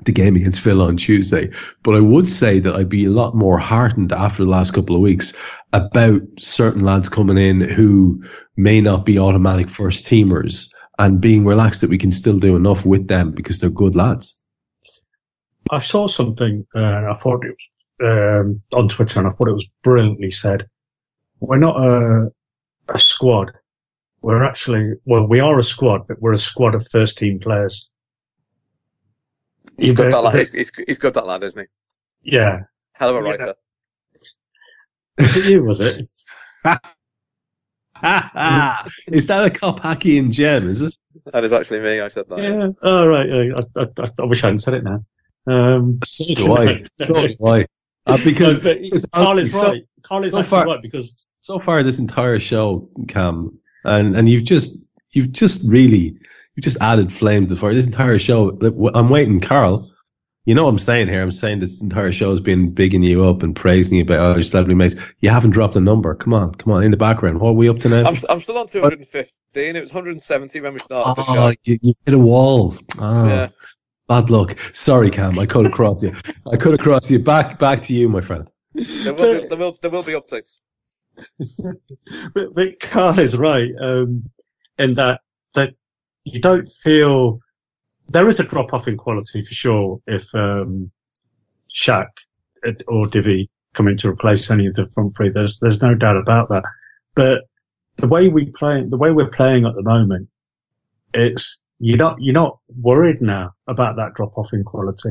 the 0.07 0.13
game 0.13 0.35
against 0.35 0.63
Villa 0.63 0.89
on 0.89 0.97
Tuesday, 0.97 1.51
but 1.83 1.95
I 1.95 2.01
would 2.01 2.29
say 2.29 2.61
that 2.61 2.75
I'd 2.75 2.89
be 2.89 3.05
a 3.05 3.11
lot 3.11 3.35
more 3.35 3.59
heartened 3.59 4.13
after 4.13 4.45
the 4.45 4.51
last 4.51 4.73
couple 4.73 4.97
of 4.97 5.03
weeks 5.03 5.35
about 5.73 6.23
certain 6.39 6.85
lads 6.85 7.09
coming 7.09 7.39
in 7.39 7.61
who 7.61 8.25
may 8.57 8.81
not 8.81 9.05
be 9.05 9.19
automatic 9.19 9.69
first 9.69 10.07
teamers 10.07 10.73
and 10.99 11.21
being 11.21 11.45
relaxed 11.45 11.83
that 11.83 11.91
we 11.91 11.99
can 11.99 12.11
still 12.11 12.39
do 12.39 12.57
enough 12.57 12.85
with 12.85 13.07
them 13.07 13.33
because 13.33 13.61
they're 13.61 13.71
good 13.71 13.95
lads. 13.95 14.43
I 15.71 15.79
saw 15.81 16.07
something 16.07 16.67
uh, 16.75 16.79
and 16.79 17.07
I 17.07 17.13
thought 17.13 17.45
it 17.45 17.55
was 17.55 17.69
um, 18.01 18.63
on 18.75 18.89
Twitter, 18.89 19.19
and 19.19 19.29
I 19.29 19.31
thought 19.31 19.49
it 19.49 19.55
was 19.55 19.69
brilliantly 19.83 20.31
said. 20.31 20.69
We're 21.41 21.59
not 21.59 21.77
a, 21.77 22.33
a 22.89 22.99
squad. 22.99 23.53
We're 24.23 24.45
actually 24.45 24.95
well, 25.05 25.27
we 25.27 25.41
are 25.41 25.59
a 25.59 25.63
squad, 25.63 26.09
but 26.09 26.21
we're 26.21 26.33
a 26.33 26.39
squad 26.39 26.75
of 26.75 26.87
first 26.87 27.19
team 27.19 27.39
players. 27.39 27.89
He's 29.77 29.93
got 29.93 30.11
that 30.11 30.21
lad. 30.23 30.35
He's, 30.35 30.53
he's, 30.53 30.73
he's 30.87 30.99
got 30.99 31.15
that 31.15 31.27
lad, 31.27 31.43
isn't 31.45 31.61
he? 32.23 32.37
yeah. 32.37 32.65
Hell 32.93 33.17
of 33.17 33.25
a 33.25 33.37
Yeah. 33.39 33.53
Writer. 35.19 35.23
Was 35.23 35.37
it 35.37 35.51
you? 35.51 35.63
Was 35.63 35.81
it? 35.81 36.03
is 39.09 39.27
that 39.27 39.47
a 39.47 39.51
Coppackian 39.51 40.31
gem? 40.31 40.69
Is 40.69 40.83
it? 40.83 40.97
That 41.33 41.45
is 41.45 41.53
actually 41.53 41.81
me. 41.81 42.01
I 42.01 42.09
said 42.09 42.29
that. 42.29 42.39
Yeah. 42.39 42.69
Oh 42.83 43.07
right. 43.07 43.29
I, 43.29 43.81
I, 43.81 43.85
I, 44.03 44.07
I 44.21 44.25
wish 44.25 44.45
I 44.45 44.49
hadn't 44.49 44.59
said 44.59 44.75
it 44.75 44.85
now. 44.85 45.05
Um, 45.47 45.99
So 46.05 46.35
do 46.35 46.57
I. 46.57 46.85
So 46.95 47.27
do 47.27 47.47
I. 47.47 47.67
Uh, 48.07 48.19
because 48.25 48.61
but 48.61 48.81
because 48.81 49.07
Karl 49.07 49.39
is 49.39 49.55
honestly, 49.55 49.69
right. 49.69 49.89
Karl 50.03 50.25
is 50.25 50.33
so 50.33 50.43
far- 50.43 50.67
right 50.67 50.81
because 50.81 51.27
so 51.41 51.59
far 51.59 51.83
this 51.83 51.99
entire 51.99 52.39
show, 52.39 52.89
Kam, 53.09 53.59
and 53.85 54.17
and 54.17 54.29
you've 54.29 54.45
just 54.45 54.87
you've 55.11 55.33
just 55.33 55.69
really 55.69 56.19
you've 56.55 56.65
just 56.65 56.81
added 56.81 57.13
flame 57.13 57.47
to 57.47 57.55
the 57.55 57.61
fire. 57.61 57.75
This 57.75 57.87
entire 57.87 58.19
show, 58.19 58.57
I'm 58.95 59.11
waiting, 59.11 59.41
Karl. 59.41 59.91
You 60.49 60.55
know 60.55 60.65
what 60.65 60.71
I'm 60.71 60.79
saying 60.79 61.09
here? 61.09 61.21
I'm 61.21 61.31
saying 61.31 61.59
this 61.59 61.83
entire 61.83 62.11
show 62.11 62.31
has 62.31 62.41
been 62.41 62.71
bigging 62.71 63.03
you 63.03 63.27
up 63.27 63.43
and 63.43 63.55
praising 63.55 63.99
you 63.99 64.03
about 64.03 64.21
oh, 64.21 64.33
your 64.33 64.43
celebrity 64.43 64.77
mates. 64.77 64.95
You 65.21 65.29
haven't 65.29 65.51
dropped 65.51 65.77
a 65.77 65.81
number. 65.81 66.15
Come 66.15 66.33
on, 66.33 66.55
come 66.55 66.73
on, 66.73 66.83
in 66.85 66.91
the 66.91 66.97
background. 66.97 67.39
What 67.39 67.51
are 67.51 67.53
we 67.53 67.69
up 67.69 67.81
to 67.81 67.91
now? 67.91 68.05
I'm, 68.05 68.17
I'm 68.31 68.41
still 68.41 68.57
on 68.57 68.67
215. 68.67 69.77
It 69.77 69.79
was 69.79 69.93
170 69.93 70.61
when 70.63 70.73
we 70.73 70.79
started 70.79 71.23
the 71.23 71.31
oh, 71.31 71.35
show. 71.35 71.55
you, 71.65 71.79
you 71.83 71.93
hit 72.03 72.15
a 72.15 72.19
wall. 72.19 72.75
Oh, 72.99 73.29
Yeah. 73.29 73.49
bad 74.09 74.31
luck. 74.31 74.57
Sorry, 74.73 75.11
Kam. 75.11 75.39
I 75.39 75.45
cut 75.45 75.67
across 75.67 76.03
you. 76.03 76.17
I 76.51 76.57
cut 76.57 76.73
across 76.73 77.11
you. 77.11 77.19
Back, 77.19 77.59
back 77.59 77.83
to 77.83 77.93
you, 77.93 78.09
my 78.09 78.23
friend. 78.23 78.49
There 78.73 79.13
will, 79.13 79.43
be, 79.43 79.49
there, 79.49 79.59
will, 79.59 79.77
there 79.83 79.91
will 79.91 80.03
be 80.03 80.13
updates. 80.13 80.61
but, 82.35 82.55
but 82.55 82.81
Karl 82.81 83.19
is 83.19 83.37
right 83.37 83.71
um, 83.79 84.31
in 84.79 84.95
that 84.95 85.21
that 85.53 85.75
you 86.25 86.41
don't 86.41 86.67
feel 86.67 87.41
there 88.09 88.29
is 88.29 88.41
a 88.41 88.45
drop 88.45 88.73
off 88.73 88.89
in 88.89 88.97
quality 88.97 89.43
for 89.43 89.55
sure 89.55 90.01
if 90.07 90.35
um, 90.35 90.91
Shaq 91.75 92.09
or 92.87 93.07
Divi 93.07 93.51
come 93.75 93.89
in 93.89 93.97
to 93.99 94.09
replace 94.09 94.51
any 94.51 94.67
of 94.67 94.75
the 94.75 94.89
front 94.91 95.15
three. 95.17 95.31
There's 95.31 95.59
there's 95.61 95.83
no 95.83 95.95
doubt 95.95 96.17
about 96.17 96.49
that. 96.49 96.65
But 97.15 97.49
the 97.97 98.09
way 98.09 98.29
we 98.29 98.51
play, 98.51 98.85
the 98.89 98.97
way 98.97 99.11
we're 99.11 99.29
playing 99.31 99.67
at 99.67 99.75
the 99.75 99.83
moment, 99.83 100.29
it's 101.13 101.61
you're 101.79 101.99
not 101.99 102.17
you're 102.21 102.35
not 102.35 102.59
worried 102.69 103.21
now 103.21 103.55
about 103.67 103.97
that 103.97 104.15
drop 104.15 104.37
off 104.39 104.53
in 104.53 104.65
quality. 104.65 105.11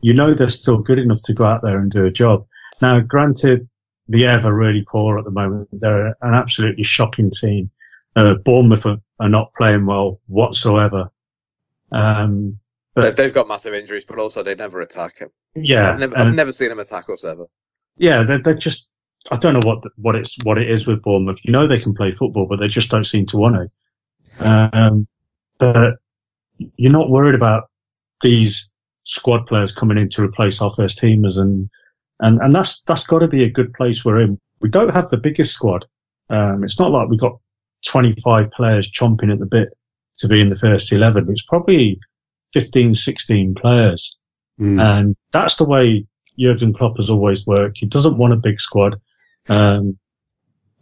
You 0.00 0.14
know 0.14 0.34
they're 0.34 0.48
still 0.48 0.78
good 0.78 0.98
enough 0.98 1.22
to 1.24 1.34
go 1.34 1.44
out 1.44 1.62
there 1.62 1.78
and 1.78 1.90
do 1.90 2.04
a 2.04 2.10
job. 2.10 2.46
Now, 2.80 2.98
granted, 3.00 3.68
the 4.08 4.26
Ev 4.26 4.44
are 4.46 4.54
really 4.54 4.84
poor 4.86 5.16
at 5.16 5.24
the 5.24 5.30
moment. 5.30 5.68
They're 5.72 6.08
an 6.08 6.34
absolutely 6.34 6.82
shocking 6.82 7.30
team. 7.30 7.70
Uh, 8.16 8.34
Bournemouth 8.34 8.84
are, 8.84 8.98
are 9.20 9.28
not 9.28 9.54
playing 9.54 9.86
well 9.86 10.20
whatsoever. 10.26 11.11
Um, 11.92 12.58
but 12.94 13.02
They've, 13.02 13.16
they've 13.16 13.34
got 13.34 13.48
massive 13.48 13.72
injuries, 13.74 14.04
but 14.04 14.18
also 14.18 14.42
they 14.42 14.54
never 14.54 14.80
attack 14.80 15.18
him. 15.18 15.30
yeah, 15.54 15.92
I've, 15.92 15.98
never, 15.98 16.18
I've 16.18 16.34
never 16.34 16.52
seen 16.52 16.68
them 16.68 16.78
attack 16.78 17.08
us 17.08 17.24
ever. 17.24 17.46
yeah, 17.96 18.22
they're, 18.22 18.40
they're 18.42 18.54
just. 18.54 18.86
I 19.30 19.36
don't 19.36 19.54
know 19.54 19.60
what 19.64 19.82
the, 19.82 19.90
what 19.96 20.16
it's 20.16 20.36
what 20.42 20.58
it 20.58 20.68
is 20.68 20.86
with 20.86 21.02
Bournemouth. 21.02 21.38
You 21.44 21.52
know 21.52 21.66
they 21.68 21.78
can 21.78 21.94
play 21.94 22.12
football, 22.12 22.46
but 22.48 22.58
they 22.58 22.68
just 22.68 22.90
don't 22.90 23.04
seem 23.06 23.24
to 23.26 23.36
want 23.38 23.70
to. 24.40 24.70
Um, 24.74 25.06
but 25.58 25.94
you're 26.76 26.92
not 26.92 27.08
worried 27.08 27.34
about 27.36 27.70
these 28.20 28.72
squad 29.04 29.46
players 29.46 29.72
coming 29.72 29.96
in 29.98 30.08
to 30.10 30.22
replace 30.22 30.60
our 30.60 30.70
first 30.70 31.00
teamers, 31.00 31.38
and 31.38 31.70
and 32.20 32.40
and 32.40 32.54
that's 32.54 32.82
that's 32.82 33.06
got 33.06 33.20
to 33.20 33.28
be 33.28 33.44
a 33.44 33.50
good 33.50 33.72
place 33.72 34.04
we're 34.04 34.20
in. 34.20 34.38
We 34.60 34.68
don't 34.68 34.92
have 34.92 35.08
the 35.08 35.16
biggest 35.18 35.52
squad. 35.52 35.86
Um, 36.28 36.64
it's 36.64 36.78
not 36.78 36.90
like 36.90 37.08
we've 37.08 37.20
got 37.20 37.38
25 37.86 38.50
players 38.50 38.90
chomping 38.90 39.32
at 39.32 39.38
the 39.38 39.46
bit 39.46 39.68
to 40.18 40.28
be 40.28 40.40
in 40.40 40.48
the 40.50 40.56
first 40.56 40.92
11. 40.92 41.26
It's 41.30 41.44
probably 41.44 41.98
15, 42.52 42.94
16 42.94 43.54
players. 43.54 44.18
Mm. 44.60 44.82
And 44.82 45.16
that's 45.32 45.56
the 45.56 45.64
way 45.64 46.06
Jurgen 46.38 46.72
Klopp 46.72 46.96
has 46.98 47.10
always 47.10 47.46
worked. 47.46 47.78
He 47.78 47.86
doesn't 47.86 48.18
want 48.18 48.32
a 48.32 48.36
big 48.36 48.60
squad. 48.60 49.00
Um, 49.48 49.98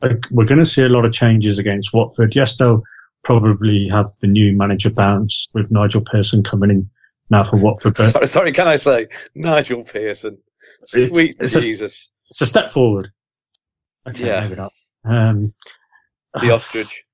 we're 0.02 0.46
going 0.46 0.58
to 0.58 0.66
see 0.66 0.82
a 0.82 0.88
lot 0.88 1.04
of 1.04 1.12
changes 1.12 1.58
against 1.58 1.92
Watford. 1.92 2.34
Yes, 2.34 2.56
they'll 2.56 2.82
probably 3.22 3.88
have 3.90 4.06
the 4.20 4.26
new 4.28 4.56
manager 4.56 4.90
bounce 4.90 5.48
with 5.52 5.70
Nigel 5.70 6.00
Pearson 6.00 6.42
coming 6.42 6.70
in 6.70 6.90
now 7.28 7.44
for 7.44 7.56
Watford, 7.56 7.94
but 7.96 8.10
Sorry, 8.12 8.26
sorry, 8.26 8.52
can 8.52 8.66
I 8.66 8.76
say 8.76 9.08
Nigel 9.34 9.84
Pearson? 9.84 10.38
Sweet 10.86 11.36
it's 11.38 11.54
a- 11.54 11.60
Jesus, 11.60 12.08
it's 12.28 12.40
a 12.40 12.46
step 12.46 12.70
forward. 12.70 13.10
Okay, 14.08 14.26
Yeah. 14.26 14.40
maybe 14.40 14.56
not. 14.56 14.72
Um, 15.04 15.52
the 16.40 16.50
ostrich. 16.52 17.04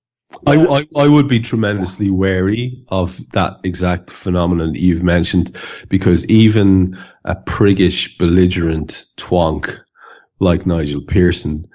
I, 0.46 0.56
I, 0.56 0.84
I 0.96 1.08
would 1.08 1.28
be 1.28 1.40
tremendously 1.40 2.10
wary 2.10 2.84
of 2.88 3.18
that 3.30 3.60
exact 3.64 4.10
phenomenon 4.10 4.72
that 4.72 4.80
you've 4.80 5.02
mentioned 5.02 5.56
because 5.88 6.26
even 6.26 6.98
a 7.24 7.36
priggish, 7.36 8.18
belligerent 8.18 9.06
twonk 9.16 9.78
like 10.40 10.66
Nigel 10.66 11.02
Pearson 11.02 11.68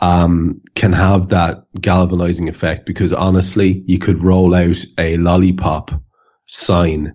um, 0.00 0.62
can 0.74 0.92
have 0.92 1.28
that 1.28 1.64
galvanizing 1.78 2.48
effect 2.48 2.86
because 2.86 3.12
honestly, 3.12 3.82
you 3.86 3.98
could 3.98 4.24
roll 4.24 4.54
out 4.54 4.82
a 4.98 5.16
lollipop 5.18 5.92
sign 6.46 7.14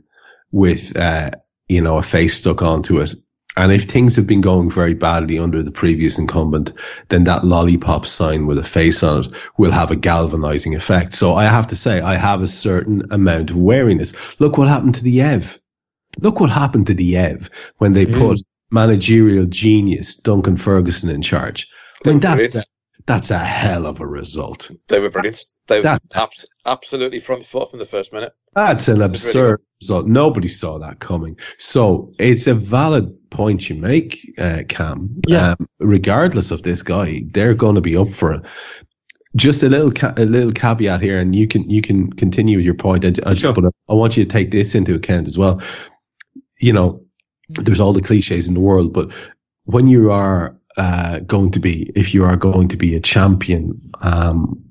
with, 0.51 0.95
uh, 0.95 1.31
you 1.67 1.81
know, 1.81 1.97
a 1.97 2.03
face 2.03 2.36
stuck 2.36 2.61
onto 2.61 3.01
it. 3.01 3.13
And 3.58 3.72
if 3.72 3.86
things 3.86 4.18
have 4.18 4.28
been 4.28 4.41
going 4.41 4.70
very 4.70 4.93
badly 4.93 5.39
under 5.39 5.64
the 5.64 5.72
previous 5.72 6.18
incumbent, 6.18 6.74
then 7.08 7.24
that 7.24 7.45
lollipop 7.45 8.06
sign 8.06 8.47
with 8.47 8.58
a 8.58 8.64
face 8.64 9.01
on 9.01 9.26
it 9.26 9.32
will 9.58 9.72
have 9.72 9.91
a 9.91 9.95
galvanizing 9.95 10.76
effect. 10.76 11.14
So 11.14 11.36
I 11.36 11.45
have 11.45 11.68
to 11.68 11.76
say, 11.76 12.01
I 12.01 12.16
have 12.16 12.41
a 12.41 12.47
certain 12.47 13.12
amount 13.12 13.51
of 13.51 13.58
wariness. 13.58 14.14
Look 14.39 14.58
what 14.58 14.68
happened 14.68 14.95
to 14.95 15.03
the 15.03 15.22
Ev. 15.22 15.60
Look 16.20 16.39
what 16.39 16.49
happened 16.49 16.88
to 16.88 16.93
the 16.93 17.18
Ev 17.18 17.49
when 17.78 17.93
they 17.93 18.06
hmm. 18.06 18.20
put 18.20 18.39
managerial 18.72 19.45
genius 19.45 20.16
Duncan 20.16 20.58
Ferguson 20.58 21.10
in 21.10 21.22
charge. 21.22 21.68
I 22.06 22.10
mean, 22.10 22.20
that's 22.20 22.56
a, 22.56 22.60
Brilliant. 22.60 22.74
That's 23.08 23.30
a 23.30 23.38
hell 23.38 23.86
of 23.86 23.99
a 23.99 24.08
result. 24.08 24.72
They 24.88 24.99
were 24.99 25.10
brilliant. 25.12 25.39
They 25.68 25.78
were 25.78 25.84
That's- 25.84 26.45
absolutely 26.66 27.20
front 27.20 27.45
foot 27.45 27.70
from 27.70 27.80
the 27.80 27.86
first 27.86 28.12
minute. 28.12 28.34
That's 28.56 28.88
an 28.88 28.97
That's 28.97 29.12
really 29.12 29.12
absurd 29.12 29.62
result. 29.82 30.08
Nobody 30.08 30.47
saw 30.47 30.80
that 30.80 30.99
coming. 30.99 31.38
So 31.60 32.12
it's 32.18 32.47
a 32.47 32.56
valid 32.56 33.14
point 33.30 33.70
you 33.70 33.76
make, 33.76 34.34
uh, 34.39 34.64
Kam. 34.68 35.22
Yeah. 35.28 35.51
Um, 35.51 35.68
regardless 35.80 36.49
of 36.51 36.64
this 36.64 36.82
guy, 36.82 37.22
they're 37.32 37.53
going 37.53 37.76
to 37.76 37.82
be 37.82 37.95
up 37.95 38.10
for 38.10 38.34
it. 38.34 38.41
Just 39.36 39.62
a 39.64 39.70
little, 39.70 39.91
ca- 39.91 40.14
a 40.18 40.26
little 40.26 40.53
caveat 40.53 41.01
here, 41.01 41.20
and 41.20 41.36
you 41.36 41.45
can 41.47 41.70
you 41.70 41.82
can 41.82 42.12
continue 42.14 42.58
with 42.58 42.66
your 42.66 42.74
point. 42.74 43.03
I, 43.06 43.14
I, 43.30 43.34
Sure. 43.34 43.51
But 43.53 43.66
I 43.89 43.93
want 43.93 44.16
you 44.16 44.24
to 44.24 44.30
take 44.32 44.49
this 44.49 44.74
into 44.76 44.95
account 44.95 45.28
as 45.28 45.38
well. 45.38 45.62
You 46.60 46.72
know, 46.72 47.03
there's 47.49 47.82
all 47.82 47.91
the 47.93 48.01
cliches 48.01 48.47
in 48.47 48.53
the 48.53 48.62
world, 48.62 48.93
but 48.93 49.12
when 49.66 49.88
you 49.89 50.10
are 50.12 50.58
uh, 50.78 51.19
going 51.19 51.51
to 51.51 51.59
be, 51.59 51.91
if 51.95 52.13
you 52.13 52.26
are 52.26 52.36
going 52.36 52.69
to 52.69 52.78
be 52.78 52.95
a 52.95 52.99
champion 52.99 53.91
um, 54.01 54.63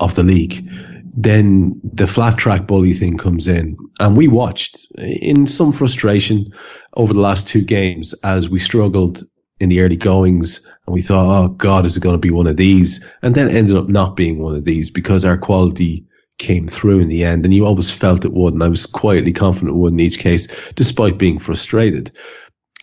of 0.00 0.14
the 0.14 0.22
league, 0.22 0.68
then 1.16 1.80
the 1.82 2.06
flat 2.06 2.36
track 2.36 2.66
bully 2.66 2.92
thing 2.92 3.16
comes 3.16 3.48
in. 3.48 3.76
And 3.98 4.16
we 4.16 4.28
watched 4.28 4.86
in 4.98 5.46
some 5.46 5.72
frustration 5.72 6.52
over 6.92 7.14
the 7.14 7.20
last 7.20 7.48
two 7.48 7.62
games 7.62 8.12
as 8.22 8.50
we 8.50 8.58
struggled 8.58 9.22
in 9.58 9.70
the 9.70 9.80
early 9.80 9.96
goings 9.96 10.66
and 10.86 10.94
we 10.94 11.00
thought, 11.00 11.44
oh 11.44 11.48
God, 11.48 11.86
is 11.86 11.96
it 11.96 12.02
going 12.02 12.16
to 12.16 12.20
be 12.20 12.30
one 12.30 12.46
of 12.46 12.58
these? 12.58 13.08
And 13.22 13.34
then 13.34 13.48
ended 13.48 13.76
up 13.76 13.88
not 13.88 14.16
being 14.16 14.42
one 14.42 14.54
of 14.54 14.64
these 14.64 14.90
because 14.90 15.24
our 15.24 15.38
quality 15.38 16.04
came 16.38 16.68
through 16.68 17.00
in 17.00 17.08
the 17.08 17.24
end. 17.24 17.46
And 17.46 17.54
you 17.54 17.64
always 17.64 17.90
felt 17.90 18.26
it 18.26 18.32
would. 18.32 18.52
And 18.52 18.62
I 18.62 18.68
was 18.68 18.84
quietly 18.84 19.32
confident 19.32 19.70
it 19.70 19.78
would 19.78 19.94
in 19.94 20.00
each 20.00 20.18
case, 20.18 20.48
despite 20.72 21.16
being 21.16 21.38
frustrated. 21.38 22.12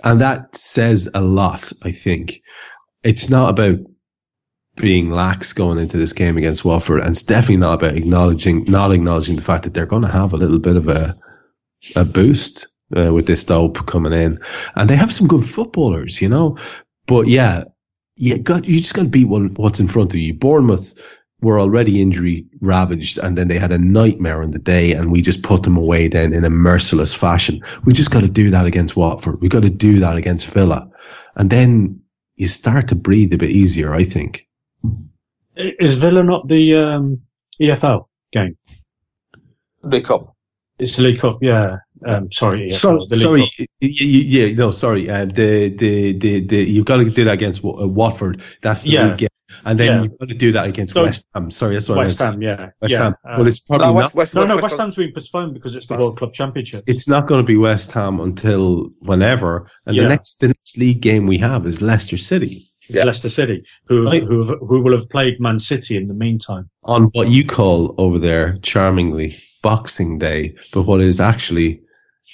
And 0.03 0.21
that 0.21 0.55
says 0.55 1.09
a 1.13 1.21
lot, 1.21 1.71
I 1.81 1.91
think. 1.91 2.41
It's 3.03 3.29
not 3.29 3.49
about 3.49 3.79
being 4.75 5.09
lax 5.09 5.53
going 5.53 5.77
into 5.77 5.97
this 5.97 6.13
game 6.13 6.37
against 6.37 6.65
Watford, 6.65 7.01
and 7.01 7.11
it's 7.11 7.23
definitely 7.23 7.57
not 7.57 7.75
about 7.75 7.95
acknowledging 7.95 8.65
not 8.65 8.91
acknowledging 8.91 9.35
the 9.35 9.41
fact 9.41 9.63
that 9.63 9.73
they're 9.73 9.85
going 9.85 10.01
to 10.01 10.07
have 10.07 10.33
a 10.33 10.37
little 10.37 10.59
bit 10.59 10.75
of 10.75 10.87
a 10.87 11.17
a 11.95 12.05
boost 12.05 12.67
uh, 12.95 13.13
with 13.13 13.27
this 13.27 13.43
dope 13.43 13.85
coming 13.85 14.13
in, 14.13 14.39
and 14.75 14.89
they 14.89 14.95
have 14.95 15.13
some 15.13 15.27
good 15.27 15.45
footballers, 15.45 16.21
you 16.21 16.29
know. 16.29 16.57
But 17.05 17.27
yeah, 17.27 17.65
you 18.15 18.39
got 18.39 18.65
you 18.65 18.79
just 18.79 18.93
got 18.93 19.03
to 19.03 19.09
beat 19.09 19.25
what's 19.25 19.79
in 19.79 19.87
front 19.87 20.13
of 20.13 20.19
you. 20.19 20.33
Bournemouth 20.33 20.99
were 21.43 21.59
already 21.59 22.01
injury 22.01 22.45
ravaged, 22.61 23.19
and 23.19 23.37
then 23.37 23.47
they 23.49 23.59
had 23.59 23.71
a 23.71 23.77
nightmare 23.77 24.41
on 24.41 24.51
the 24.51 24.59
day, 24.59 24.93
and 24.93 25.11
we 25.11 25.21
just 25.21 25.43
put 25.43 25.63
them 25.63 25.77
away 25.77 26.07
then 26.07 26.33
in 26.33 26.45
a 26.45 26.49
merciless 26.49 27.13
fashion. 27.13 27.61
We 27.85 27.93
just 27.93 28.11
got 28.11 28.21
to 28.21 28.29
do 28.29 28.51
that 28.51 28.65
against 28.65 28.95
Watford. 28.95 29.41
We 29.41 29.49
got 29.49 29.63
to 29.63 29.69
do 29.69 29.99
that 29.99 30.15
against 30.17 30.47
Villa, 30.47 30.89
and 31.35 31.49
then 31.49 32.01
you 32.35 32.47
start 32.47 32.87
to 32.87 32.95
breathe 32.95 33.33
a 33.33 33.37
bit 33.37 33.51
easier. 33.51 33.93
I 33.93 34.05
think. 34.05 34.47
Is 35.55 35.97
Villa 35.97 36.23
not 36.23 36.47
the 36.47 36.75
um, 36.75 37.21
EFL 37.61 38.07
game? 38.31 38.57
The 39.83 40.01
Cup. 40.01 40.35
It's 40.79 40.95
the 40.95 41.03
League 41.03 41.19
Cup, 41.19 41.37
yeah. 41.41 41.77
Um, 42.05 42.31
sorry, 42.31 42.69
EFL, 42.69 42.71
So, 42.71 43.05
the 43.07 43.15
sorry, 43.17 43.41
Cup. 43.41 43.67
yeah, 43.79 44.53
no, 44.53 44.71
sorry. 44.71 45.09
Uh, 45.09 45.25
the, 45.25 45.69
the, 45.69 46.17
the, 46.17 46.39
the, 46.45 46.57
you've 46.57 46.85
got 46.85 46.97
to 46.97 47.09
do 47.09 47.25
that 47.25 47.33
against 47.33 47.63
uh, 47.63 47.69
Watford. 47.87 48.41
That's 48.61 48.83
the 48.83 48.89
Yeah. 48.89 49.27
League 49.53 49.61
game. 49.63 49.69
And 49.71 49.79
then 49.79 49.87
Yeah. 49.97 50.03
you've 50.03 50.19
got 50.19 50.29
to 50.29 50.35
do 50.35 50.51
that 50.53 50.65
against 50.65 50.93
So- 50.93 51.03
West 51.03 51.27
Ham. 51.33 51.51
Sorry, 51.51 51.73
that's 51.75 51.89
what 51.89 51.97
West 51.99 52.21
I 52.21 52.31
meant. 52.31 52.33
Ham, 52.33 52.41
yeah. 52.59 52.69
West 52.81 52.91
yeah. 52.91 53.03
Ham. 53.03 53.13
uh, 53.25 53.35
well, 53.37 53.47
it's 53.47 53.59
probably 53.59 53.87
No, 53.87 53.93
not. 53.93 53.97
West, 54.03 54.15
West, 54.15 54.35
no, 54.35 54.45
no, 54.45 54.55
West, 54.55 54.63
West 54.63 54.77
Ham's 54.77 54.95
been 54.95 55.11
postponed 55.13 55.53
because 55.53 55.75
it's 55.75 55.87
the 55.87 55.95
World 55.95 56.17
Club 56.17 56.33
Championship. 56.33 56.83
It's 56.87 57.07
not 57.07 57.27
going 57.27 57.41
to 57.41 57.45
be 57.45 57.57
West 57.57 57.91
Ham 57.91 58.19
until 58.19 58.89
whenever. 58.99 59.69
And 59.85 59.95
Yeah. 59.95 60.03
the 60.03 60.09
next, 60.09 60.39
the 60.39 60.47
next 60.47 60.77
league 60.77 61.01
game 61.01 61.27
we 61.27 61.37
have 61.39 61.65
is 61.67 61.81
Leicester 61.81 62.17
City 62.17 62.69
It's 62.89 62.97
Yeah. 62.97 63.05
Leicester 63.05 63.29
City, 63.29 63.63
who, 63.87 64.03
Right. 64.05 64.21
who, 64.21 64.39
have- 64.45 64.59
who 64.59 64.81
will 64.81 64.91
have 64.97 65.09
played 65.09 65.39
Man 65.39 65.57
City 65.57 65.95
in 65.95 66.05
the 66.05 66.13
meantime. 66.13 66.69
on 66.83 67.03
what 67.13 67.29
you 67.29 67.45
call 67.45 67.95
over 67.97 68.19
there 68.19 68.57
charmingly 68.61 69.37
Boxing 69.61 70.17
Day, 70.17 70.55
but 70.73 70.81
what 70.83 70.99
is 70.99 71.21
actually 71.21 71.79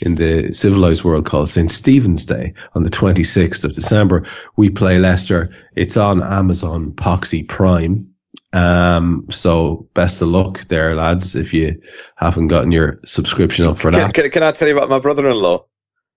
in 0.01 0.15
the 0.15 0.53
civilized 0.53 1.03
world 1.03 1.25
called 1.25 1.49
St. 1.49 1.71
Stephen's 1.71 2.25
Day 2.25 2.53
on 2.73 2.83
the 2.83 2.89
26th 2.89 3.63
of 3.63 3.73
December. 3.73 4.25
We 4.55 4.69
play 4.69 4.97
Leicester. 4.97 5.55
It's 5.75 5.97
on 5.97 6.23
Amazon 6.23 6.91
Poxy 6.91 7.47
Prime. 7.47 8.13
Um, 8.51 9.27
so 9.29 9.87
best 9.93 10.21
of 10.21 10.29
luck 10.29 10.67
there, 10.67 10.95
lads, 10.95 11.35
if 11.35 11.53
you 11.53 11.81
haven't 12.15 12.47
gotten 12.47 12.71
your 12.71 12.99
subscription 13.05 13.65
up 13.65 13.77
for 13.77 13.91
Can, 13.91 14.01
that. 14.01 14.13
can, 14.13 14.31
can 14.31 14.43
I 14.43 14.51
tell 14.51 14.67
you 14.67 14.75
about 14.75 14.89
my 14.89 14.99
brother-in-law 14.99 15.65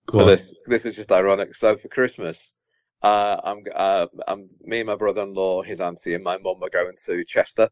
Go 0.07 0.19
for 0.19 0.23
on. 0.23 0.29
this? 0.29 0.53
This 0.67 0.87
is 0.87 0.97
just 0.97 1.13
ironic. 1.13 1.55
So 1.55 1.77
for 1.77 1.89
Christmas, 1.89 2.53
uh, 3.03 3.37
I'm, 3.43 3.65
uh, 3.75 4.07
I'm 4.27 4.49
me 4.63 4.81
and 4.81 4.87
my 4.87 4.97
brother-in-law, 4.97 5.63
his 5.63 5.81
auntie, 5.81 6.15
and 6.15 6.25
my 6.25 6.39
mum 6.39 6.63
are 6.63 6.71
going 6.71 6.95
to 7.07 7.25
Chester 7.25 7.69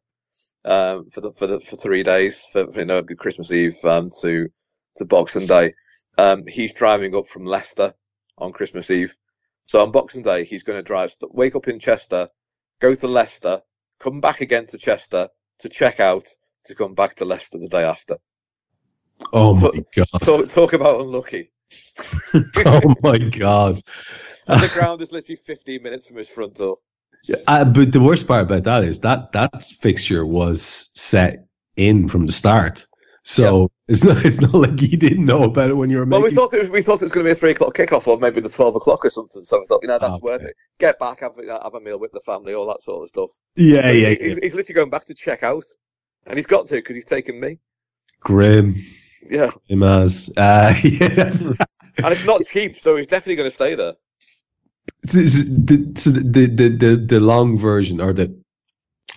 um, 0.64 1.08
for 1.10 1.20
the 1.20 1.32
for 1.32 1.46
the 1.46 1.60
for 1.60 1.76
three 1.76 2.02
days 2.02 2.44
for, 2.52 2.70
for 2.70 2.80
you 2.80 2.86
know 2.86 3.02
Christmas 3.02 3.52
Eve 3.52 3.82
um, 3.84 4.10
to 4.22 4.48
to 4.96 5.04
Boxing 5.04 5.46
Day. 5.46 5.74
Um, 6.20 6.44
he's 6.46 6.74
driving 6.74 7.16
up 7.16 7.26
from 7.26 7.46
Leicester 7.46 7.94
on 8.36 8.50
Christmas 8.50 8.90
Eve. 8.90 9.14
So 9.64 9.80
on 9.80 9.90
Boxing 9.90 10.22
Day, 10.22 10.44
he's 10.44 10.64
going 10.64 10.78
to 10.78 10.82
drive, 10.82 11.14
wake 11.22 11.56
up 11.56 11.66
in 11.66 11.78
Chester, 11.78 12.28
go 12.78 12.94
to 12.94 13.08
Leicester, 13.08 13.62
come 13.98 14.20
back 14.20 14.42
again 14.42 14.66
to 14.66 14.78
Chester 14.78 15.28
to 15.60 15.68
check 15.70 15.98
out, 15.98 16.26
to 16.66 16.74
come 16.74 16.94
back 16.94 17.14
to 17.16 17.24
Leicester 17.24 17.58
the 17.58 17.68
day 17.68 17.84
after. 17.84 18.18
Oh 19.32 19.54
my 19.54 19.82
God. 19.94 20.20
Talk, 20.20 20.48
talk 20.48 20.72
about 20.74 21.00
unlucky. 21.00 21.52
oh 22.34 22.94
my 23.02 23.16
God. 23.16 23.80
And 24.46 24.62
the 24.62 24.70
ground 24.74 25.00
is 25.00 25.12
literally 25.12 25.36
15 25.36 25.82
minutes 25.82 26.06
from 26.08 26.18
his 26.18 26.28
front 26.28 26.56
door. 26.56 26.78
Uh, 27.46 27.64
but 27.64 27.92
the 27.92 28.00
worst 28.00 28.26
part 28.26 28.42
about 28.42 28.64
that 28.64 28.84
is 28.84 29.00
that 29.00 29.32
that 29.32 29.64
fixture 29.64 30.26
was 30.26 30.90
set 30.94 31.46
in 31.76 32.08
from 32.08 32.26
the 32.26 32.32
start. 32.32 32.86
So 33.22 33.70
it's 33.86 34.02
not 34.02 34.24
it's 34.24 34.40
not 34.40 34.54
like 34.54 34.80
you 34.80 34.96
didn't 34.96 35.24
know 35.26 35.42
about 35.44 35.68
it 35.70 35.74
when 35.74 35.90
you 35.90 35.98
were 35.98 36.06
Well, 36.06 36.20
making. 36.20 36.30
we 36.30 36.34
thought 36.34 36.54
it 36.54 36.60
was 36.60 36.70
we 36.70 36.82
thought 36.82 37.02
it 37.02 37.04
was 37.04 37.12
going 37.12 37.24
to 37.24 37.28
be 37.28 37.32
a 37.32 37.34
three 37.36 37.50
o'clock 37.50 37.74
kickoff 37.74 38.06
or 38.08 38.18
maybe 38.18 38.40
the 38.40 38.48
12 38.48 38.76
o'clock 38.76 39.04
or 39.04 39.10
something. 39.10 39.42
So 39.42 39.60
we 39.60 39.66
thought, 39.66 39.80
you 39.82 39.88
know, 39.88 39.98
that's 39.98 40.14
Okay. 40.14 40.22
worth 40.22 40.42
it. 40.42 40.56
Get 40.78 40.98
back, 40.98 41.20
have, 41.20 41.36
a- 41.38 41.60
have 41.62 41.74
a 41.74 41.80
meal 41.80 41.98
with 41.98 42.12
the 42.12 42.20
family, 42.20 42.54
all 42.54 42.66
that 42.68 42.80
sort 42.80 43.02
of 43.02 43.08
stuff. 43.08 43.30
yeah, 43.56 43.82
But 43.82 43.88
yeah, 43.88 44.08
he- 44.08 44.18
yeah. 44.20 44.28
He's, 44.28 44.38
he's 44.38 44.54
literally 44.54 44.74
going 44.74 44.90
back 44.90 45.04
to 45.06 45.14
check 45.14 45.42
out, 45.42 45.64
and 46.26 46.36
he's 46.38 46.46
got 46.46 46.66
to 46.66 46.74
because 46.76 46.96
he's 46.96 47.04
taken 47.04 47.38
me. 47.38 47.58
Grim, 48.20 48.74
Yeah, 49.28 49.50
grim 49.68 49.82
as. 49.82 50.32
Uh, 50.36 50.74
yeah, 50.82 51.08
that's, 51.08 51.42
and 51.42 51.56
it's 51.98 52.24
not 52.24 52.42
cheap, 52.46 52.76
so 52.76 52.96
he's 52.96 53.06
definitely 53.06 53.36
going 53.36 53.50
to 53.50 53.54
stay 53.54 53.74
there. 53.74 53.94
so 55.04 55.18
the, 55.20 55.92
so 55.96 56.10
the, 56.10 56.46
the 56.46 56.68
the 56.68 56.96
the 56.96 57.20
long 57.20 57.58
version 57.58 58.00
or 58.00 58.12
the 58.14 58.39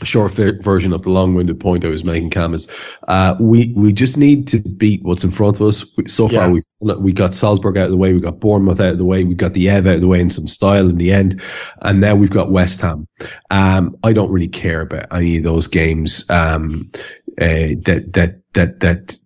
short 0.03 0.31
ver- 0.31 0.59
version 0.61 0.93
of 0.93 1.03
the 1.03 1.09
long-winded 1.09 1.59
point 1.59 1.85
I 1.85 1.89
was 1.89 2.03
making, 2.03 2.29
Kam, 2.31 2.53
is 2.53 2.67
uh, 3.07 3.35
we 3.39 3.73
we 3.75 3.93
just 3.93 4.17
need 4.17 4.49
to 4.49 4.59
beat 4.59 5.03
what's 5.03 5.23
in 5.23 5.31
front 5.31 5.57
of 5.59 5.67
us. 5.67 5.85
So 6.07 6.27
far, 6.27 6.47
Yeah. 6.47 6.49
we've 6.49 6.63
we 6.99 7.13
got 7.13 7.33
Salzburg 7.33 7.77
out 7.77 7.85
of 7.85 7.91
the 7.91 7.97
way, 7.97 8.13
we 8.13 8.19
got 8.19 8.39
Bournemouth 8.39 8.79
out 8.79 8.91
of 8.93 8.97
the 8.97 9.05
way, 9.05 9.23
we 9.23 9.35
got 9.35 9.53
the 9.53 9.69
Ev 9.69 9.87
out 9.87 9.95
of 9.95 10.01
the 10.01 10.07
way 10.07 10.19
in 10.19 10.29
some 10.29 10.47
style 10.47 10.89
in 10.89 10.97
the 10.97 11.11
end, 11.13 11.41
and 11.81 12.01
now 12.01 12.15
we've 12.15 12.29
got 12.29 12.51
West 12.51 12.81
Ham. 12.81 13.07
Um, 13.49 13.95
I 14.03 14.13
don't 14.13 14.31
really 14.31 14.49
care 14.49 14.81
about 14.81 15.13
any 15.13 15.37
of 15.37 15.43
those 15.43 15.67
games 15.67 16.29
um, 16.29 16.91
uh, 17.39 17.77
that 17.85 18.09
that 18.13 18.41
that 18.53 18.79
that 18.81 19.19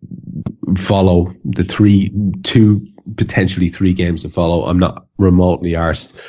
follow 0.78 1.34
the 1.44 1.64
three, 1.64 2.12
two 2.44 2.88
potentially 3.16 3.70
three 3.70 3.94
games 3.94 4.24
to 4.24 4.30
follow. 4.30 4.66
I'm 4.66 4.80
not 4.80 5.08
remotely 5.18 5.72
arsed. 5.72 6.20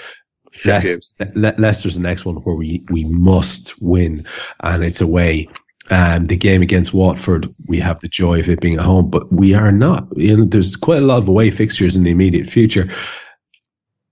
Leicester's, 0.66 1.14
Le- 1.36 1.54
Leicester's 1.58 1.94
the 1.94 2.00
next 2.00 2.24
one 2.24 2.36
where 2.36 2.54
we, 2.56 2.84
we 2.90 3.04
must 3.04 3.80
win, 3.80 4.26
and 4.60 4.82
it's 4.84 5.00
away. 5.00 5.48
Um, 5.90 6.26
the 6.26 6.36
game 6.36 6.60
against 6.60 6.92
Watford, 6.92 7.46
we 7.66 7.78
have 7.80 8.00
the 8.00 8.08
joy 8.08 8.40
of 8.40 8.48
it 8.50 8.60
being 8.60 8.78
at 8.78 8.84
home, 8.84 9.08
but 9.10 9.32
we 9.32 9.54
are 9.54 9.72
not. 9.72 10.08
You 10.16 10.36
know, 10.36 10.44
there's 10.44 10.76
quite 10.76 11.02
a 11.02 11.06
lot 11.06 11.18
of 11.18 11.28
away 11.28 11.50
fixtures 11.50 11.96
in 11.96 12.02
the 12.02 12.10
immediate 12.10 12.46
future. 12.46 12.90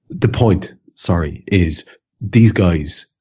The 0.08 0.28
point, 0.28 0.74
sorry, 0.94 1.44
is 1.46 1.88
these 2.20 2.52
guys 2.52 3.14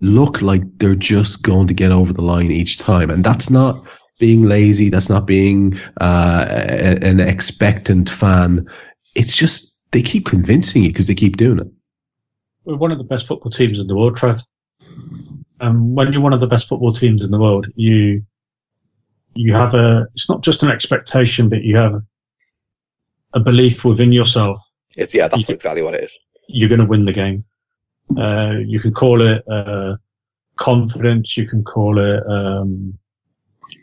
look 0.00 0.42
like 0.42 0.62
they're 0.78 0.94
just 0.94 1.42
going 1.42 1.66
to 1.68 1.74
get 1.74 1.90
over 1.90 2.12
the 2.12 2.22
line 2.22 2.50
each 2.52 2.78
time, 2.78 3.10
and 3.10 3.24
that's 3.24 3.50
not 3.50 3.88
being 4.20 4.42
lazy. 4.44 4.90
That's 4.90 5.08
not 5.08 5.26
being 5.26 5.78
uh, 6.00 6.46
a- 6.48 7.04
an 7.04 7.20
expectant 7.20 8.08
fan. 8.08 8.66
It's 9.14 9.36
just 9.36 9.80
they 9.90 10.02
keep 10.02 10.26
convincing 10.26 10.84
you 10.84 10.90
because 10.90 11.08
they 11.08 11.14
keep 11.14 11.36
doing 11.36 11.58
it. 11.58 11.66
We're 12.68 12.76
one 12.76 12.92
of 12.92 12.98
the 12.98 13.04
best 13.04 13.26
football 13.26 13.50
teams 13.50 13.80
in 13.80 13.86
the 13.86 13.96
world, 13.96 14.16
Trev. 14.16 14.42
And 15.58 15.96
when 15.96 16.12
you're 16.12 16.20
one 16.20 16.34
of 16.34 16.40
the 16.40 16.46
best 16.46 16.68
football 16.68 16.92
teams 16.92 17.22
in 17.22 17.30
the 17.30 17.38
world, 17.40 17.66
you 17.76 18.22
you 19.34 19.54
have 19.54 19.72
a 19.74 20.06
it's 20.12 20.28
not 20.28 20.42
just 20.42 20.62
an 20.62 20.70
expectation, 20.70 21.48
but 21.48 21.62
you 21.62 21.76
have 21.78 22.02
a 23.32 23.40
belief 23.40 23.84
within 23.86 24.12
yourself 24.12 24.58
It's 24.98 25.14
yeah, 25.14 25.28
that's 25.28 25.48
You- 25.48 25.54
exactly 25.54 25.80
what 25.82 25.94
it 25.94 26.04
is. 26.04 26.18
you're 26.46 26.68
going 26.68 26.80
to 26.80 26.86
win 26.86 27.04
the 27.04 27.12
game. 27.12 27.44
Uh, 28.16 28.52
you 28.66 28.80
can 28.80 28.92
call 28.92 29.22
it 29.22 29.42
uh, 29.50 29.96
confidence. 30.56 31.36
You 31.38 31.46
can 31.48 31.64
call 31.64 31.98
it 31.98 32.22
um, 32.26 32.98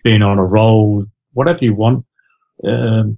being 0.04 0.22
on 0.24 0.38
a 0.38 0.46
roll. 0.46 1.06
Whatever 1.34 1.66
you 1.66 1.74
want. 1.76 2.06
Um, 2.64 3.18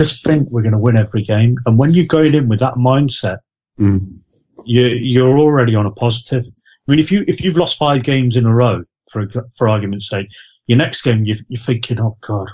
just 0.00 0.24
think 0.24 0.48
we're 0.50 0.62
going 0.62 0.72
to 0.80 0.84
win 0.86 0.96
every 0.96 1.22
game, 1.22 1.52
and 1.66 1.78
when 1.78 1.90
you're 1.94 2.06
going 2.18 2.34
in 2.34 2.48
with 2.48 2.60
that 2.60 2.74
mindset, 2.74 3.38
Mm. 3.78 4.18
you, 4.64 4.82
you're 4.86 5.38
already 5.38 5.74
on 5.74 5.86
a 5.86 5.90
positive. 5.90 6.44
I 6.46 6.86
mean, 6.90 6.98
if 6.98 7.10
you 7.12 7.24
if 7.28 7.40
you've 7.42 7.56
lost 7.56 7.78
five 7.78 8.02
games 8.02 8.36
in 8.36 8.44
a 8.46 8.54
row, 8.54 8.84
for 9.10 9.26
for 9.56 9.68
argument's 9.68 10.08
sake, 10.08 10.26
your 10.66 10.78
next 10.78 11.02
game 11.02 11.24
you, 11.24 11.34
you're 11.48 11.64
thinking, 11.68 11.98
oh 12.00 12.16
god, 12.20 12.48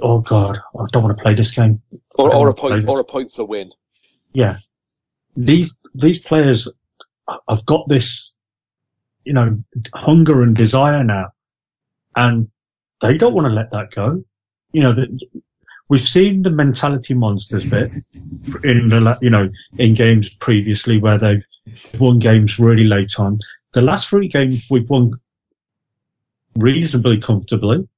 oh 0.00 0.20
god, 0.20 0.58
I 0.78 0.84
don't 0.92 1.02
want 1.02 1.16
to 1.16 1.22
play 1.22 1.34
this 1.34 1.50
game. 1.50 1.82
Or, 2.16 2.34
or 2.34 2.48
a 2.48 2.54
point, 2.54 2.72
believe 2.72 2.88
it. 2.88 2.90
or 2.90 3.00
a 3.00 3.04
point 3.04 3.30
to 3.34 3.44
win. 3.44 3.72
yeah, 4.32 4.58
these 5.36 5.76
these 5.94 6.20
players 6.20 6.68
have 7.48 7.64
got 7.66 7.88
this, 7.88 8.32
you 9.24 9.32
know, 9.32 9.48
hunger 9.94 10.42
and 10.42 10.54
desire 10.54 11.02
now, 11.04 11.26
and 12.14 12.48
they 13.00 13.16
don't 13.16 13.34
want 13.34 13.46
to 13.48 13.54
let 13.54 13.70
that 13.70 13.90
go. 13.94 14.22
You 14.72 14.82
know, 14.84 14.92
that 14.94 15.08
we've 15.90 16.00
seen 16.00 16.40
the 16.42 16.50
mentality 16.50 17.12
monsters 17.14 17.64
bit 17.64 17.90
in 18.64 18.88
the 18.88 19.18
you 19.20 19.28
know 19.28 19.50
in 19.76 19.92
games 19.92 20.30
previously 20.30 20.98
where 20.98 21.18
they've 21.18 21.44
won 22.00 22.18
games 22.18 22.58
really 22.58 22.84
late 22.84 23.18
on. 23.18 23.36
The 23.72 23.82
last 23.82 24.08
three 24.08 24.28
games 24.28 24.66
we've 24.70 24.88
won 24.88 25.12
reasonably 26.56 27.20
comfortably. 27.20 27.88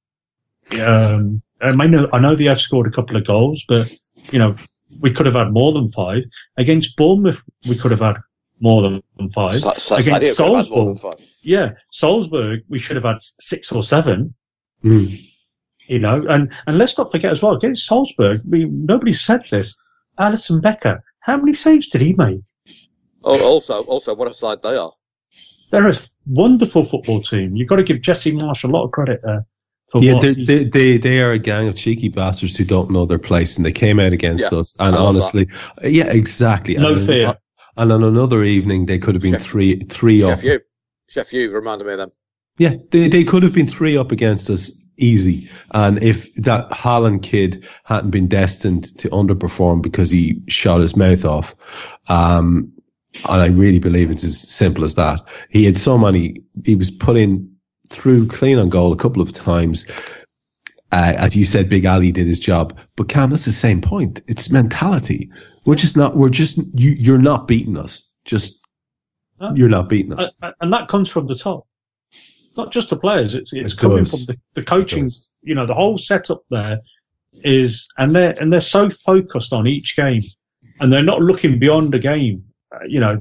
Um, 0.81 1.41
I 1.61 1.87
know 1.87 2.09
I 2.11 2.19
know 2.19 2.35
they 2.35 2.45
have 2.45 2.59
scored 2.59 2.87
a 2.87 2.91
couple 2.91 3.15
of 3.15 3.25
goals, 3.25 3.63
but 3.67 3.89
you 4.31 4.39
know, 4.39 4.55
we 4.99 5.13
could 5.13 5.25
have 5.25 5.35
had 5.35 5.51
more 5.51 5.71
than 5.71 5.87
five. 5.89 6.23
Against 6.57 6.97
Bournemouth, 6.97 7.41
we 7.69 7.77
could 7.77 7.91
have 7.91 8.01
had 8.01 8.17
more 8.59 8.81
than 8.81 9.29
five. 9.29 9.59
Sa- 9.59 9.75
Sa- 9.77 9.95
Against 9.97 10.39
Sadio 10.39 10.47
could 10.47 10.55
have 10.55 10.65
had 10.65 10.71
more 10.75 10.85
than 10.85 10.95
Salzburg, 10.95 11.13
five. 11.19 11.27
yeah, 11.41 11.71
Salzburg, 11.89 12.61
we 12.69 12.79
should 12.79 12.95
have 12.95 13.05
had 13.05 13.17
six 13.21 13.71
or 13.71 13.83
seven. 13.83 14.33
Mm. 14.83 15.29
You 15.87 15.99
know, 15.99 16.25
and 16.29 16.51
and 16.65 16.77
let's 16.77 16.97
not 16.97 17.11
forget 17.11 17.31
as 17.31 17.41
well 17.41 17.55
against 17.55 17.85
Salzburg. 17.85 18.41
We, 18.47 18.65
nobody 18.65 19.13
said 19.13 19.43
this. 19.49 19.75
Alisson 20.19 20.61
Becker, 20.61 21.03
how 21.19 21.37
many 21.37 21.53
saves 21.53 21.87
did 21.89 22.01
he 22.01 22.13
make? 22.13 22.41
Oh, 23.23 23.41
also, 23.43 23.83
also, 23.83 24.13
what 24.15 24.29
a 24.29 24.33
side 24.33 24.61
they 24.61 24.75
are. 24.75 24.91
They're 25.71 25.87
a 25.89 25.93
wonderful 26.27 26.83
football 26.83 27.21
team. 27.21 27.55
You've 27.55 27.67
got 27.67 27.77
to 27.77 27.83
give 27.83 28.01
Jesse 28.01 28.31
Marsh 28.31 28.63
a 28.63 28.67
lot 28.67 28.85
of 28.85 28.91
credit 28.91 29.21
there. 29.23 29.45
Yeah, 29.95 30.19
they're- 30.21 30.33
they 30.33 30.63
they 30.63 30.97
they 30.97 31.19
are 31.19 31.31
a 31.31 31.39
gang 31.39 31.67
of 31.67 31.75
cheeky 31.75 32.09
bastards 32.09 32.55
who 32.55 32.63
don't 32.63 32.91
know 32.91 33.05
their 33.05 33.19
place, 33.19 33.57
and 33.57 33.65
they 33.65 33.71
came 33.71 33.99
out 33.99 34.13
against 34.13 34.51
Yeah, 34.51 34.59
us. 34.59 34.75
And 34.79 34.95
I 34.95 34.99
love 34.99 35.09
honestly, 35.09 35.47
yeah, 35.83 36.05
exactly. 36.05 36.75
No 36.75 36.93
and, 36.93 37.01
uh, 37.01 37.05
fear. 37.05 37.37
And 37.75 37.91
on 37.91 38.03
another 38.03 38.43
evening, 38.43 38.85
they 38.85 38.99
could 38.99 39.15
have 39.15 39.21
been 39.21 39.33
Chef- 39.33 39.41
three 39.41 39.79
three 39.79 40.23
up. 40.23 40.37
Chef 40.37 40.43
you. 40.43 40.59
Chef 41.09 41.33
you 41.33 41.51
reminded 41.51 41.85
me 41.87 41.93
of 41.93 41.99
them. 41.99 42.11
Yeah, 42.57 42.75
they 42.91 43.07
they 43.07 43.23
could 43.23 43.43
have 43.43 43.53
been 43.53 43.67
three 43.67 43.97
up 43.97 44.11
against 44.11 44.49
us 44.49 44.82
easy. 44.97 45.49
And 45.71 46.03
if 46.03 46.33
that 46.35 46.69
Haaland 46.71 47.23
kid 47.23 47.67
hadn't 47.83 48.11
been 48.11 48.27
destined 48.27 48.97
to 48.99 49.09
underperform 49.09 49.81
because 49.81 50.09
he 50.09 50.41
shot 50.47 50.81
his 50.81 50.95
mouth 50.95 51.25
off, 51.25 51.55
um, 52.07 52.73
and 53.15 53.41
I 53.41 53.47
really 53.47 53.79
believe 53.79 54.09
it's 54.09 54.23
as 54.23 54.39
simple 54.39 54.83
as 54.83 54.95
that. 54.95 55.21
He 55.49 55.65
had 55.65 55.77
so 55.77 55.97
many. 55.97 56.43
He 56.65 56.75
was 56.75 56.91
put 56.91 57.17
in 57.17 57.55
through 57.89 58.27
clean 58.27 58.57
on 58.57 58.69
goal 58.69 58.91
a 58.91 58.97
couple 58.97 59.21
of 59.21 59.33
times. 59.33 59.89
Uh, 60.91 61.13
as 61.17 61.35
you 61.35 61.45
said, 61.45 61.69
Big 61.69 61.85
Ali 61.85 62.11
did 62.11 62.27
his 62.27 62.39
job. 62.39 62.77
But 62.95 63.09
Kam, 63.09 63.31
that's 63.31 63.45
the 63.45 63.51
same 63.51 63.81
point. 63.81 64.21
It's 64.27 64.51
mentality. 64.51 65.31
We're 65.65 65.75
just 65.75 65.97
not. 65.97 66.15
We're 66.15 66.29
just. 66.29 66.57
You, 66.57 66.91
you're 66.91 67.17
not 67.17 67.47
beating 67.47 67.77
us. 67.77 68.11
Just. 68.25 68.61
You're 69.55 69.69
not 69.69 69.89
beating 69.89 70.13
us. 70.13 70.33
Uh, 70.41 70.51
and 70.61 70.71
that 70.71 70.87
comes 70.87 71.09
from 71.09 71.27
the 71.27 71.35
top. 71.35 71.67
Not 72.55 72.71
just 72.71 72.89
the 72.89 72.97
players. 72.97 73.35
It's 73.35 73.51
it's 73.53 73.73
It 73.73 73.79
coming 73.79 73.99
does. 73.99 74.11
from 74.25 74.35
the, 74.35 74.41
the 74.53 74.63
coaching. 74.63 75.09
You 75.41 75.55
know, 75.55 75.65
the 75.65 75.73
whole 75.73 75.97
setup 75.97 76.43
there 76.49 76.79
is, 77.33 77.87
and 77.97 78.11
they're 78.11 78.35
and 78.39 78.51
they're 78.51 78.59
so 78.61 78.89
focused 78.89 79.53
on 79.53 79.67
each 79.67 79.95
game, 79.95 80.21
and 80.79 80.91
they're 80.91 81.03
not 81.03 81.21
looking 81.21 81.59
beyond 81.59 81.91
the 81.91 81.99
game. 81.99 82.45
Uh, 82.73 82.85
you 82.87 82.99
know, 82.99 83.15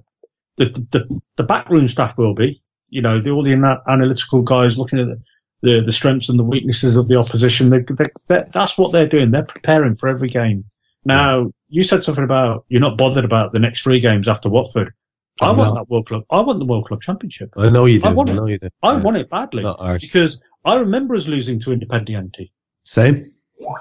the 0.57 0.67
the 0.91 1.21
the 1.37 1.43
backroom 1.43 1.89
staff 1.89 2.17
will 2.19 2.35
be. 2.35 2.61
You 2.91 3.01
know, 3.01 3.19
the, 3.19 3.31
all 3.31 3.43
the 3.43 3.53
ana- 3.53 3.83
analytical 3.89 4.43
guys 4.43 4.79
looking 4.79 4.99
at 4.99 5.07
the, 5.07 5.23
the 5.63 5.81
the 5.81 5.93
strengths 5.93 6.29
and 6.29 6.39
the 6.39 6.45
weaknesses 6.45 6.97
of 6.97 7.09
the 7.09 7.17
opposition. 7.17 7.71
They, 7.71 7.79
they, 7.79 8.05
they, 8.29 8.45
that's 8.53 8.77
what 8.77 8.93
they're 8.93 9.09
doing. 9.09 9.31
They're 9.31 9.45
preparing 9.45 9.95
for 9.95 10.09
every 10.09 10.29
game. 10.29 10.65
Now, 11.05 11.51
you 11.69 11.83
said 11.83 12.05
something 12.05 12.23
about 12.23 12.65
you're 12.69 12.81
not 12.81 12.99
bothered 12.99 13.25
about 13.25 13.53
the 13.53 13.61
next 13.61 13.83
three 13.83 13.99
games 14.01 14.29
after 14.29 14.49
Watford. 14.49 14.93
I 15.41 15.49
I'm 15.49 15.57
want 15.57 15.75
not. 15.75 15.81
that 15.87 15.91
World 15.91 16.07
Club. 16.07 16.23
I 16.31 16.41
want 16.41 16.59
the 16.59 16.67
World 16.67 16.87
Club 16.87 17.01
Championship. 17.03 17.51
I 17.57 17.71
know 17.71 17.87
you 17.87 17.99
do. 18.01 18.07
I 18.07 18.11
I, 18.11 18.15
want 18.15 18.29
it. 18.31 18.35
know 18.35 18.47
you 18.47 18.59
do. 18.59 18.69
I 18.83 18.93
Yeah. 18.93 19.01
want 19.03 19.17
it 19.17 19.31
badly 19.31 19.63
Not 19.63 19.81
ours. 19.81 20.01
because 20.01 20.43
I 20.65 20.77
remember 20.77 21.15
us 21.15 21.27
losing 21.27 21.59
to 21.61 21.71
Independiente. 21.71 22.51
Same. 22.85 23.33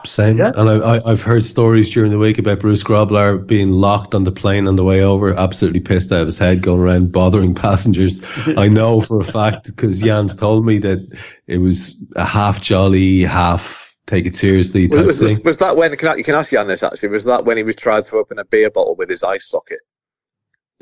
Same. 0.06 0.38
Yeah. 0.38 0.52
And 0.56 0.70
I, 0.70 0.76
I, 0.98 1.12
I've 1.12 1.24
heard 1.24 1.44
stories 1.44 1.90
during 1.90 2.12
the 2.12 2.18
week 2.20 2.38
about 2.38 2.60
Bruce 2.60 2.84
Grobbelaar 2.84 3.46
being 3.46 3.72
locked 3.72 4.14
on 4.14 4.24
the 4.24 4.32
plane 4.32 4.68
on 4.68 4.76
the 4.76 4.84
way 4.84 5.02
over, 5.02 5.34
absolutely 5.34 5.80
pissed 5.80 6.12
out 6.12 6.22
of 6.22 6.28
his 6.28 6.38
head, 6.38 6.62
going 6.62 6.80
around 6.80 7.12
bothering 7.12 7.56
passengers. 7.68 8.22
I 8.58 8.68
know 8.68 9.02
for 9.02 9.20
a 9.20 9.24
fact 9.24 9.66
because 9.66 10.00
Jans 10.00 10.36
told 10.36 10.66
me 10.68 10.78
that 10.80 11.20
it 11.48 11.58
was 11.58 12.04
a 12.16 12.24
half 12.26 12.62
jolly, 12.62 13.24
half 13.24 13.96
take 14.06 14.28
it 14.28 14.36
seriously 14.36 14.88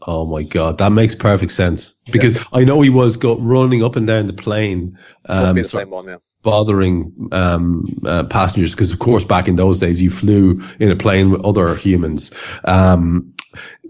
Oh 0.00 0.26
my 0.26 0.44
god, 0.44 0.78
that 0.78 0.90
makes 0.92 1.14
perfect 1.16 1.50
sense 1.52 1.94
because 2.10 2.38
I 2.52 2.64
know 2.64 2.80
he 2.80 2.90
was 2.90 3.16
go 3.16 3.36
running 3.38 3.82
up 3.82 3.96
and 3.96 4.06
down 4.06 4.28
the 4.28 4.32
plane, 4.32 4.98
um, 5.24 5.56
the 5.56 5.86
one, 5.88 6.06
yeah. 6.06 6.16
bothering 6.42 7.28
um, 7.32 7.84
uh, 8.06 8.24
passengers 8.24 8.72
because, 8.72 8.92
of 8.92 9.00
course, 9.00 9.24
back 9.24 9.48
in 9.48 9.56
those 9.56 9.80
days, 9.80 10.00
you 10.00 10.10
flew 10.10 10.62
in 10.78 10.92
a 10.92 10.96
plane 10.96 11.30
with 11.30 11.44
other 11.44 11.74
humans. 11.74 12.32
Um, 12.64 13.34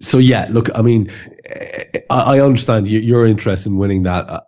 so 0.01 0.17
yeah, 0.17 0.47
look, 0.49 0.71
I 0.75 0.81
mean, 0.81 1.11
eh, 1.45 1.85
I, 2.09 2.37
I 2.37 2.41
understand 2.41 2.89
you, 2.89 3.01
you're 3.01 3.27
interested 3.27 3.69
in 3.71 3.77
winning 3.77 4.05
that. 4.05 4.45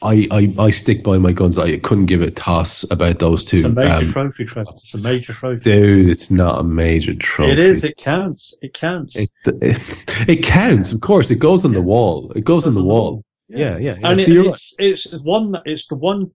I, 0.00 0.28
I, 0.30 0.54
I 0.58 0.70
stick 0.70 1.02
by 1.02 1.18
my 1.18 1.32
guns. 1.32 1.58
I 1.58 1.76
couldn't 1.78 2.06
give 2.06 2.20
a 2.22 2.30
toss 2.30 2.88
about 2.90 3.18
those 3.18 3.44
two. 3.44 3.58
It's 3.58 3.66
a 3.66 3.70
major 3.70 3.90
Um, 4.06 4.12
trophy, 4.12 4.44
Trevor. 4.44 4.70
It's 4.70 4.94
a 4.94 4.98
major 4.98 5.32
trophy. 5.32 5.60
dude, 5.60 6.08
it's 6.08 6.30
not 6.30 6.60
a 6.60 6.64
major 6.64 7.14
trophy. 7.14 7.52
It 7.52 7.58
is. 7.58 7.82
It 7.84 7.96
counts. 7.96 8.54
It 8.62 8.72
counts. 8.74 9.16
It, 9.16 9.30
it, 9.46 10.28
it 10.28 10.42
counts, 10.44 10.92
of 10.92 11.00
course. 11.00 11.30
It 11.32 11.40
goes 11.40 11.64
on 11.64 11.72
the 11.72 11.82
wall. 11.82 12.30
It 12.36 12.44
goes 12.44 12.66
on 12.66 12.74
the 12.74 12.82
wall. 12.84 13.24
Yeah, 13.48 13.76
yeah. 13.78 13.96
yeah. 13.98 14.08
And 14.10 14.18
So 14.18 14.22
it, 14.22 14.28
you're 14.28 14.44
right. 14.50 14.60
it's, 14.78 15.06
it's 15.06 15.22
one. 15.22 15.50
that- 15.52 15.62
It's 15.64 15.86
the 15.88 15.96
one 15.96 16.30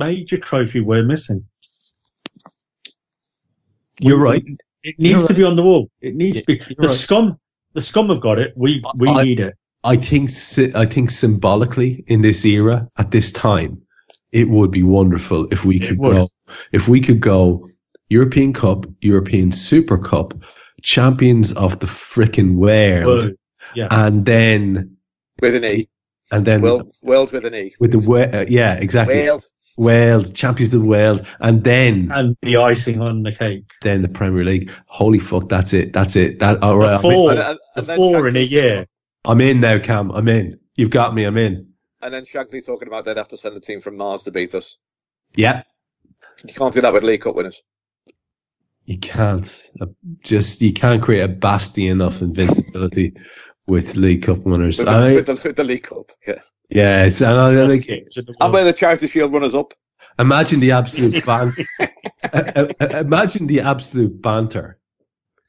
major 0.00 0.36
trophy 0.36 0.80
we're 0.80 1.04
missing. 1.04 1.44
You're 4.00 4.18
right. 4.18 4.42
It 4.82 4.98
needs 4.98 5.18
You're 5.20 5.28
to 5.28 5.34
be 5.34 5.44
on 5.44 5.54
the 5.54 5.62
wall. 5.62 5.88
It 6.00 6.14
needs 6.14 6.38
to 6.40 6.44
be. 6.44 6.58
The 6.58 6.74
right. 6.80 6.90
scum. 6.90 7.38
The 7.74 7.80
scum 7.80 8.08
have 8.08 8.20
got 8.20 8.38
it. 8.38 8.52
We 8.56 8.82
we 8.96 9.08
I- 9.08 9.22
need 9.24 9.40
it. 9.40 9.54
I 9.84 9.96
think 9.96 10.30
I 10.74 10.86
think 10.86 11.10
symbolically 11.10 12.02
in 12.06 12.22
this 12.22 12.44
era 12.44 12.88
at 12.96 13.10
this 13.10 13.32
time, 13.32 13.82
it 14.32 14.48
would 14.48 14.70
be 14.70 14.82
wonderful 14.82 15.48
if 15.52 15.64
we 15.64 15.78
could 15.78 15.98
go 15.98 16.28
if 16.72 16.88
we 16.88 17.00
could 17.00 17.20
go 17.20 17.68
European 18.08 18.52
Cup, 18.52 18.86
European 19.00 19.52
Super 19.52 19.98
Cup, 19.98 20.34
champions 20.82 21.52
of 21.52 21.78
the 21.80 21.86
frickin' 21.86 22.54
world, 22.56 23.06
Well, 23.24 23.30
yeah. 23.74 23.88
and 23.90 24.24
then 24.24 24.96
With 25.40 25.54
an 25.56 25.64
E. 25.64 25.88
and 26.30 26.44
then 26.46 26.62
World, 26.62 26.92
world 27.02 27.32
with 27.32 27.44
an 27.46 27.54
E. 27.54 27.74
with 27.80 27.92
the 27.92 27.98
we- 27.98 28.22
uh, 28.22 28.46
yeah 28.48 28.74
exactly 28.74 29.22
World. 29.28 29.44
world 29.76 30.34
champions 30.34 30.72
of 30.72 30.80
the 30.80 30.86
world, 30.86 31.26
and 31.40 31.62
then 31.64 32.10
and 32.12 32.36
the 32.42 32.56
icing 32.58 33.00
on 33.02 33.22
the 33.22 33.32
cake. 33.32 33.70
then 33.82 34.02
the 34.02 34.08
Premier 34.08 34.44
League. 34.44 34.70
Holy 34.86 35.18
fuck, 35.18 35.48
that's 35.48 35.72
it, 35.74 35.92
that's 35.92 36.16
it. 36.16 36.38
That 36.38 36.62
all 36.62 36.76
right, 36.78 36.90
I'm 36.90 36.94
in, 36.96 37.00
Four. 37.12 37.30
And, 37.32 37.38
and, 37.40 37.58
The 37.74 37.80
and 37.80 37.86
then 37.88 37.96
four 37.96 38.28
in 38.28 38.36
a 38.36 38.38
Shankly- 38.46 38.50
year. 38.50 38.86
I'm 39.24 39.40
in 39.40 39.60
now, 39.60 39.78
Cam. 39.78 40.10
I'm 40.10 40.28
in. 40.28 40.60
You've 40.76 40.90
got 40.90 41.14
me. 41.14 41.24
I'm 41.24 41.36
in. 41.38 41.68
And 42.02 42.12
then 42.12 42.24
Shankly 42.24 42.64
talking 42.64 42.88
about 42.88 43.04
they'd 43.04 43.16
have 43.16 43.28
to 43.28 43.36
send 43.38 43.56
a 43.56 43.60
team 43.60 43.80
from 43.80 43.96
Mars 43.96 44.24
to 44.24 44.30
beat 44.30 44.54
us. 44.54 44.76
Yeah. 45.34 45.62
You 46.46 46.52
can't 46.54 46.72
do 46.74 46.82
that 46.82 46.92
with 46.92 47.02
League 47.02 47.22
Cup 47.22 47.34
winners. 47.34 47.62
You 48.84 48.98
can't 48.98 49.62
uh, 49.80 49.86
just 50.22 50.60
you 50.60 50.74
can't 50.74 51.02
create 51.02 51.22
a 51.22 51.28
bastion 51.28 52.02
of 52.02 52.20
invincibility 52.20 53.14
with 53.66 53.96
League 53.96 54.24
Cup 54.24 54.38
winners. 54.40 54.76
With 54.78 54.86
the, 54.86 54.92
I, 54.92 55.14
with 55.14 55.26
the, 55.26 55.40
with 55.42 55.56
the 55.56 55.64
League 55.64 55.84
Cup. 55.84 56.10
Yeah. 56.26 56.40
yeah, 56.68 57.04
it's 57.06 57.22
and 57.22 57.32
I, 57.32 57.54
Worst 57.54 57.76
like, 57.76 57.86
kicks 57.86 58.18
in 58.18 58.26
the 58.26 58.32
And 58.32 58.40
world. 58.40 58.52
where 58.52 58.64
the 58.64 58.74
Charity 58.74 59.06
Shield 59.06 59.32
runners 59.32 59.54
up. 59.54 59.72
imagine 60.18 60.60
the 60.60 60.72
absolute 60.72 61.24
ban- 61.26 61.54
uh, 61.80 61.86
uh, 62.78 62.86
imagine 62.98 63.46
the 63.46 63.60
absolute 63.60 64.20
banter, 64.20 64.78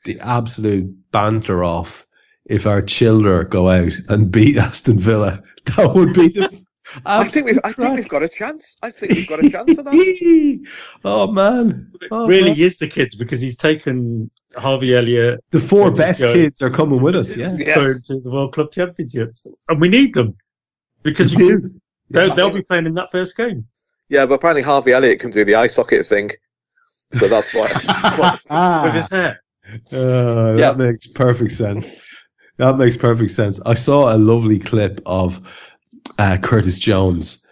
the 0.06 0.22
absolute 0.22 1.12
banter 1.12 1.62
off 1.62 2.05
if 2.46 2.68
our 2.68 2.82
children 2.82 3.48
go 3.50 3.70
out 3.70 3.94
and 4.10 4.32
beat 4.32 4.58
Aston 4.58 5.00
Villa. 5.00 5.42
That 5.76 5.96
would 5.96 6.14
be 6.14 6.28
the. 6.28 6.64
I 7.08 7.28
think 7.28 7.48
we've 7.48 7.58
I 7.64 7.72
think 7.72 7.96
we've 7.96 8.08
got 8.08 8.22
a 8.22 8.30
chance. 8.30 8.76
I 8.84 8.92
think 8.92 9.14
we've 9.14 9.28
got 9.28 9.44
a 9.44 9.50
chance 9.50 9.78
of 9.80 9.86
that. 9.86 10.66
oh 11.04 11.32
man! 11.32 11.92
Oh, 12.12 12.28
really 12.28 12.52
man. 12.52 12.60
is 12.60 12.78
the 12.78 12.88
kids 12.88 13.16
because 13.16 13.42
he's 13.42 13.58
taken 13.58 14.30
Harvey 14.56 14.96
Elliott 14.96 15.44
The 15.50 15.60
four 15.60 15.90
best 15.90 16.22
kids 16.22 16.62
are 16.62 16.70
coming 16.70 17.02
with 17.02 17.16
us. 17.16 17.36
Yeah. 17.36 17.52
Yeah. 17.58 17.74
going 17.76 18.02
to 18.04 18.20
the 18.22 18.30
World 18.32 18.54
Club 18.54 18.72
Championships, 18.72 19.48
and 19.68 19.82
we 19.82 19.90
need 19.90 20.14
them 20.14 20.36
because 21.02 21.36
We 21.36 21.44
you, 21.46 21.62
do. 21.62 21.70
they'll, 22.12 22.36
they'll 22.36 22.52
be 22.54 22.62
playing 22.62 22.86
in 22.86 22.94
that 22.94 23.12
first 23.12 23.36
game. 23.36 23.66
Yeah, 24.08 24.28
but 24.28 24.36
apparently 24.36 24.62
Harvey 24.62 24.94
Elliott 24.94 25.20
can 25.20 25.32
do 25.32 25.46
the 25.46 25.56
eye 25.56 25.66
socket 25.68 26.06
thing. 26.06 26.30
So 27.14 27.28
that's 27.28 27.54
why. 27.56 28.84
with 28.86 28.94
his 28.94 29.10
hair. 29.10 29.42
Uh, 29.92 30.54
Yeah. 30.58 30.74
That 30.74 30.78
makes 30.78 31.08
perfect 31.08 31.52
sense. 31.52 32.08
That 32.58 32.78
makes 32.78 32.98
perfect 32.98 33.32
sense. 33.32 33.60
I 33.66 33.74
saw 33.74 34.14
a 34.14 34.18
lovely 34.18 34.60
clip 34.60 35.02
of 35.06 35.42
uh, 36.18 36.38
Curtis 36.42 36.80
Jones 36.80 37.48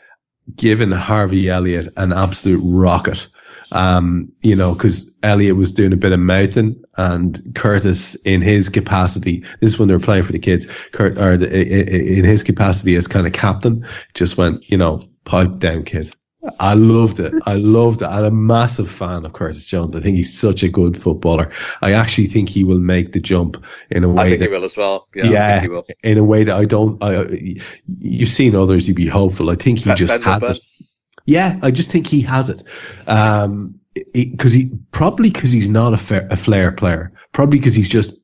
giving 0.56 0.91
Harvey 0.91 1.49
Elliott 1.49 1.89
an 1.97 2.14
absolute 2.14 2.62
rocket. 2.64 3.28
Um, 3.72 4.32
you 4.41 4.56
know, 4.56 4.74
because 4.74 5.18
Elliott 5.24 5.56
was 5.56 5.74
doing 5.74 5.93
a 5.93 5.97
bit 5.97 6.12
of 6.12 6.20
mouthing, 6.20 6.84
and 6.95 7.41
Curtis, 7.56 8.16
in 8.24 8.41
his 8.41 8.70
capacity, 8.70 9.43
this 9.60 9.72
is 9.72 9.80
when 9.80 9.88
they 9.88 9.95
were 9.95 9.99
playing 9.99 10.24
for 10.24 10.32
the 10.32 10.38
kids. 10.38 10.68
Kurt, 10.91 11.18
or 11.18 11.38
the, 11.38 11.49
in 11.49 12.24
his 12.24 12.43
capacity 12.43 12.95
as 12.95 13.08
kind 13.08 13.26
of 13.26 13.34
captain, 13.34 13.88
just 14.14 14.38
went, 14.38 14.70
you 14.70 14.78
know, 14.78 15.01
pipe 15.26 15.58
down, 15.58 15.84
kid. 15.86 16.14
I 16.60 16.74
loved 16.74 17.20
it. 17.20 17.34
I 17.46 17.54
loved 17.56 18.02
it. 18.02 18.06
I'm 18.06 18.26
a 18.26 18.32
massive 18.32 18.89
fan 18.91 19.26
of 19.26 19.34
Curtis 19.34 19.66
Jones. 19.66 19.96
I 19.96 20.02
think 20.02 20.18
he's 20.18 20.38
such 20.38 20.64
a 20.64 20.70
good 20.70 21.02
footballer. 21.02 21.52
I 21.82 21.94
actually 21.94 22.28
think 22.28 22.50
he 22.50 22.64
will 22.64 22.80
make 22.80 23.14
the 23.14 23.20
jump 23.22 23.64
in 23.89 24.04
a 24.04 24.10
way 24.10 24.24
I 24.24 24.30
think 24.30 24.39
that, 24.41 24.50
he 24.50 24.56
will 24.56 24.66
as 24.66 24.76
well. 24.76 25.08
Yeah, 25.16 25.24
I 25.24 25.28
yeah, 25.30 25.52
think 25.60 25.62
he 25.64 25.70
will. 25.70 25.86
in 26.04 26.18
a 26.18 26.24
way 26.24 26.44
that 26.44 26.56
I 26.56 26.66
don't. 26.66 27.02
I, 27.02 27.58
you've 27.88 28.30
seen 28.30 28.56
others. 28.56 28.88
You'd 28.88 28.98
be 28.98 29.08
hopeful. 29.08 29.50
I 29.50 29.56
think 29.56 29.80
he 29.80 29.86
Ben- 29.86 29.98
just 29.98 30.14
Ben 30.14 30.22
has 30.34 30.41
Woodburn. 30.41 30.58
it. 30.58 30.88
Yeah, 31.26 31.60
I 31.62 31.72
just 31.72 31.91
think 31.91 32.08
he 32.08 32.22
has 32.22 32.50
it. 32.50 32.62
Um, 33.08 33.80
because 34.14 34.52
he 34.52 34.72
probably 34.91 35.30
because 35.30 35.54
he's 35.54 35.70
not 35.70 35.94
a, 35.94 35.98
fair, 35.98 36.28
a 36.30 36.36
flair 36.36 36.72
player, 36.72 37.14
probably 37.32 37.60
because 37.60 37.76
he's 37.76 37.88
just 37.89 38.20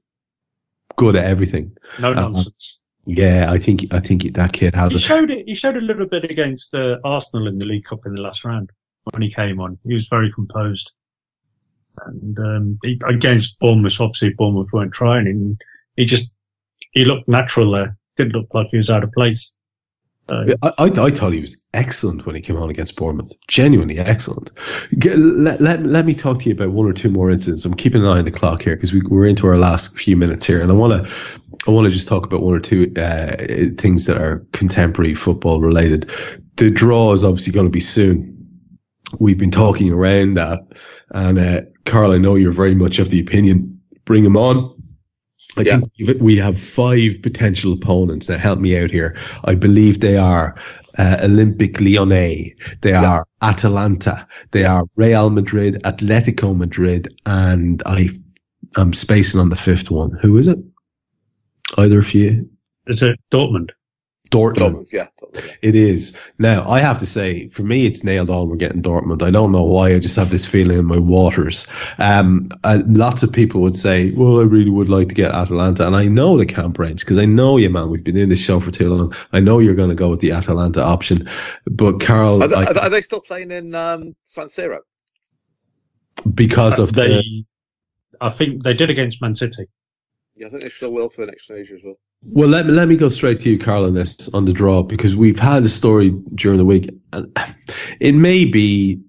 good 0.97 1.15
at 1.15 1.23
everything. 1.25 1.77
No 1.99 2.11
Uh, 2.11 2.15
nonsense. 2.15 2.79
Yeah, 3.09 3.51
I 3.51 3.57
think 3.57 3.91
I 3.91 3.99
think 3.99 4.33
that 4.33 4.53
kid 4.53 4.75
has 4.75 4.91
he 4.91 4.99
it. 4.99 5.01
showed 5.01 5.31
it. 5.31 5.47
He 5.47 5.55
showed 5.55 5.77
a 5.77 5.81
little 5.81 6.05
bit 6.05 6.25
against 6.25 6.75
uh, 6.75 6.97
Arsenal 7.03 7.47
in 7.47 7.57
the 7.57 7.65
League 7.65 7.85
Cup 7.85 8.05
in 8.05 8.13
the 8.13 8.21
last 8.21 8.45
round 8.45 8.69
when 9.11 9.23
he 9.23 9.31
came 9.31 9.59
on. 9.59 9.79
He 9.83 9.95
was 9.95 10.07
very 10.07 10.31
composed, 10.31 10.91
and 12.05 12.37
um, 12.37 12.79
he, 12.83 13.01
against 13.07 13.57
Bournemouth, 13.57 13.99
obviously 13.99 14.29
Bournemouth 14.29 14.71
weren't 14.71 14.93
trying, 14.93 15.25
and 15.25 15.59
he 15.95 16.05
just 16.05 16.31
he 16.91 17.03
looked 17.03 17.27
natural 17.27 17.71
there. 17.71 17.97
Didn't 18.15 18.33
look 18.33 18.53
like 18.53 18.67
he 18.69 18.77
was 18.77 18.91
out 18.91 19.03
of 19.03 19.11
place. 19.11 19.53
Uh, 20.29 20.53
I, 20.61 20.67
I, 20.77 21.05
I 21.05 21.09
thought 21.09 21.33
he 21.33 21.41
was 21.41 21.57
excellent 21.73 22.27
when 22.27 22.35
he 22.35 22.41
came 22.41 22.57
on 22.57 22.69
against 22.69 22.95
Bournemouth. 22.95 23.31
Genuinely 23.47 23.97
excellent. 23.97 24.51
Get, 24.99 25.17
let, 25.17 25.59
let, 25.59 25.83
let 25.83 26.05
me 26.05 26.13
talk 26.13 26.39
to 26.41 26.49
you 26.49 26.53
about 26.53 26.69
one 26.69 26.85
or 26.85 26.93
two 26.93 27.09
more 27.09 27.31
incidents. 27.31 27.65
I'm 27.65 27.73
keeping 27.73 28.01
an 28.01 28.07
eye 28.07 28.19
on 28.19 28.25
the 28.25 28.31
clock 28.31 28.61
here 28.61 28.75
because 28.75 28.93
we, 28.93 29.01
we're 29.01 29.25
into 29.25 29.47
our 29.47 29.57
last 29.57 29.97
few 29.97 30.15
minutes 30.15 30.45
here, 30.45 30.61
and 30.61 30.69
I 30.69 30.75
want 30.75 31.03
to 31.03 31.11
I 31.67 31.71
want 31.71 31.85
to 31.85 31.91
just 31.93 32.07
talk 32.07 32.25
about 32.25 32.41
one 32.41 32.55
or 32.55 32.59
two 32.59 32.93
uh, 32.95 33.35
things 33.77 34.05
that 34.05 34.17
are 34.21 34.45
contemporary 34.53 35.13
football 35.13 35.59
related. 35.61 36.09
The 36.55 36.69
draw 36.69 37.13
is 37.13 37.23
obviously 37.23 37.53
going 37.53 37.65
to 37.67 37.71
be 37.71 37.79
soon. 37.81 38.35
We've 39.19 39.37
been 39.37 39.51
talking 39.51 39.91
around 39.91 40.35
that, 40.35 40.59
and 41.09 41.39
uh, 41.39 41.61
Karl, 41.85 42.11
I 42.11 42.17
know 42.17 42.35
you're 42.35 42.51
very 42.51 42.75
much 42.75 42.99
of 42.99 43.09
the 43.09 43.19
opinion. 43.19 43.81
Bring 44.05 44.23
him 44.23 44.37
on. 44.37 44.75
I 45.57 45.61
Yeah. 45.61 45.79
think 45.79 46.21
we've- 46.21 46.51
five 46.53 47.21
potential 47.23 47.73
opponents. 47.73 48.29
Now, 48.29 48.37
help 48.37 48.59
me 48.59 48.77
out 48.77 48.91
here. 48.91 49.17
I 49.43 49.55
believe 49.55 49.99
they 49.99 50.17
are 50.17 50.55
uh, 50.97 51.17
Olympique 51.23 51.79
Lyonnais, 51.79 52.55
they 52.81 52.91
Yeah. 52.91 53.05
are 53.05 53.25
Atalanta, 53.41 54.27
they 54.51 54.65
are 54.65 54.85
Real 54.95 55.29
Madrid, 55.29 55.81
Atletico 55.83 56.55
Madrid, 56.55 57.13
and 57.25 57.81
I'm 58.75 58.93
spacing 58.93 59.39
on 59.39 59.49
the 59.49 59.55
fifth 59.55 59.89
one. 59.89 60.11
Who 60.21 60.37
is 60.37 60.47
it? 60.47 60.57
Either 61.77 61.99
of 61.99 62.13
you? 62.13 62.49
is 62.87 63.03
it 63.03 63.19
Dortmund? 63.31 63.69
Dortmund. 64.31 64.55
Dortmund, 64.57 64.91
yeah. 64.93 65.07
Dortmund, 65.21 65.45
yeah. 65.47 65.53
It 65.61 65.73
is. 65.75 66.15
Now, 66.37 66.69
I 66.69 66.79
have 66.81 66.99
to 66.99 67.07
say, 67.07 67.47
for 67.49 67.63
me, 67.63 67.87
it's 67.87 68.03
nailed 68.03 68.29
on. 68.29 68.47
We're 68.47 68.57
getting 68.57 68.83
Dortmund. 68.83 69.23
I 69.23 69.31
don't 69.31 69.51
know 69.51 69.63
why. 69.63 69.93
I 69.95 69.99
just 69.99 70.17
have 70.17 70.29
this 70.29 70.45
feeling 70.45 70.77
in 70.77 70.85
my 70.85 70.97
waters. 70.97 71.65
Um, 71.97 72.49
uh, 72.63 72.79
lots 72.85 73.23
of 73.23 73.33
people 73.33 73.61
would 73.61 73.75
say, 73.75 74.11
well, 74.11 74.39
I 74.39 74.43
really 74.43 74.69
would 74.69 74.89
like 74.89 75.09
to 75.09 75.15
get 75.15 75.31
Atalanta. 75.31 75.87
And 75.87 75.95
I 75.95 76.05
know 76.05 76.37
the 76.37 76.45
Kam 76.45 76.73
Brainch 76.73 76.99
because 76.99 77.17
I 77.17 77.25
know 77.25 77.57
you, 77.57 77.71
man. 77.71 77.89
We've 77.89 78.03
been 78.03 78.17
in 78.17 78.29
this 78.29 78.39
show 78.43 78.59
for 78.59 78.69
too 78.69 78.93
long. 78.93 79.15
I 79.33 79.39
know 79.39 79.57
you're 79.59 79.73
going 79.75 79.89
to 79.89 79.95
go 79.95 80.09
with 80.09 80.19
the 80.19 80.33
Atalanta 80.33 80.83
option. 80.83 81.27
But, 81.65 81.99
Karl, 81.99 82.43
Are, 82.43 82.47
they, 82.47 82.55
I- 82.55 82.65
are 82.85 82.89
they- 82.89 83.01
still 83.01 83.21
playing 83.21 83.49
in 83.51 83.73
um, 83.73 84.15
San 84.25 84.47
Siro? 84.47 84.79
because 86.33 86.79
of 86.79 86.93
they, 86.93 87.07
the, 87.07 87.43
I 88.21 88.29
think 88.29 88.63
they 88.63 88.73
did 88.73 88.89
against 88.89 89.21
Man 89.21 89.33
City. 89.35 89.67
Yeah, 90.39 90.47
I 90.47 90.49
think 90.51 90.63
they 90.63 90.69
still 90.69 90.93
will 90.93 91.09
for 91.09 91.25
the 91.25 91.31
next 91.31 91.43
stage 91.43 91.69
as 91.71 91.81
well. 91.83 91.95
Well, 92.23 92.47
let 92.47 92.65
me 92.65 92.71
let 92.71 92.87
me 92.87 92.95
go 92.95 93.09
straight 93.09 93.41
to 93.41 93.49
you, 93.49 93.59
Karl, 93.59 93.85
on 93.85 93.93
this 93.93 94.29
on 94.33 94.45
the 94.45 94.53
draw 94.53 94.83
because 94.83 95.13
we've 95.13 95.37
had 95.37 95.65
a 95.65 95.69
story 95.69 96.11
during 96.33 96.57
the 96.57 96.65
week, 96.65 96.89
and 97.11 97.37
it 97.99 98.13
may 98.13 98.45
be 98.45 99.01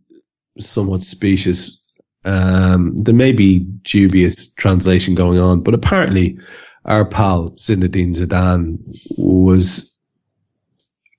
somewhat 0.58 1.02
specious. 1.02 1.80
Um, 2.24 2.96
there 2.96 3.14
may 3.14 3.32
be 3.32 3.60
dubious 3.60 4.52
translation 4.52 5.14
going 5.14 5.38
on, 5.38 5.62
but 5.62 5.74
apparently, 5.74 6.40
our 6.84 7.04
pal 7.04 7.50
Zinedine 7.50 8.14
Zidane 8.14 8.78
was 9.16 9.96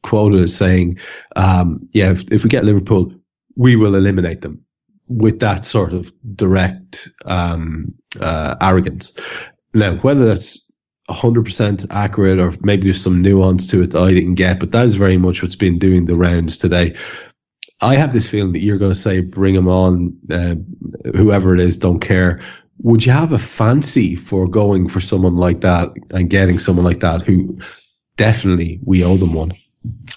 quoted 0.03 0.41
as 0.41 0.55
saying, 0.55 0.99
um, 1.37 1.87
"Yeah, 1.93 2.11
if, 2.11 2.29
if 2.31 2.43
we 2.43 2.49
get 2.49 2.65
Liverpool, 2.65 3.13
we 3.55 3.77
will 3.77 3.95
eliminate 3.95 4.41
them." 4.41 4.65
With 5.07 5.39
that 5.41 5.65
sort 5.65 5.91
of 5.91 6.13
direct 6.35 7.09
um, 7.25 7.95
uh, 8.19 8.55
arrogance. 8.61 9.13
Now, 9.73 9.95
whether 9.95 10.25
that's 10.25 10.69
100% 11.09 11.87
accurate 11.89 12.39
or 12.39 12.53
maybe 12.61 12.83
there's 12.83 13.03
some 13.03 13.21
nuance 13.21 13.67
to 13.67 13.83
it 13.83 13.91
that 13.91 14.01
I 14.01 14.13
didn't 14.13 14.35
get, 14.35 14.59
but 14.59 14.71
that 14.71 14.85
is 14.85 14.95
very 14.95 15.17
much 15.17 15.41
what's 15.41 15.55
been 15.55 15.79
doing 15.79 16.05
the 16.05 16.15
rounds 16.15 16.57
today. 16.57 16.95
I 17.81 17.95
have 17.95 18.13
this 18.13 18.29
feeling 18.29 18.53
that 18.53 18.61
you're 18.61 18.77
going 18.77 18.93
to 18.93 18.99
say, 18.99 19.21
bring 19.21 19.55
him 19.55 19.67
on, 19.67 20.19
uh, 20.29 20.55
whoever 21.15 21.55
it 21.55 21.61
is, 21.61 21.77
don't 21.77 21.99
care. 21.99 22.41
Would 22.83 23.05
you 23.05 23.11
have 23.11 23.31
a 23.31 23.39
fancy 23.39 24.15
for 24.15 24.47
going 24.47 24.87
for 24.87 25.01
someone 25.01 25.35
like 25.35 25.61
that 25.61 25.89
and 26.11 26.29
getting 26.29 26.59
someone 26.59 26.85
like 26.85 26.99
that 26.99 27.23
who 27.23 27.59
definitely 28.17 28.79
we 28.83 29.03
owe 29.03 29.17
them 29.17 29.33
one? 29.33 29.53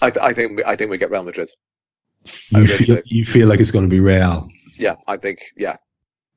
I, 0.01 0.11
th- 0.11 0.23
I 0.23 0.33
think 0.33 0.57
we, 0.57 0.63
I 0.63 0.75
think 0.75 0.91
we 0.91 0.97
get 0.97 1.09
Real 1.11 1.23
Madrid. 1.23 1.49
You 2.49 2.61
really 2.61 2.67
feel, 2.67 2.95
do. 2.97 3.01
you 3.05 3.25
feel 3.25 3.47
like 3.47 3.59
it's 3.59 3.71
going 3.71 3.85
to 3.85 3.89
be 3.89 3.99
Real. 3.99 4.47
Yeah, 4.77 4.95
I 5.07 5.17
think 5.17 5.39
yeah. 5.57 5.77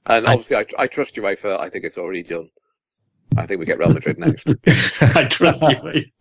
And 0.07 0.27
I- 0.27 0.33
obviously, 0.33 0.57
I, 0.57 0.65
I 0.79 0.87
trust 0.87 1.15
UEFA. 1.17 1.59
I 1.59 1.69
think 1.69 1.85
it's 1.85 1.99
already 1.99 2.23
done. 2.23 2.49
I 3.37 3.47
think 3.47 3.61
we 3.61 3.67
get 3.67 3.79
Real 3.79 3.93
Madrid 3.93 4.19
next 4.19 4.51
I 5.17 5.25
trust 5.29 5.63
you. 5.63 5.77
mate. 5.85 6.13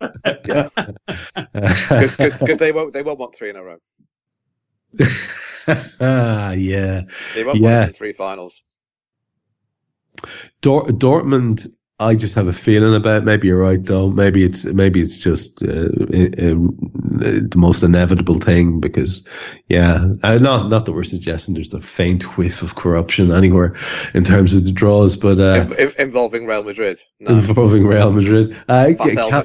because 1.52 2.58
they 2.58 2.72
won't 2.72 2.92
they 2.92 3.02
won't 3.02 3.18
want 3.18 3.34
three 3.34 3.50
in 3.50 3.56
a 3.56 3.62
row. 3.62 3.76
Ah, 6.00 6.52
yeah. 6.52 7.02
They 7.34 7.44
won't 7.44 7.58
Yeah. 7.58 7.82
want 7.84 7.96
three 7.96 8.12
finals. 8.12 8.62
Dor- 10.60 10.86
Dortmund, 10.88 11.66
I 12.00 12.14
just 12.14 12.36
have 12.36 12.46
a 12.46 12.52
feeling 12.52 12.94
about. 12.94 13.24
Maybe 13.24 13.48
you're 13.48 13.58
right, 13.58 13.82
though. 13.82 14.08
Maybe 14.08 14.44
it's 14.44 14.64
maybe 14.64 15.00
it's 15.02 15.18
just 15.18 15.62
uh, 15.64 15.66
uh, 15.66 16.54
the 17.26 17.54
most 17.56 17.82
inevitable 17.82 18.36
thing 18.36 18.78
because, 18.78 19.26
yeah, 19.68 20.06
uh, 20.22 20.38
not 20.38 20.68
not 20.70 20.86
that 20.86 20.92
we're 20.92 21.02
suggesting 21.02 21.54
there's 21.54 21.74
a 21.74 21.80
faint 21.80 22.36
whiff 22.36 22.62
of 22.62 22.76
corruption 22.76 23.32
anywhere 23.32 23.74
in 24.14 24.22
terms 24.22 24.54
of 24.54 24.64
the 24.64 24.70
draws, 24.70 25.16
but 25.16 25.40
uh, 25.40 25.66
In- 25.76 25.88
in- 25.88 25.92
involving 25.98 26.46
Real 26.46 26.62
Madrid. 26.62 26.98
No. 27.18 27.32
involving 27.34 27.84
Real 27.84 28.12
Madrid. 28.12 28.56
Uh, 28.68 28.92
Fat 28.94 29.14
ca- 29.14 29.44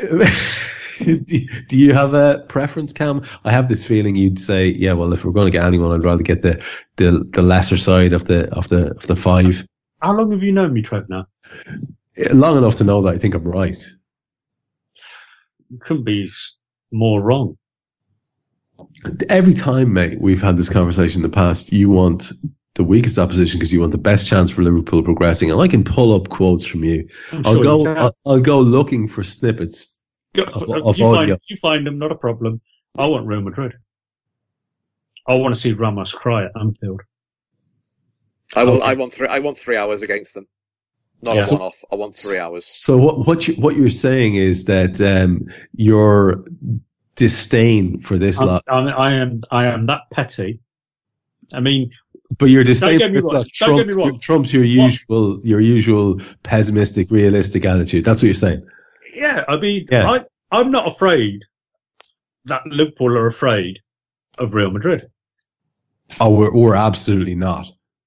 do 1.04 1.46
do 1.68 1.78
you 1.78 1.92
have 1.92 2.14
a 2.14 2.44
preference, 2.48 2.92
Kam? 2.92 3.22
I 3.44 3.52
have 3.52 3.68
this 3.68 3.84
feeling 3.84 4.16
you'd 4.16 4.38
say, 4.40 4.66
yeah. 4.66 4.94
Well, 4.94 5.12
if 5.12 5.24
we're 5.24 5.32
going 5.32 5.46
to 5.46 5.56
get 5.56 5.64
anyone, 5.64 5.92
I'd 5.92 6.04
rather 6.04 6.24
get 6.24 6.42
the 6.42 6.60
the, 6.96 7.24
the 7.30 7.42
lesser 7.42 7.76
side 7.76 8.12
of 8.14 8.24
the 8.24 8.52
of 8.52 8.68
the 8.68 8.92
of 8.96 9.06
the 9.06 9.14
five. 9.16 9.64
How 10.02 10.12
long 10.16 10.32
have 10.32 10.42
you 10.42 10.50
known 10.52 10.72
me, 10.72 10.82
Trev? 10.82 11.08
Now 11.08 11.26
Long 12.32 12.58
enough 12.58 12.76
to 12.76 12.84
know 12.84 13.02
that 13.02 13.14
I 13.14 13.18
think 13.18 13.34
I'm 13.34 13.44
right. 13.44 13.76
you 15.70 15.78
couldn't 15.80 16.04
be 16.04 16.30
more 16.92 17.20
wrong. 17.20 17.58
Every 19.28 19.54
time, 19.54 19.92
mate, 19.92 20.20
we've 20.20 20.42
had 20.42 20.56
this 20.56 20.68
conversation 20.68 21.22
in 21.24 21.30
the 21.30 21.34
past, 21.34 21.72
you 21.72 21.90
want 21.90 22.32
the 22.74 22.84
weakest 22.84 23.18
opposition 23.18 23.58
because 23.58 23.72
you 23.72 23.80
want 23.80 23.92
the 23.92 23.98
best 23.98 24.26
chance 24.26 24.50
for 24.50 24.62
Liverpool 24.62 25.02
progressing. 25.02 25.50
And 25.50 25.60
I 25.60 25.68
can 25.68 25.84
pull 25.84 26.12
up 26.14 26.28
quotes 26.28 26.66
from 26.66 26.84
you. 26.84 27.08
I'm 27.32 27.46
I'll 27.46 27.54
sure 27.54 27.62
go. 27.62 27.84
you. 27.84 27.94
I'll, 27.94 28.16
I'll 28.26 28.40
go 28.40 28.60
looking 28.60 29.06
for 29.06 29.22
snippets. 29.22 30.02
Go- 30.34 30.42
of- 30.42 30.68
uh, 30.68 30.88
of 30.88 30.98
you, 30.98 31.06
audio. 31.06 31.34
find, 31.34 31.40
you 31.48 31.56
find 31.56 31.86
them, 31.86 31.98
not 31.98 32.10
a 32.12 32.16
problem. 32.16 32.60
I 32.96 33.06
want 33.06 33.26
Real 33.26 33.40
Madrid. 33.40 33.74
I 35.26 35.34
want 35.34 35.54
to 35.54 35.60
see 35.60 35.72
Ramos 35.72 36.12
cry 36.12 36.44
at 36.44 36.52
Anfield. 36.60 37.02
I 38.54 38.64
want 38.64 38.82
Okay. 38.82 38.90
I 38.90 38.94
want 38.94 39.12
three 39.12 39.26
I 39.26 39.38
want 39.38 39.56
three 39.58 39.76
hours 39.76 40.02
against 40.02 40.34
them. 40.34 40.46
Not 41.22 41.36
Yeah. 41.36 41.44
a 41.48 41.52
one 41.52 41.62
off. 41.62 41.84
I 41.90 41.96
want 41.96 42.14
three 42.14 42.38
hours. 42.38 42.66
So 42.66 42.96
what 42.98 43.26
what 43.26 43.48
you 43.48 43.54
what 43.54 43.76
you're 43.76 43.88
saying 43.90 44.34
is 44.34 44.64
that 44.66 45.00
um, 45.00 45.48
your 45.74 46.44
disdain 47.16 48.00
for 48.00 48.18
this 48.18 48.40
I'm, 48.40 48.46
lot, 48.48 48.62
I'm, 48.68 48.88
I 48.88 49.12
am 49.14 49.40
I 49.50 49.66
am 49.66 49.86
that 49.86 50.02
petty. 50.12 50.60
I 51.52 51.60
mean, 51.60 51.90
but 52.38 52.46
your 52.46 52.64
disdain 52.64 52.98
get 52.98 53.06
for 53.06 53.10
me 53.12 53.18
this 53.18 53.24
wrong. 53.24 53.34
lot 53.34 53.46
Don't 53.60 53.76
get 53.76 53.86
me 53.86 53.92
trumps, 53.92 54.10
wrong. 54.10 54.18
trumps 54.20 54.52
your 54.52 54.62
What? 54.62 54.68
usual 54.92 55.40
your 55.44 55.60
usual 55.60 56.20
pessimistic, 56.42 57.10
realistic 57.10 57.64
attitude. 57.64 58.04
That's 58.04 58.20
what 58.22 58.26
you're 58.26 58.34
saying. 58.34 58.66
yeah, 59.14 59.44
I 59.48 59.56
mean, 59.56 59.86
Yeah. 59.90 60.10
I 60.10 60.24
I'm 60.50 60.70
not 60.70 60.86
afraid 60.88 61.44
that 62.46 62.62
Liverpool 62.66 63.16
are 63.16 63.26
afraid 63.26 63.80
of 64.38 64.54
Real 64.54 64.70
Madrid. 64.70 65.08
Oh, 66.20 66.30
we're 66.30 66.52
we're 66.52 66.74
absolutely 66.74 67.34
not. 67.34 67.66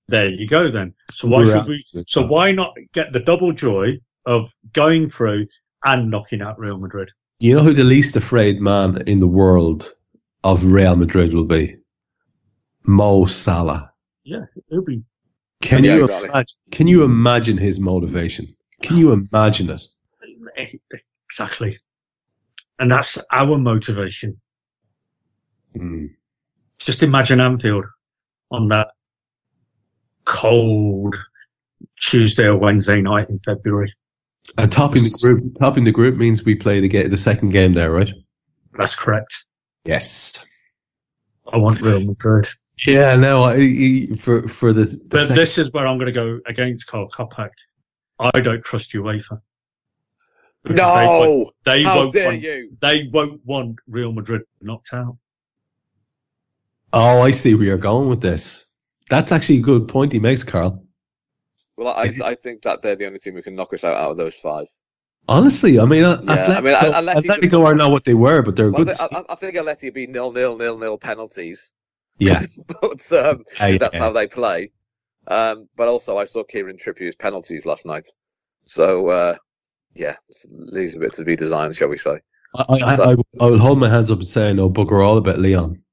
There 0.09 0.29
you 0.29 0.47
go 0.47 0.71
then. 0.71 0.93
So 1.11 1.27
why 1.27 1.39
We're 1.43 1.59
should 1.59 1.67
we? 1.67 1.83
So 2.07 2.21
not. 2.21 2.29
why 2.29 2.51
not 2.51 2.73
get 2.93 3.11
the 3.11 3.19
double 3.19 3.51
joy 3.51 3.99
of 4.25 4.51
going 4.73 5.09
through 5.09 5.47
and 5.85 6.09
knocking 6.09 6.41
out 6.41 6.59
Real 6.59 6.77
Madrid? 6.77 7.09
You 7.39 7.55
know 7.55 7.63
who 7.63 7.73
the 7.73 7.83
least 7.83 8.15
afraid 8.15 8.61
man 8.61 8.99
in 9.07 9.19
the 9.19 9.27
world 9.27 9.93
of 10.43 10.63
Real 10.65 10.95
Madrid 10.95 11.33
will 11.33 11.45
be? 11.45 11.77
Mo 12.85 13.25
Salah. 13.25 13.91
Yeah, 14.23 14.45
it'll 14.71 14.83
be 14.83 15.03
Can 15.61 15.83
Yeah, 15.83 15.95
you 15.95 16.03
exactly. 16.03 16.29
imagine, 16.29 16.57
can 16.71 16.87
you 16.87 17.03
imagine 17.03 17.57
his 17.57 17.79
motivation? 17.79 18.55
Can 18.81 18.97
you 18.97 19.11
imagine 19.11 19.69
it? 19.69 19.81
exactly, 21.29 21.77
and 22.79 22.89
that's 22.89 23.17
our 23.31 23.57
motivation. 23.57 24.39
Hmm. 25.75 26.05
Just 26.79 27.03
imagine 27.03 27.41
Anfield 27.41 27.85
on 28.51 28.67
that 28.69 28.87
cold 30.27 31.15
Tuesday 32.01 32.43
or 32.45 32.57
Wednesday 32.57 33.01
night 33.01 33.29
in 33.29 33.39
February. 33.39 33.93
Uh, 34.57 34.63
and 34.63 34.71
topping 34.71 35.01
the 35.03 35.19
group, 35.21 35.57
topping 35.59 35.83
the 35.85 35.91
group 35.91 36.15
means 36.17 36.43
we 36.43 36.55
play 36.55 36.79
the 36.81 36.87
ga- 36.89 37.07
the 37.07 37.17
second 37.17 37.49
game 37.49 37.73
there, 37.73 37.91
right? 37.91 38.11
That's 38.77 38.95
correct. 38.95 39.45
Yes. 39.85 40.45
I 41.51 41.57
want 41.57 41.79
Real 41.81 42.01
Madrid. 42.01 42.47
Yeah, 42.85 43.13
no, 43.13 43.43
I, 43.43 43.55
I- 43.55 44.15
for 44.17 44.47
for 44.47 44.73
the, 44.73 44.85
the 44.85 45.01
But 45.07 45.19
second- 45.21 45.35
this 45.37 45.57
is 45.57 45.71
where 45.71 45.87
I'm 45.87 45.97
going 45.97 46.07
to 46.07 46.11
go 46.11 46.39
against 46.45 46.87
Karl 46.87 47.09
Coppack. 47.09 47.51
I 48.19 48.31
don't 48.41 48.63
trust 48.63 48.91
UEFA. 48.93 49.41
Because 50.63 50.75
They, 50.77 50.83
won't- 50.83 51.29
No! 51.29 51.51
they 51.63 51.83
How 51.83 51.97
won't 51.99 52.13
dare 52.13 52.27
want, 52.29 52.41
you? 52.41 52.75
They 52.81 53.09
won't 53.11 53.41
want 53.45 53.79
Real 53.87 54.11
Madrid 54.11 54.41
knocked 54.61 54.93
out. 54.93 55.17
oh, 56.93 57.21
I 57.21 57.31
see 57.31 57.55
where 57.55 57.65
you're 57.65 57.77
going 57.77 58.09
with 58.09 58.21
this. 58.21 58.65
That's 59.09 59.31
actually 59.31 59.59
a 59.59 59.61
good 59.61 59.87
point 59.87 60.11
he 60.13 60.19
makes, 60.19 60.43
Karl. 60.43 60.83
Well, 61.77 61.89
I, 61.89 62.11
I 62.23 62.35
think 62.35 62.63
that 62.63 62.81
they're 62.81 62.95
the 62.95 63.05
only 63.05 63.19
team 63.19 63.35
who 63.35 63.41
can 63.41 63.55
knock 63.55 63.73
us 63.73 63.83
out 63.83 63.95
out 63.95 64.11
of 64.11 64.17
those 64.17 64.35
five. 64.35 64.67
Honestly, 65.29 65.79
I 65.79 65.85
mean, 65.85 66.01
Yeah, 66.01 66.15
I 66.57 66.61
mean, 66.61 66.73
Atletico, 66.73 66.91
Atletico- 66.93 67.39
Atletico 67.39 67.65
are 67.65 67.75
not 67.75 67.91
what 67.91 68.05
they 68.05 68.13
were, 68.13 68.41
but 68.41 68.55
they're 68.55 68.71
Well, 68.71 68.85
good. 68.85 68.95
I, 68.99 69.23
I 69.29 69.35
think 69.35 69.57
I'll 69.57 69.63
let 69.63 69.83
it 69.83 69.93
be 69.93 70.07
nil 70.07 70.31
nil 70.31 70.57
nil 70.57 70.77
nil 70.77 70.97
penalties, 70.97 71.71
yeah, 72.17 72.45
but 72.81 73.11
um, 73.13 73.43
that's 73.59 73.97
how 73.97 74.11
they 74.11 74.27
play. 74.27 74.71
Um, 75.27 75.67
but 75.75 75.89
also, 75.89 76.17
I 76.17 76.25
saw 76.25 76.43
Kieran 76.43 76.77
Trippier's 76.77 77.15
penalties 77.15 77.65
last 77.65 77.85
night, 77.85 78.07
so 78.65 79.09
uh, 79.09 79.35
yeah, 79.93 80.15
it 80.29 80.45
leaves 80.49 80.95
a 80.95 80.99
bit 80.99 81.13
to 81.13 81.23
be 81.25 81.35
designed, 81.35 81.75
shall 81.75 81.89
we 81.89 81.97
say? 81.97 82.21
I, 82.55 82.65
I, 82.69 82.95
I, 82.95 83.15
I 83.41 83.45
will 83.45 83.59
hold 83.59 83.79
my 83.79 83.89
hands 83.89 84.09
up 84.09 84.19
and 84.19 84.27
say, 84.27 84.53
no, 84.53 84.69
bugger 84.69 85.05
all 85.05 85.17
about 85.17 85.39
Lyon. 85.39 85.83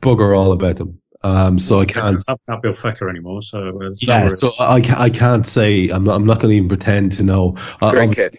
Bugger 0.00 0.36
all 0.36 0.52
about 0.52 0.76
them. 0.76 1.00
Um, 1.26 1.58
so 1.58 1.80
I 1.80 1.84
can't. 1.86 2.22
Not, 2.28 2.38
not 2.48 2.62
Bill 2.62 2.72
Fekir 2.74 3.08
anymore. 3.10 3.42
So 3.42 3.58
uh, 3.58 3.72
no 3.72 3.92
Yeah, 4.00 4.28
so 4.28 4.50
I, 4.60 4.76
I 4.96 5.10
can't 5.10 5.44
say. 5.46 5.88
I'm 5.88 6.04
not. 6.04 6.16
I'm 6.16 6.26
not 6.26 6.40
going 6.40 6.52
to 6.52 6.56
even 6.56 6.68
pretend 6.68 7.12
to 7.12 7.22
know. 7.22 7.56
Uh, 7.80 7.90
Great 7.90 8.08
obviously- 8.10 8.14
kid, 8.14 8.36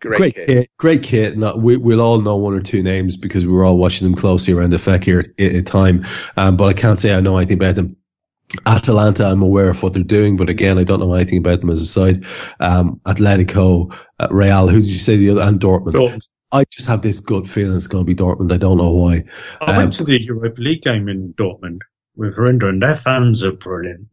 great, 0.00 0.18
great 0.18 0.34
kid. 0.34 0.46
kid, 0.46 0.68
great 0.78 1.02
kid. 1.02 1.38
No, 1.38 1.56
we, 1.56 1.76
we'll 1.76 2.00
all 2.00 2.20
know 2.20 2.36
one 2.36 2.54
or 2.54 2.60
two 2.60 2.82
names 2.82 3.16
because 3.16 3.46
we 3.46 3.52
were 3.52 3.64
all 3.64 3.78
watching 3.78 4.06
them 4.08 4.16
closely 4.16 4.54
around 4.54 4.70
the 4.70 4.78
Fekir 4.78 5.24
at 5.60 5.66
time. 5.66 6.04
Um, 6.36 6.56
but 6.56 6.64
I 6.66 6.72
can't 6.72 6.98
say 6.98 7.14
I 7.14 7.20
know 7.20 7.36
anything 7.36 7.58
about 7.58 7.74
them. 7.76 7.96
Atalanta, 8.64 9.26
I'm 9.26 9.42
aware 9.42 9.68
of 9.68 9.82
what 9.82 9.92
they're 9.92 10.02
doing, 10.02 10.36
but 10.38 10.48
again, 10.48 10.78
I 10.78 10.84
don't 10.84 11.00
know 11.00 11.12
anything 11.12 11.38
about 11.38 11.60
them 11.60 11.68
as 11.70 11.82
a 11.82 11.86
side. 11.86 12.24
Um, 12.58 13.00
Atletico, 13.04 13.94
uh, 14.18 14.28
Real, 14.30 14.68
who 14.68 14.80
did 14.80 14.88
you 14.88 14.98
say 14.98 15.16
the 15.18 15.30
other, 15.30 15.42
and 15.42 15.60
Dortmund. 15.60 15.92
Dortmund. 15.92 16.28
I 16.50 16.64
just 16.64 16.88
have 16.88 17.02
this 17.02 17.20
gut 17.20 17.46
feeling 17.46 17.76
it's 17.76 17.88
going 17.88 18.06
to 18.06 18.06
be 18.06 18.14
Dortmund. 18.14 18.50
I 18.50 18.56
don't 18.56 18.78
know 18.78 18.92
why. 18.92 19.24
I 19.60 19.72
Um, 19.72 19.76
went 19.76 19.92
to 19.94 20.04
the 20.04 20.18
Europa 20.22 20.62
League 20.62 20.80
game 20.80 21.06
in 21.10 21.34
Dortmund 21.34 21.80
with 22.18 22.36
Harinder, 22.36 22.68
and 22.68 22.82
their 22.82 22.96
fans 22.96 23.42
are 23.42 23.52
brilliant. 23.52 24.06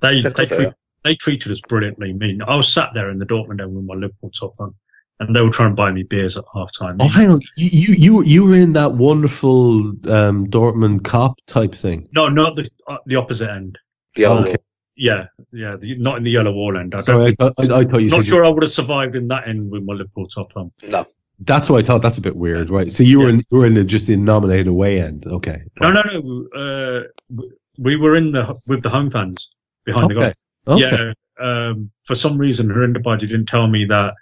They 0.00 0.22
they, 0.22 0.30
course 0.30 0.48
they 0.48 0.56
treat, 0.56 0.72
they 1.04 1.14
treated 1.16 1.52
us 1.52 1.60
brilliantly. 1.68 2.10
I 2.10 2.12
mean, 2.14 2.40
I 2.40 2.54
was 2.56 2.72
sat 2.72 2.90
there 2.94 3.10
in 3.10 3.18
the 3.18 3.26
Dortmund 3.26 3.60
end 3.60 3.74
with 3.74 3.84
my 3.84 3.94
Liverpool 3.94 4.30
top 4.30 4.54
on, 4.58 4.74
and 5.18 5.34
they 5.34 5.40
were 5.40 5.50
trying 5.50 5.70
to 5.70 5.74
buy 5.74 5.90
me 5.90 6.04
beers 6.04 6.38
at 6.38 6.44
half 6.54 6.72
time. 6.72 6.96
Oh, 7.00 7.08
hang 7.08 7.30
on. 7.30 7.40
You, 7.56 7.68
you, 7.72 7.94
you, 7.94 8.22
you 8.22 8.44
were 8.44 8.54
in 8.54 8.72
that 8.74 8.92
wonderful, 8.92 9.90
um, 10.10 10.46
Dortmund 10.46 11.04
cop 11.04 11.34
type 11.46 11.74
thing. 11.74 12.08
no, 12.12 12.28
not 12.28 12.54
the 12.54 12.70
uh, 12.86 12.98
the 13.06 13.16
opposite 13.16 13.50
end. 13.50 13.78
The 14.14 14.22
yellow 14.22 14.42
Okay. 14.42 14.56
Yeah, 14.96 15.26
yeah, 15.50 15.76
the, 15.76 15.96
not 15.96 16.18
in 16.18 16.24
the 16.24 16.30
yellow 16.30 16.52
wall 16.52 16.76
end. 16.76 16.94
I 16.94 16.98
don't 16.98 17.04
Sorry, 17.04 17.22
I, 17.22 17.24
think, 17.26 17.36
thought- 17.38 17.54
I, 17.58 17.78
I 17.80 17.84
thought 17.84 18.02
you 18.02 18.10
not 18.10 18.16
said 18.24 18.26
sure 18.26 18.44
I 18.44 18.48
would 18.50 18.62
have 18.62 18.72
survived 18.72 19.16
in 19.16 19.28
that 19.28 19.48
end 19.48 19.70
with 19.70 19.82
my 19.82 19.94
Liverpool 19.94 20.26
top 20.28 20.52
on. 20.56 20.72
No, 20.90 21.06
That's 21.40 21.70
what 21.70 21.78
I 21.78 21.86
thought. 21.86 22.02
That's 22.02 22.18
a 22.18 22.22
bit 22.22 22.36
weird, 22.36 22.70
right? 22.70 22.90
So 22.92 23.02
you 23.02 23.20
were 23.20 23.28
in, 23.28 23.42
you 23.50 23.58
were 23.58 23.66
in 23.66 23.74
the, 23.74 23.84
just 23.84 24.06
the 24.06 24.16
nominated 24.16 24.66
away 24.66 25.00
end. 25.00 25.26
Okay. 25.26 25.62
No, 25.80 25.90
no, 25.90 26.02
no. 26.02 26.48
Uh, 26.54 27.44
we 27.78 27.96
were 27.96 28.14
in 28.14 28.30
the 28.30 28.58
with 28.66 28.82
the 28.82 28.90
home 28.90 29.08
fans 29.10 29.50
behind 29.84 30.10
the 30.10 30.14
goal. 30.14 30.24
Okay. 30.24 30.34
Okay. 30.68 30.96
Yeah. 30.96 31.12
Um, 31.42 31.90
for 32.04 32.14
some 32.14 32.36
reason, 32.36 32.68
Harinder 32.68 33.02
Baji 33.02 33.26
didn't 33.26 33.46
tell 33.46 33.66
me 33.66 33.86
that 33.86 34.12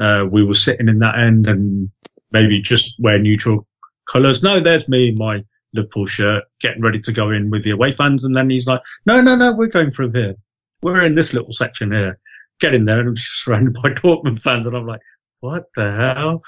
uh, 0.00 0.24
we 0.30 0.44
were 0.44 0.54
sitting 0.54 0.88
in 0.88 1.00
that 1.00 1.18
end 1.18 1.48
and 1.48 1.90
maybe 2.30 2.62
just 2.62 2.94
wear 3.00 3.18
neutral 3.18 3.66
colours. 4.08 4.42
No, 4.42 4.60
there's 4.60 4.88
me, 4.88 5.08
in 5.08 5.16
my 5.16 5.44
Liverpool 5.74 6.06
shirt, 6.06 6.44
getting 6.60 6.82
ready 6.82 7.00
to 7.00 7.12
go 7.12 7.30
in 7.30 7.50
with 7.50 7.64
the 7.64 7.70
away 7.70 7.90
fans, 7.90 8.24
and 8.24 8.34
then 8.34 8.48
he's 8.48 8.66
like, 8.66 8.80
"No, 9.04 9.20
no, 9.20 9.34
no, 9.34 9.52
we're 9.52 9.68
going 9.68 9.90
through 9.90 10.12
here. 10.12 10.34
We're 10.82 11.02
in 11.02 11.14
this 11.14 11.34
little 11.34 11.52
section 11.52 11.92
here." 11.92 12.18
Get 12.60 12.74
in 12.74 12.84
there, 12.84 13.00
and 13.00 13.08
I'm 13.08 13.14
just 13.16 13.44
surrounded 13.44 13.74
by 13.74 13.90
Dortmund 13.90 14.40
fans, 14.40 14.66
and 14.66 14.76
I'm 14.76 14.86
like, 14.86 15.00
"What 15.40 15.64
the 15.74 15.92
hell?" 15.92 16.42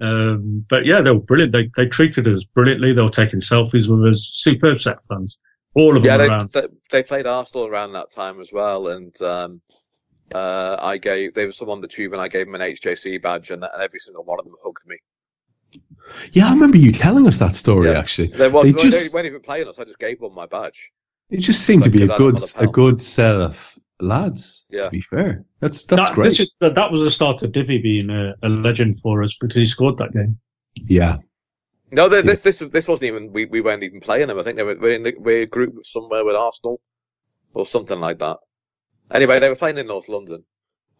Um, 0.00 0.64
but 0.68 0.86
yeah, 0.86 1.00
they 1.02 1.10
were 1.10 1.20
brilliant. 1.20 1.52
They 1.52 1.70
they 1.76 1.86
treated 1.86 2.28
us 2.28 2.44
brilliantly. 2.44 2.92
They 2.92 3.02
were 3.02 3.08
taking 3.08 3.40
selfies 3.40 3.88
with 3.88 4.08
us. 4.10 4.30
Superb 4.32 4.78
set 4.78 4.98
fans, 5.08 5.38
all 5.74 5.96
of 5.96 6.04
yeah, 6.04 6.16
them 6.16 6.48
they, 6.52 6.60
they 6.60 6.66
they 6.90 7.02
played 7.02 7.26
Arsenal 7.26 7.66
around 7.66 7.92
that 7.92 8.10
time 8.10 8.40
as 8.40 8.52
well, 8.52 8.88
and 8.88 9.20
um, 9.22 9.60
uh, 10.34 10.76
I 10.80 10.98
gave 10.98 11.34
there 11.34 11.46
was 11.46 11.56
some 11.56 11.70
on 11.70 11.80
the 11.80 11.88
tube, 11.88 12.12
and 12.12 12.22
I 12.22 12.28
gave 12.28 12.46
them 12.46 12.54
an 12.54 12.60
HJC 12.60 13.20
badge, 13.22 13.50
and, 13.50 13.64
and 13.64 13.82
every 13.82 13.98
single 13.98 14.24
one 14.24 14.38
of 14.38 14.44
them 14.44 14.54
hugged 14.64 14.86
me. 14.86 14.96
Yeah, 16.32 16.48
I 16.48 16.52
remember 16.54 16.78
you 16.78 16.92
telling 16.92 17.26
us 17.26 17.38
that 17.40 17.54
story. 17.54 17.90
Yeah. 17.90 17.98
Actually, 17.98 18.28
They, 18.28 18.48
was, 18.48 18.64
They 18.64 18.72
they, 18.72 18.82
just- 18.82 19.12
weren't 19.12 19.26
even 19.26 19.40
playing 19.40 19.68
us. 19.68 19.78
I 19.78 19.84
just 19.84 19.98
gave 19.98 20.20
them 20.20 20.34
my 20.34 20.46
badge. 20.46 20.90
it 21.28 21.38
just 21.38 21.62
seemed 21.62 21.84
to 21.84 21.90
be 21.90 21.98
a 22.04 22.06
because 22.06 22.14
I 22.14 22.18
good, 22.18 22.34
want 22.34 22.56
a 22.60 22.66
good 22.68 23.00
set 23.00 23.40
of 23.40 23.78
lads. 24.00 24.66
Yeah. 24.70 24.82
To 24.82 24.90
be 24.90 25.00
fair, 25.00 25.44
that's 25.60 25.84
that's 25.86 26.08
that, 26.08 26.14
great. 26.14 26.24
this 26.24 26.40
is- 26.40 26.54
that, 26.60 26.74
that 26.74 26.90
was 26.90 27.00
the 27.00 27.10
start 27.10 27.42
of 27.42 27.52
Divi 27.52 27.78
being 27.78 28.10
a, 28.10 28.34
a 28.42 28.48
legend 28.48 29.00
for 29.00 29.22
us 29.22 29.36
because 29.40 29.56
he 29.56 29.64
scored 29.64 29.98
that 29.98 30.12
game. 30.12 30.38
yeah. 30.86 31.16
No, 31.90 32.10
they, 32.10 32.20
this 32.20 32.42
this 32.42 32.58
this 32.58 32.86
wasn't 32.86 33.08
even 33.08 33.32
we, 33.32 33.46
we 33.46 33.62
weren't 33.62 33.82
even 33.82 34.00
playing 34.00 34.28
them. 34.28 34.38
I 34.38 34.42
think 34.42 34.56
they 34.56 34.62
were 34.62 34.76
we're 34.78 34.94
in 34.96 35.02
the, 35.04 35.14
we're 35.18 35.46
grouped 35.46 35.86
somewhere 35.86 36.22
with 36.22 36.36
Arsenal 36.36 36.80
or 37.54 37.64
something 37.64 37.98
like 37.98 38.18
that. 38.18 38.36
Anyway, 39.10 39.38
they 39.40 39.48
were 39.48 39.56
playing 39.56 39.78
in 39.78 39.86
North 39.86 40.10
London, 40.10 40.44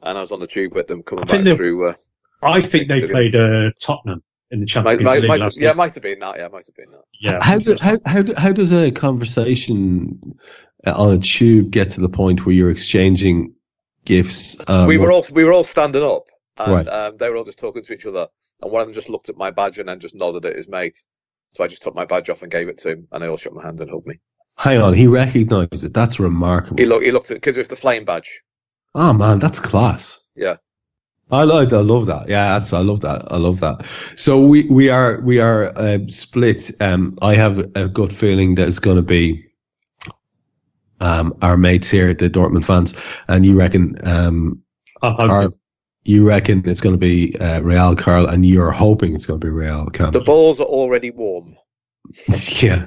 and 0.02 0.16
I 0.16 0.20
was 0.22 0.32
on 0.32 0.40
the 0.40 0.46
tube 0.46 0.74
with 0.74 0.86
them 0.86 1.02
coming 1.02 1.24
I 1.28 1.32
back 1.32 1.44
they- 1.44 1.56
through. 1.56 1.88
Uh, 1.90 1.94
I 2.42 2.62
think 2.62 2.88
they 2.88 3.00
Divi. 3.00 3.12
played 3.12 3.34
uh, 3.36 3.70
Tottenham 3.78 4.22
in 4.50 4.60
the 4.60 4.64
might, 4.64 4.68
Champions 4.68 5.02
might, 5.02 5.20
League 5.20 5.28
might, 5.28 5.40
last 5.40 5.60
yeah, 5.60 5.70
it 5.72 5.76
might 5.76 5.92
have 5.94 6.02
been 6.02 6.20
that. 6.20 6.38
Yeah, 6.38 6.48
might 6.48 6.64
have 6.66 6.74
been 6.74 6.90
that. 6.92 7.04
yeah. 7.20 7.38
How 7.42 7.58
do, 7.58 7.76
how 7.78 7.98
how 8.06 8.24
how 8.38 8.52
does 8.52 8.72
a 8.72 8.90
conversation 8.90 10.38
on 10.86 11.14
a 11.14 11.18
tube 11.18 11.70
get 11.70 11.92
to 11.92 12.00
the 12.00 12.08
point 12.08 12.44
where 12.46 12.54
you're 12.54 12.70
exchanging 12.70 13.54
gifts? 14.04 14.56
Um, 14.68 14.86
we 14.86 14.98
were 14.98 15.12
all 15.12 15.24
we 15.32 15.44
were 15.44 15.52
all 15.52 15.64
standing 15.64 16.02
up, 16.02 16.24
and 16.58 16.72
Right. 16.72 16.88
um, 16.88 17.16
they 17.16 17.28
were 17.30 17.36
all 17.36 17.44
just 17.44 17.58
talking 17.58 17.82
to 17.82 17.92
each 17.92 18.06
other. 18.06 18.28
And 18.60 18.72
one 18.72 18.82
of 18.82 18.88
them 18.88 18.94
just 18.94 19.08
looked 19.08 19.28
at 19.28 19.36
my 19.36 19.50
badge 19.52 19.78
and 19.78 19.88
then 19.88 20.00
just 20.00 20.14
nodded 20.16 20.44
at 20.44 20.56
his 20.56 20.68
mate. 20.68 20.98
So 21.52 21.62
I 21.62 21.68
just 21.68 21.82
took 21.82 21.94
my 21.94 22.04
badge 22.04 22.28
off 22.28 22.42
and 22.42 22.50
gave 22.50 22.68
it 22.68 22.78
to 22.78 22.90
him, 22.90 23.08
and 23.12 23.22
they 23.22 23.28
all 23.28 23.36
shook 23.36 23.54
my 23.54 23.62
hand 23.62 23.80
and 23.80 23.90
hugged 23.90 24.06
me. 24.06 24.18
Hang 24.56 24.82
on, 24.82 24.94
he 24.94 25.06
recognised 25.06 25.84
it. 25.84 25.94
That's 25.94 26.18
remarkable. 26.18 26.76
He 26.78 26.86
looked 26.86 27.04
he 27.04 27.12
looked 27.12 27.30
at 27.30 27.36
because 27.36 27.56
it 27.56 27.60
was 27.60 27.68
the 27.68 27.76
flame 27.76 28.04
badge. 28.04 28.40
oh 28.94 29.12
man, 29.12 29.38
that's 29.38 29.60
class. 29.60 30.20
Yeah. 30.34 30.56
I 31.30 31.44
like, 31.44 31.74
I 31.74 31.80
love 31.80 32.06
that. 32.06 32.28
Yeah, 32.30 32.58
that's, 32.58 32.72
I 32.72 32.80
love 32.80 33.00
that. 33.02 33.30
I 33.30 33.36
love 33.36 33.60
that. 33.60 33.84
So 34.16 34.46
we, 34.46 34.66
we 34.66 34.88
are, 34.88 35.20
we 35.20 35.40
are, 35.40 35.64
uh, 35.76 35.98
split. 36.08 36.70
Um, 36.80 37.16
I 37.20 37.34
have 37.34 37.58
a 37.76 37.86
good 37.86 38.14
feeling 38.14 38.54
that 38.54 38.66
it's 38.66 38.78
going 38.78 38.96
to 38.96 39.02
be, 39.02 39.47
um, 41.00 41.34
our 41.42 41.56
mates 41.56 41.90
here, 41.90 42.14
the 42.14 42.30
Dortmund 42.30 42.64
fans, 42.64 42.94
and 43.26 43.44
you 43.44 43.58
reckon, 43.58 43.96
um, 44.06 44.62
I'm. 45.02 45.28
Karl, 45.28 45.54
you 46.04 46.26
reckon 46.26 46.68
it's 46.68 46.80
going 46.80 46.94
to 46.94 46.98
be, 46.98 47.36
uh, 47.38 47.60
Real 47.60 47.94
Karl, 47.94 48.26
and 48.26 48.44
you're 48.44 48.70
hoping 48.70 49.14
it's 49.14 49.26
going 49.26 49.40
to 49.40 49.46
be 49.46 49.50
Real 49.50 49.86
Kam. 49.86 50.12
The 50.12 50.20
balls 50.20 50.60
are 50.60 50.64
already 50.64 51.10
warm. 51.10 51.56
yeah. 52.62 52.86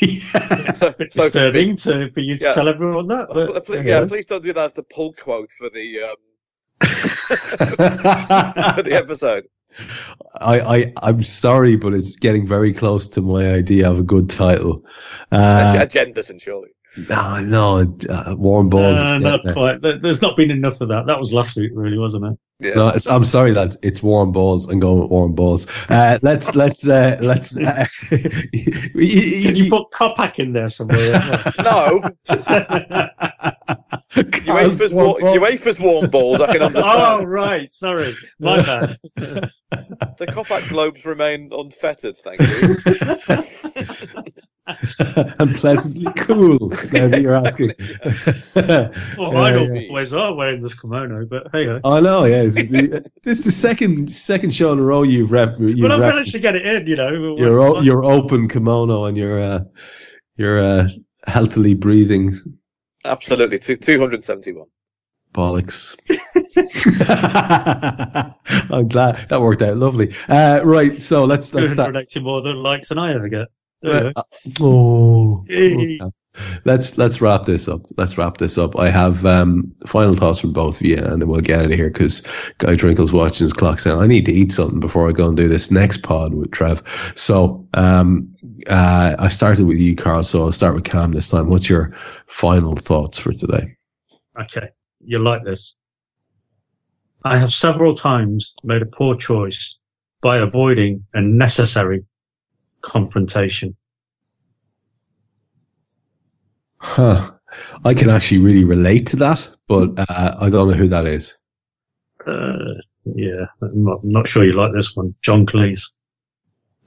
So, 0.72 0.90
bit 0.92 1.12
so 1.12 1.24
to 1.24 1.28
disturbing 1.28 1.76
to, 1.76 2.10
for 2.10 2.20
you 2.20 2.36
to 2.38 2.44
Yeah. 2.44 2.52
tell 2.52 2.68
everyone 2.68 3.08
that. 3.08 3.28
But, 3.32 3.66
pl- 3.66 3.76
you 3.76 3.82
yeah, 3.82 4.06
please 4.06 4.26
don't 4.26 4.42
do 4.42 4.52
that 4.52 4.64
as 4.64 4.72
the 4.72 4.82
pull 4.82 5.12
quote 5.12 5.50
for 5.50 5.68
the 5.68 6.02
um, 6.02 6.16
for 6.80 8.82
the 8.82 8.92
episode. 8.94 9.44
I, 10.34 10.60
I, 10.60 10.92
I'm 11.02 11.22
sorry, 11.22 11.76
but 11.76 11.94
it's 11.94 12.16
getting 12.16 12.46
very 12.46 12.74
close 12.74 13.10
to 13.10 13.22
my 13.22 13.52
idea 13.52 13.90
of 13.90 13.98
a 13.98 14.02
good 14.02 14.30
title. 14.30 14.84
Uh, 15.30 15.74
Agendas 15.78 16.30
and 16.30 16.40
surely. 16.40 16.70
No, 17.08 17.40
no, 17.40 17.96
uh, 18.10 18.34
warm 18.36 18.68
balls. 18.68 19.00
is 19.02 19.12
Uh, 19.12 19.18
not 19.18 19.40
there. 19.44 19.54
quite. 19.54 19.80
There's 19.80 20.20
not 20.20 20.36
been 20.36 20.50
enough 20.50 20.82
of 20.82 20.88
that. 20.88 21.06
That 21.06 21.18
was 21.18 21.32
last 21.32 21.56
week, 21.56 21.70
really, 21.74 21.96
wasn't 21.96 22.26
it? 22.26 22.38
Yeah. 22.60 22.74
No, 22.74 22.88
it's, 22.88 23.06
I'm 23.08 23.24
sorry, 23.24 23.52
lads. 23.52 23.78
It's 23.82 24.02
warm 24.02 24.30
balls. 24.32 24.68
I'm 24.68 24.78
going 24.78 25.00
with 25.00 25.10
warm 25.10 25.34
balls. 25.34 25.66
Uh, 25.88 26.18
let's 26.22 26.54
let's 26.54 26.86
uh, 26.86 27.16
let's. 27.22 27.56
Uh, 27.58 27.86
Can 28.10 29.56
you 29.56 29.70
put 29.70 29.90
Coppack 29.90 30.38
in 30.38 30.52
there 30.52 30.68
somewhere? 30.68 31.18
No, 31.62 32.02
well? 32.28 33.10
UEFA's, 34.70 34.92
wa- 34.92 35.18
UEFA's 35.18 35.80
warm 35.80 36.10
balls. 36.10 36.40
I 36.40 36.52
can 36.52 36.62
understand. 36.62 36.84
oh, 36.86 37.18
understand. 37.20 37.30
right. 37.30 37.72
Sorry. 37.72 38.14
My 38.38 38.58
bad. 38.62 38.96
The 39.16 40.26
Coppack 40.28 40.68
globes 40.68 41.04
remain 41.06 41.48
unfettered. 41.52 42.16
Thank 42.18 42.40
you. 42.42 42.76
and 44.98 45.54
pleasantly 45.56 46.06
cool. 46.16 46.58
Now 46.92 47.08
that 47.08 47.20
you're 47.22 47.34
asking. 47.34 47.72
Well, 49.18 49.36
I 49.36 49.52
don't 49.52 49.76
always 49.88 50.12
are 50.12 50.34
wearing 50.34 50.60
this 50.60 50.74
kimono, 50.78 51.24
but 51.26 51.48
hey. 51.52 51.68
I 51.84 52.00
know, 52.00 52.24
yeah. 52.24 52.42
It's 52.42 52.54
the- 52.54 53.10
This 53.22 53.40
is 53.40 53.44
the 53.44 53.50
second 53.52 54.10
second 54.12 54.54
show 54.54 54.72
in 54.72 54.78
a 54.78 54.82
row 54.82 55.02
you've 55.02 55.32
rep. 55.32 55.56
You've 55.58 55.80
But 55.80 55.90
I've 55.92 56.00
referenced 56.00 56.14
managed 56.14 56.34
to 56.34 56.40
get 56.40 56.54
it 56.56 56.66
in, 56.66 56.86
you 56.86 56.96
know. 56.96 57.36
your 57.36 57.60
o- 57.60 57.80
your 57.80 58.04
open 58.04 58.48
kimono 58.48 59.06
and 59.06 59.16
your 59.16 59.40
uh, 59.40 59.60
your 60.36 60.58
uh, 60.60 60.88
healthily 61.26 61.74
breathing 61.74 62.36
Absolutely. 63.04 63.58
Two, 63.58 63.74
271. 63.76 64.66
bollocks. 65.34 65.96
I'm 68.70 68.88
glad 68.88 69.28
that 69.28 69.40
worked 69.40 69.62
out 69.62 69.76
lovely. 69.76 70.14
Uh, 70.28 70.60
right, 70.64 71.00
so 71.00 71.24
let's 71.24 71.52
let's 71.54 71.72
start. 71.72 71.88
280 71.94 72.20
more 72.20 72.42
than 72.42 72.56
likes 72.62 72.90
than 72.90 72.98
I 72.98 73.12
ever 73.14 73.28
get. 73.28 73.48
Yeah. 73.82 74.12
Oh, 74.60 75.44
okay. 75.50 75.98
let's 76.64 76.96
let's 76.98 77.20
wrap 77.20 77.44
this 77.44 77.68
up. 77.68 77.82
Let's 77.96 78.16
wrap 78.16 78.38
this 78.38 78.56
up. 78.56 78.78
I 78.78 78.90
have 78.90 79.26
um, 79.26 79.74
final 79.86 80.14
thoughts 80.14 80.40
from 80.40 80.52
both 80.52 80.80
of 80.80 80.86
you, 80.86 80.96
and 80.96 81.20
then 81.20 81.28
we'll 81.28 81.40
get 81.40 81.60
out 81.60 81.66
of 81.66 81.74
here 81.74 81.90
because 81.90 82.20
Guy 82.58 82.76
Drinkel's 82.76 83.12
watching 83.12 83.44
his 83.44 83.52
clock 83.52 83.80
saying 83.80 83.98
I 83.98 84.06
need 84.06 84.26
to 84.26 84.32
eat 84.32 84.52
something 84.52 84.80
before 84.80 85.08
I 85.08 85.12
go 85.12 85.28
and 85.28 85.36
do 85.36 85.48
this 85.48 85.70
next 85.70 86.02
pod 86.02 86.34
with 86.34 86.52
Trev. 86.52 86.82
So 87.16 87.68
um, 87.74 88.34
uh, 88.68 89.16
I 89.18 89.28
started 89.28 89.66
with 89.66 89.78
you, 89.78 89.96
Karl. 89.96 90.24
So 90.24 90.44
I'll 90.44 90.52
start 90.52 90.74
with 90.74 90.84
Kam 90.84 91.12
this 91.12 91.30
time. 91.30 91.50
What's 91.50 91.68
your 91.68 91.92
final 92.26 92.76
thoughts 92.76 93.18
for 93.18 93.32
today? 93.32 93.76
Okay, 94.40 94.68
you 95.04 95.18
like 95.18 95.44
this. 95.44 95.74
I 97.24 97.38
have 97.38 97.52
several 97.52 97.94
times 97.94 98.54
made 98.64 98.82
a 98.82 98.86
poor 98.86 99.16
choice 99.16 99.76
by 100.22 100.38
avoiding 100.38 101.06
a 101.14 101.20
necessary 101.20 102.04
confrontation. 102.82 103.76
Huh. 106.78 107.32
I 107.84 107.94
can 107.94 108.10
actually 108.10 108.38
really 108.38 108.64
relate 108.64 109.08
to 109.08 109.16
that, 109.16 109.48
but 109.68 109.90
uh, 109.98 110.36
I 110.40 110.48
don't 110.50 110.68
know 110.68 110.74
who 110.74 110.88
that 110.88 111.06
is. 111.06 111.34
Uh, 112.26 112.80
yeah, 113.04 113.46
I'm 113.60 113.84
not, 113.84 114.00
I'm 114.02 114.10
not 114.10 114.28
sure 114.28 114.44
you 114.44 114.52
like 114.52 114.72
this 114.72 114.94
one. 114.94 115.14
John 115.22 115.46
Cleese. 115.46 115.90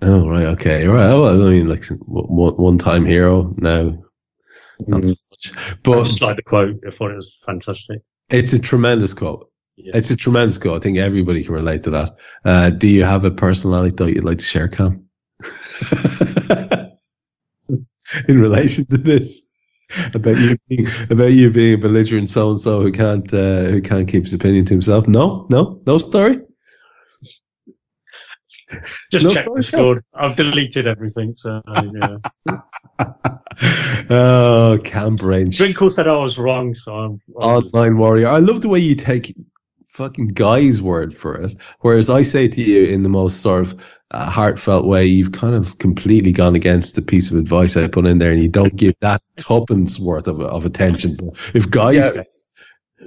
Oh 0.01 0.27
right, 0.27 0.47
okay, 0.47 0.87
right. 0.87 1.13
Well, 1.13 1.27
I 1.27 1.49
mean, 1.49 1.69
like 1.69 1.83
one 2.07 2.53
one 2.55 2.77
time 2.77 3.05
hero 3.05 3.53
now, 3.57 4.03
not 4.87 5.05
so 5.05 5.15
much. 5.31 5.77
But 5.83 5.99
I 5.99 6.03
just 6.03 6.21
like 6.21 6.35
the 6.35 6.43
quote. 6.43 6.83
I 6.85 6.91
thought 6.91 7.11
it 7.11 7.15
was 7.15 7.37
fantastic. 7.45 8.01
it's 8.29 8.53
a 8.53 8.59
tremendous 8.59 9.13
quote. 9.13 9.49
Yeah. 9.77 9.97
It's 9.97 10.09
a 10.09 10.17
tremendous 10.17 10.57
quote. 10.57 10.77
I 10.77 10.79
think 10.83 10.97
everybody 10.97 11.43
can 11.43 11.53
relate 11.53 11.83
to 11.83 11.91
that. 11.91 12.15
Uh, 12.43 12.69
do 12.69 12.87
you 12.87 13.03
have 13.03 13.25
a 13.25 13.31
personal 13.31 13.77
anecdote 13.77 14.13
you'd 14.13 14.23
like 14.23 14.39
to 14.39 14.43
share, 14.43 14.67
Kam? 14.67 15.04
In 18.27 18.39
relation 18.39 18.85
to 18.85 18.97
this, 18.97 19.51
about 20.13 20.37
you 20.37 20.57
being, 20.67 20.87
about 21.09 21.31
you 21.31 21.49
being 21.49 21.73
a 21.73 21.77
belligerent 21.77 22.29
so 22.29 22.51
and 22.51 22.59
so 22.59 22.81
who 22.81 22.91
can't 22.91 23.33
uh, 23.33 23.63
who 23.63 23.81
can't 23.81 24.07
keep 24.07 24.23
his 24.23 24.33
opinion 24.33 24.65
to 24.65 24.73
himself. 24.73 25.07
No, 25.07 25.47
no, 25.49 25.81
no 25.85 25.97
story. 25.97 26.39
Just 29.11 29.25
No, 29.25 29.33
check 29.33 29.47
the 29.53 29.63
score. 29.63 30.03
I've 30.13 30.35
deleted 30.35 30.87
everything. 30.87 31.33
So 31.35 31.61
yeah. 31.67 32.17
oh, 34.09 34.79
Kam 34.83 35.15
Brainch. 35.15 35.57
Drinkel 35.57 35.91
said 35.91 36.07
I 36.07 36.17
was 36.17 36.37
wrong. 36.37 36.75
So 36.75 36.93
I'm. 36.93 37.19
Online 37.35 37.97
warrior. 37.97 38.27
I 38.27 38.39
love 38.39 38.61
the 38.61 38.69
way 38.69 38.79
you 38.79 38.95
take 38.95 39.35
fucking 39.87 40.29
Guy's 40.29 40.81
word 40.81 41.15
for 41.15 41.35
it, 41.35 41.55
whereas 41.79 42.09
I 42.09 42.23
say 42.23 42.47
to 42.47 42.61
you 42.61 42.85
in 42.85 43.03
the 43.03 43.09
most 43.09 43.41
sort 43.41 43.61
of 43.61 43.81
uh, 44.11 44.29
heartfelt 44.29 44.85
way, 44.85 45.05
you've 45.05 45.31
kind 45.31 45.55
of 45.55 45.77
completely 45.79 46.31
gone 46.31 46.55
against 46.55 46.95
the 46.95 47.01
piece 47.01 47.31
of 47.31 47.37
advice 47.37 47.75
I 47.77 47.87
put 47.87 48.05
in 48.05 48.19
there, 48.19 48.31
and 48.31 48.41
you 48.41 48.49
don't 48.49 48.75
give 48.75 48.93
that 49.01 49.21
tuppence 49.37 49.99
worth 49.99 50.27
of, 50.27 50.39
of 50.41 50.65
attention. 50.65 51.15
But 51.15 51.29
if 51.53 51.69
guys, 51.69 52.15
Yeah. 52.15 52.23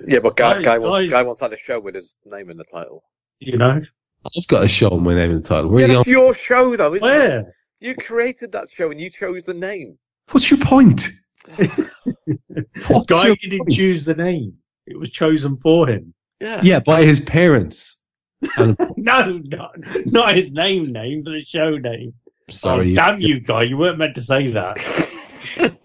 Yeah, 0.06 0.18
but 0.20 0.36
Guy, 0.36 0.54
Guys- 0.54 0.64
Guy, 0.64 0.78
wants, 0.78 1.06
guys- 1.06 1.10
Guy 1.10 1.22
wants 1.22 1.40
had 1.40 1.52
a 1.52 1.56
show 1.56 1.80
with 1.80 1.94
his 1.94 2.16
name 2.26 2.50
in 2.50 2.56
the 2.56 2.64
title. 2.64 3.02
You 3.40 3.56
know 3.56 3.80
I've 4.26 4.46
got 4.48 4.64
a 4.64 4.68
show 4.68 4.90
with 4.90 5.02
my 5.02 5.14
name 5.14 5.30
in 5.30 5.40
the 5.42 5.48
title, 5.48 5.70
where 5.70 5.80
Yeah, 5.82 5.86
you 5.86 5.92
that's 5.98 6.08
your 6.08 6.34
show, 6.34 6.76
though, 6.76 6.94
isn't 6.94 7.08
it? 7.08 7.10
where? 7.10 7.54
You 7.80 7.94
created 7.94 8.52
that 8.52 8.68
show 8.68 8.90
and 8.90 9.00
you 9.00 9.08
chose 9.10 9.44
the 9.44 9.54
name. 9.54 9.98
what's 10.30 10.50
your 10.50 10.60
point? 10.60 11.08
What's 12.88 13.06
Guy 13.06 13.26
your 13.26 13.36
didn't 13.36 13.58
point? 13.60 13.72
choose 13.72 14.04
the 14.04 14.14
name. 14.14 14.54
It 14.86 14.98
was 14.98 15.10
chosen 15.10 15.54
for 15.54 15.88
him. 15.88 16.14
Yeah. 16.40 16.60
Yeah, 16.62 16.80
by 16.80 17.02
his 17.04 17.20
parents. 17.20 17.97
No, 18.96 19.40
not, 19.44 19.74
not 20.06 20.34
his 20.34 20.52
name 20.52 20.92
name, 20.92 21.22
but 21.22 21.32
the 21.32 21.40
show 21.40 21.76
name. 21.76 22.14
sorry, 22.50 22.92
Oh, 22.92 22.94
damn 22.94 23.20
you, 23.20 23.40
Guy. 23.40 23.62
You 23.64 23.76
weren't 23.76 23.98
meant 23.98 24.14
to 24.16 24.22
say 24.22 24.52
that. 24.52 24.78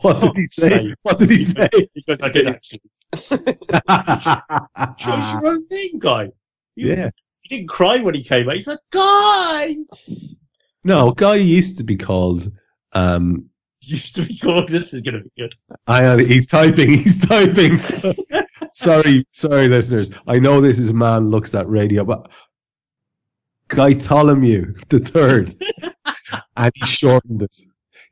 what 0.00 0.20
did 0.20 0.36
he 0.36 0.46
say? 0.46 0.94
What 1.02 1.18
did 1.18 1.30
he 1.30 1.44
say? 1.44 1.68
because 1.94 2.22
I 2.22 2.28
did 2.28 2.46
actually. 2.48 2.82
Choose 4.98 5.32
your 5.32 5.46
own 5.46 5.64
name, 5.70 5.98
Guy. 5.98 6.28
You, 6.76 6.88
yeah. 6.94 7.10
He 7.42 7.56
didn't 7.56 7.68
cry 7.68 7.98
when 7.98 8.14
he 8.14 8.22
came 8.22 8.48
out. 8.48 8.54
He 8.54 8.62
said, 8.62 8.78
Guy! 8.90 9.76
No, 10.84 11.10
Guy 11.12 11.36
used 11.36 11.78
to 11.78 11.84
be 11.84 11.96
called. 11.96 12.50
Um, 12.92 13.46
Used 13.82 14.16
to 14.16 14.22
be 14.22 14.36
called, 14.36 14.68
this 14.68 14.92
is 14.92 15.00
going 15.00 15.14
to 15.14 15.20
be 15.24 15.30
good. 15.38 15.54
I 15.86 16.04
am, 16.04 16.18
he's 16.18 16.46
typing. 16.46 16.92
He's 16.92 17.26
typing. 17.26 17.78
Sorry, 18.72 19.26
sorry, 19.32 19.68
listeners. 19.68 20.10
I 20.26 20.38
know 20.38 20.60
this 20.60 20.78
is 20.78 20.90
a 20.90 20.94
man 20.94 21.30
looks 21.30 21.54
at 21.54 21.68
radio, 21.68 22.04
but 22.04 22.30
Guy 23.68 23.94
Tholomew 23.94 24.88
the 24.88 24.98
third, 24.98 25.54
and 26.56 26.72
he 26.74 26.86
shortened 26.86 27.42
it. 27.42 27.56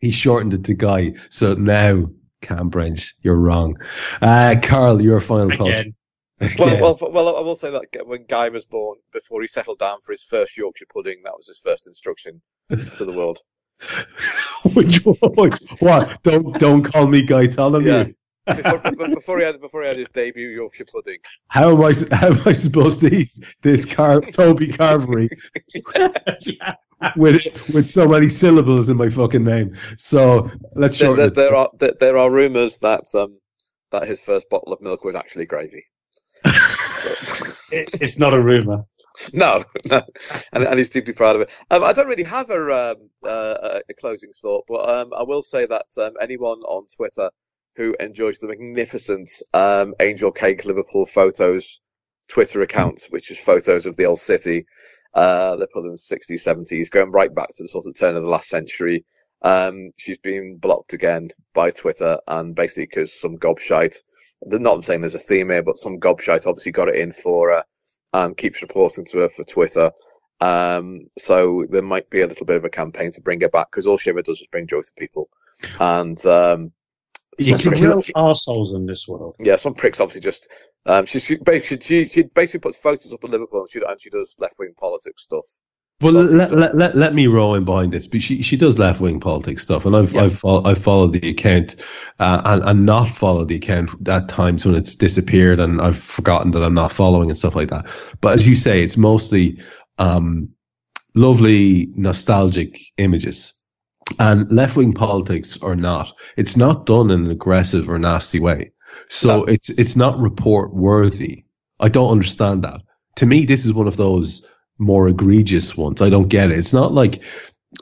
He 0.00 0.11
shortened 0.11 0.54
it 0.54 0.64
to 0.64 0.74
Guy. 0.74 1.14
So 1.30 1.54
now, 1.54 2.11
Kam 2.40 2.68
Brainch, 2.70 3.14
you're 3.22 3.34
wrong. 3.34 3.76
Uh, 4.22 4.56
Karl, 4.62 5.00
your 5.00 5.20
final 5.20 5.50
thoughts. 5.50 5.61
Well, 5.61 5.68
Again. 5.68 5.94
Again. 6.40 6.80
well, 6.80 6.98
well, 7.00 7.36
I 7.36 7.40
will 7.40 7.56
say 7.56 7.72
that 7.72 8.06
when 8.06 8.24
Guy 8.24 8.50
was 8.50 8.64
born, 8.64 8.98
before 9.12 9.40
he 9.40 9.48
settled 9.48 9.80
down 9.80 10.00
for 10.00 10.12
his 10.12 10.22
first 10.22 10.56
Yorkshire 10.56 10.86
pudding, 10.88 11.22
that 11.24 11.36
was 11.36 11.48
his 11.48 11.59
first 11.59 11.88
instruction 11.88 12.40
to 12.70 13.04
the 13.04 13.12
world. 13.12 13.38
Which 14.74 15.04
one? 15.04 15.52
What? 15.80 16.22
Don't 16.22 16.59
don't 16.59 16.82
call 16.82 17.06
me 17.06 17.22
Guy 17.22 17.46
Tholomew. 17.46 18.06
Yeah. 18.09 18.12
Before, 18.57 19.09
before 19.09 19.38
he 19.38 19.44
had 19.44 19.61
before 19.61 19.82
he 19.82 19.88
had 19.88 19.96
his 19.96 20.09
debut 20.09 20.49
Yorkshire 20.49 20.86
pudding. 20.86 21.18
How 21.49 21.72
am 21.72 21.82
I 21.82 21.92
how 22.14 22.28
am 22.28 22.40
I 22.46 22.53
supposed 22.53 23.01
to 23.01 23.14
eat 23.14 23.30
this 23.62 23.92
car 23.92 24.20
Toby 24.20 24.68
Carvery 24.68 25.28
yeah. 26.40 26.74
with 27.16 27.74
with 27.74 27.88
so 27.88 28.07
many 28.07 28.28
syllables 28.28 28.88
in 28.88 28.96
my 28.96 29.09
fucking 29.09 29.44
name? 29.44 29.76
So 29.99 30.51
let's 30.74 30.99
There, 30.99 31.07
shorten 31.09 31.16
there, 31.16 31.28
it. 31.28 31.34
there 31.34 31.55
are 31.55 31.70
there, 31.78 31.92
there 31.99 32.16
are 32.16 32.30
rumours 32.30 32.78
that 32.78 33.05
um 33.14 33.38
that 33.90 34.09
his 34.09 34.20
first 34.20 34.49
bottle 34.51 34.72
of 34.72 34.80
milk 34.80 35.05
was 35.05 35.14
actually 35.14 35.46
gravy. 35.46 35.84
It, 37.70 37.90
it's 38.01 38.18
not 38.18 38.34
a 38.34 38.42
rumour. 38.42 38.84
No, 39.32 39.64
no, 39.84 40.03
and, 40.53 40.62
and 40.62 40.78
he's 40.78 40.90
deeply 40.90 41.12
proud 41.12 41.34
of 41.34 41.42
it. 41.42 41.51
Um, 41.72 41.82
I 41.82 41.92
don't 41.92 42.07
really 42.07 42.22
have 42.22 42.51
a, 42.51 42.92
um, 42.92 43.11
uh, 43.24 43.80
a 43.88 43.94
closing 43.94 44.30
thought, 44.30 44.64
but 44.68 44.88
um, 44.88 45.12
I 45.12 45.24
will 45.24 45.42
say 45.42 45.66
that 45.66 45.86
um, 45.99 46.12
anyone 46.20 46.59
on 46.61 46.86
Twitter 46.96 47.28
who 47.79 47.95
enjoys 48.01 48.41
the 48.41 48.49
magnificent 48.49 49.31
um, 49.55 49.95
Angel 50.01 50.33
Cake 50.33 50.64
Liverpool 50.64 51.07
photos 51.07 51.81
Twitter 52.29 52.61
account, 52.61 53.07
which 53.11 53.31
is 53.31 53.39
photos 53.39 53.87
of 53.87 53.97
the 53.97 54.07
old 54.07 54.18
city, 54.18 54.66
uh, 55.14 55.55
they 55.55 55.66
put 55.72 55.85
in 55.85 55.93
the 55.93 55.97
60s, 55.97 56.33
70s, 56.33 56.91
going 56.91 57.12
right 57.12 57.33
back 57.33 57.47
to 57.49 57.62
the 57.62 57.68
sort 57.68 57.87
of 57.87 57.97
turn 57.97 58.16
of 58.16 58.24
the 58.24 58.29
last 58.29 58.49
century. 58.49 59.05
Um, 59.43 59.93
she's 59.97 60.18
been 60.18 60.57
blocked 60.57 60.93
again 60.93 61.29
by 61.55 61.70
Twitter, 61.70 62.18
and 62.26 62.53
basically 62.53 62.87
because 62.87 63.12
some 63.12 63.39
gobshite, 63.39 63.99
not 64.45 64.74
I'm 64.74 64.83
saying 64.83 65.03
there's 65.03 65.14
a 65.14 65.20
theme 65.20 65.51
here, 65.51 65.62
but 65.62 65.79
some 65.79 66.01
gobshite 66.01 66.49
obviously 66.49 66.72
got 66.72 66.89
it 66.89 66.97
in 66.97 67.12
for 67.12 67.53
her 67.53 67.64
and 68.12 68.37
keeps 68.37 68.61
reporting 68.61 69.05
to 69.05 69.18
her 69.18 69.29
for 69.29 69.45
Twitter. 69.45 69.93
Um, 70.41 71.11
so 71.16 71.64
there 71.70 71.83
might 71.83 72.11
be 72.11 72.22
a 72.22 72.26
little 72.26 72.47
bit 72.47 72.57
of 72.57 72.64
a 72.64 72.70
campaign 72.70 73.12
to 73.12 73.20
bring 73.20 73.41
her 73.43 73.49
back 73.49 73.70
because 73.70 73.87
all 73.87 73.99
she 73.99 74.11
ever 74.11 74.22
does 74.22 74.41
is 74.41 74.49
bring 74.49 74.66
joy 74.66 74.81
to 74.81 74.93
people. 74.97 75.29
And 75.79 76.24
um, 76.26 76.72
You 77.39 77.57
can 77.57 77.70
pricks- 77.70 77.80
Real 77.80 78.03
arseholes 78.16 78.74
in 78.74 78.86
this 78.86 79.07
world. 79.07 79.36
yeah, 79.39 79.57
some 79.57 79.74
pricks 79.74 80.01
obviously 80.01 80.22
just 80.22 80.53
um, 80.86 81.07
she, 81.07 81.18
she 81.18 81.36
basically 81.36 81.84
she, 81.84 82.05
she 82.09 82.22
basically 82.24 82.61
puts 82.61 82.78
photos 82.78 83.12
up 83.12 83.22
of 83.22 83.30
Liverpool 83.30 83.61
and 83.61 83.70
she 83.70 83.80
and 83.86 84.01
she 84.01 84.11
does 84.11 84.34
left 84.39 84.55
wing 84.59 84.74
politics 84.78 85.22
stuff. 85.22 85.45
Well, 86.01 86.12
let, 86.12 86.53
let, 86.53 86.76
let, 86.76 86.95
let 86.95 87.12
me 87.12 87.26
roll 87.26 87.57
in 87.57 87.64
behind 87.64 87.93
this, 87.93 88.07
but 88.07 88.22
she 88.22 88.43
she 88.43 88.57
does 88.57 88.78
left 88.78 89.01
wing 89.01 89.18
politics 89.18 89.64
stuff, 89.64 89.84
and 89.84 89.97
I've 89.97 90.12
Yeah. 90.12 90.24
I've 90.24 90.45
I've 90.45 90.78
followed 90.78 91.12
the 91.12 91.28
account, 91.30 91.74
uh, 92.20 92.41
and 92.45 92.62
and 92.62 92.86
not 92.86 93.09
followed 93.09 93.49
the 93.49 93.57
account 93.57 94.09
at 94.09 94.28
times 94.28 94.64
when 94.64 94.76
it's 94.76 94.95
disappeared, 94.95 95.59
and 95.59 95.80
I've 95.80 95.99
forgotten 95.99 96.53
that 96.53 96.62
I'm 96.62 96.74
not 96.74 96.93
following 96.93 97.30
and 97.30 97.39
stuff 97.39 97.57
like 97.57 97.70
that. 97.70 97.86
But 98.20 98.34
as 98.34 98.47
you 98.47 98.55
say, 98.55 98.82
it's 98.84 98.97
mostly 98.97 99.61
um, 99.99 100.51
lovely 101.16 101.89
nostalgic 101.95 102.78
images, 102.97 103.57
and 104.18 104.51
left 104.53 104.76
wing 104.76 104.94
politics 104.94 105.59
or 105.59 105.76
not, 105.76 106.12
it's 106.36 106.57
not 106.57 106.86
done 106.86 107.11
in 107.11 107.26
an 107.26 107.30
aggressive 107.32 107.88
or 107.90 107.99
nasty 107.99 108.40
way. 108.40 108.72
So 109.09 109.28
No. 109.28 109.44
it's 109.44 109.70
it's 109.70 109.96
not 109.96 110.20
report 110.20 110.74
worthy. 110.74 111.44
I 111.80 111.88
don't 111.90 112.12
understand 112.12 112.64
that. 112.64 112.82
To 113.16 113.26
me, 113.26 113.46
this 113.46 113.66
is 113.66 113.74
one 113.74 113.88
of 113.88 113.96
those 113.99 114.49
more 114.78 115.09
egregious 115.09 115.76
ones. 115.76 116.03
I 116.03 116.11
don't 116.11 116.28
get 116.28 116.51
it. 116.53 116.59
It's 116.59 116.74
not 116.74 116.92
like 116.92 117.22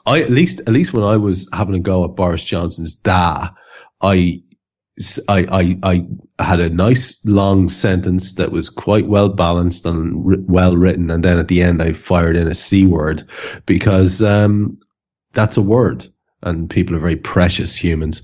I 0.06 0.22
at 0.22 0.30
least 0.30 0.60
at 0.60 0.70
least 0.70 0.92
when 0.92 1.04
I 1.04 1.16
was 1.18 1.48
having 1.52 1.74
a 1.76 1.80
go 1.80 2.04
at 2.04 2.16
Boris 2.16 2.44
Johnson's 2.44 2.96
da, 2.96 3.50
I 4.02 4.42
I 5.28 5.78
I, 5.84 6.08
I 6.38 6.44
had 6.44 6.60
a 6.60 6.70
nice 6.70 7.24
long 7.26 7.68
sentence 7.70 8.34
that 8.34 8.52
was 8.52 8.70
quite 8.70 9.08
well 9.08 9.28
balanced 9.30 9.86
and 9.86 10.26
ri- 10.26 10.44
well 10.46 10.76
written, 10.76 11.10
and 11.10 11.24
then 11.24 11.38
at 11.38 11.48
the 11.48 11.62
end 11.62 11.82
I 11.82 11.92
fired 11.94 12.36
in 12.36 12.48
a 12.48 12.54
c 12.54 12.86
word 12.86 13.24
because 13.66 14.22
um, 14.22 14.78
that's 15.36 15.56
a 15.56 15.62
word, 15.62 16.08
and 16.42 16.68
people 16.68 16.96
are 16.96 17.00
very 17.00 17.14
precious 17.16 17.76
humans. 17.76 18.22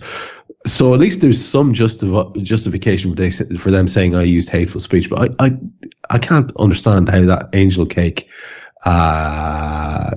So 0.67 0.95
at 0.95 1.01
least 1.01 1.21
there's 1.21 1.45
some 1.45 1.75
justif- 1.75 2.43
justification 2.43 3.11
for, 3.11 3.17
they, 3.17 3.31
for 3.31 3.71
them 3.71 3.89
saying 3.89 4.15
I 4.15 4.23
used 4.23 4.49
hateful 4.49 4.81
speech, 4.81 5.11
but 5.11 5.35
I, 5.41 5.47
I 5.47 5.59
I 6.11 6.19
can't 6.19 6.51
understand 6.57 7.09
how 7.09 7.25
that 7.27 7.51
angel 7.53 7.87
cake 7.87 8.29
uh, 8.85 10.11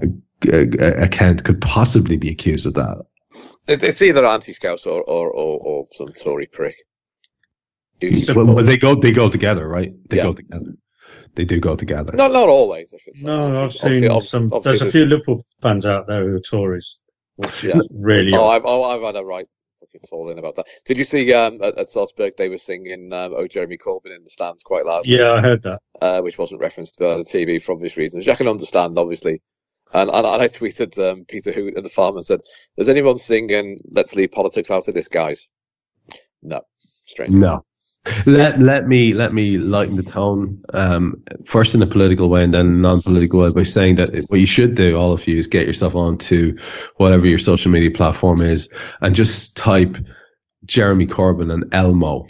uh, 0.51 0.57
account 0.79 1.43
could 1.43 1.61
possibly 1.61 2.17
be 2.17 2.29
accused 2.29 2.65
of 2.65 2.73
that. 2.75 3.05
It's 3.67 4.01
either 4.01 4.25
anti-Scouse 4.25 4.85
or, 4.85 5.01
or, 5.01 5.31
or, 5.31 5.59
or 5.59 5.85
some 5.91 6.09
Tory 6.09 6.45
prick. 6.45 6.75
Well, 8.01 8.45
well, 8.45 8.63
they 8.63 8.77
go 8.77 8.95
they 8.95 9.11
go 9.11 9.29
together, 9.29 9.67
right? 9.67 9.93
They 10.09 10.17
Yeah. 10.17 10.23
go 10.23 10.33
together. 10.33 10.75
They 11.35 11.45
do 11.45 11.59
go 11.59 11.75
together. 11.75 12.15
not 12.15 12.31
not 12.31 12.49
always. 12.49 12.93
I 12.93 12.97
should 12.97 13.17
say. 13.17 13.25
No, 13.25 13.47
I've 13.47 13.55
Obviously- 13.55 13.99
seen 14.01 14.09
obviously- 14.11 14.29
some. 14.29 14.43
obviously 14.53 14.79
There's 14.79 14.81
a 14.81 14.91
few 14.91 15.05
Liverpool 15.05 15.43
fans 15.61 15.85
out 15.85 16.07
there 16.07 16.27
who 16.27 16.35
are 16.35 16.39
Tories, 16.39 16.97
which 17.35 17.63
Yeah. 17.63 17.77
is 17.77 17.87
really. 17.91 18.33
Oh. 18.33 18.47
I've, 18.47 18.65
oh, 18.65 18.83
I've 18.83 19.01
had 19.01 19.15
a 19.21 19.25
right 19.25 19.45
fucking 19.81 20.01
fall 20.09 20.29
in 20.29 20.39
about 20.39 20.55
that. 20.55 20.67
Did 20.85 20.97
you 20.97 21.03
see 21.03 21.33
um, 21.33 21.61
at, 21.61 21.77
at 21.77 21.89
Salzburg 21.89 22.33
they 22.37 22.47
were 22.49 22.57
singing 22.57 23.11
um, 23.13 23.33
"Oh 23.35 23.47
Jeremy 23.47 23.77
Corbyn" 23.77 24.15
in 24.15 24.23
the 24.23 24.29
stands 24.29 24.63
quite 24.63 24.85
loud, 24.85 25.05
yeah, 25.05 25.33
I 25.33 25.41
heard 25.41 25.63
that. 25.63 25.81
uh, 26.01 26.21
which 26.21 26.37
wasn't 26.37 26.61
referenced 26.61 26.97
by 26.99 27.17
the 27.17 27.23
TV 27.23 27.61
for 27.61 27.73
obvious 27.73 27.97
reasons, 27.97 28.25
which 28.25 28.33
I 28.33 28.37
can 28.37 28.47
understand, 28.47 28.97
obviously. 28.97 29.41
And, 29.93 30.09
and, 30.09 30.25
and 30.25 30.41
I 30.41 30.47
tweeted 30.47 30.97
um, 30.97 31.25
Peter 31.25 31.51
Hooton 31.51 31.83
the 31.83 31.89
farm 31.89 32.15
and 32.15 32.25
said, 32.25 32.39
"Does 32.77 32.89
anyone 32.89 33.17
singing 33.17 33.79
Let's 33.91 34.15
leave 34.15 34.31
politics 34.31 34.71
out 34.71 34.87
of 34.87 34.93
this, 34.93 35.07
guys?" 35.09 35.47
No, 36.41 36.61
strange. 37.05 37.33
No. 37.33 37.65
Let 38.25 38.59
let 38.59 38.87
me 38.87 39.13
let 39.13 39.33
me 39.33 39.57
lighten 39.57 39.95
the 39.95 40.03
tone. 40.03 40.63
Um, 40.73 41.23
first 41.45 41.75
in 41.75 41.81
a 41.81 41.87
political 41.87 42.29
way 42.29 42.43
and 42.43 42.53
then 42.53 42.81
non-political 42.81 43.41
way 43.41 43.51
by 43.51 43.63
saying 43.63 43.95
that 43.95 44.25
what 44.27 44.39
you 44.39 44.45
should 44.45 44.75
do, 44.75 44.95
all 44.95 45.11
of 45.13 45.27
you, 45.27 45.37
is 45.39 45.47
get 45.47 45.67
yourself 45.67 45.95
onto 45.95 46.57
whatever 46.97 47.25
your 47.25 47.39
social 47.39 47.71
media 47.71 47.91
platform 47.91 48.41
is 48.41 48.69
and 49.01 49.15
just 49.15 49.57
type 49.57 49.97
Jeremy 50.65 51.07
Corbyn 51.07 51.51
and 51.51 51.73
Elmo, 51.73 52.27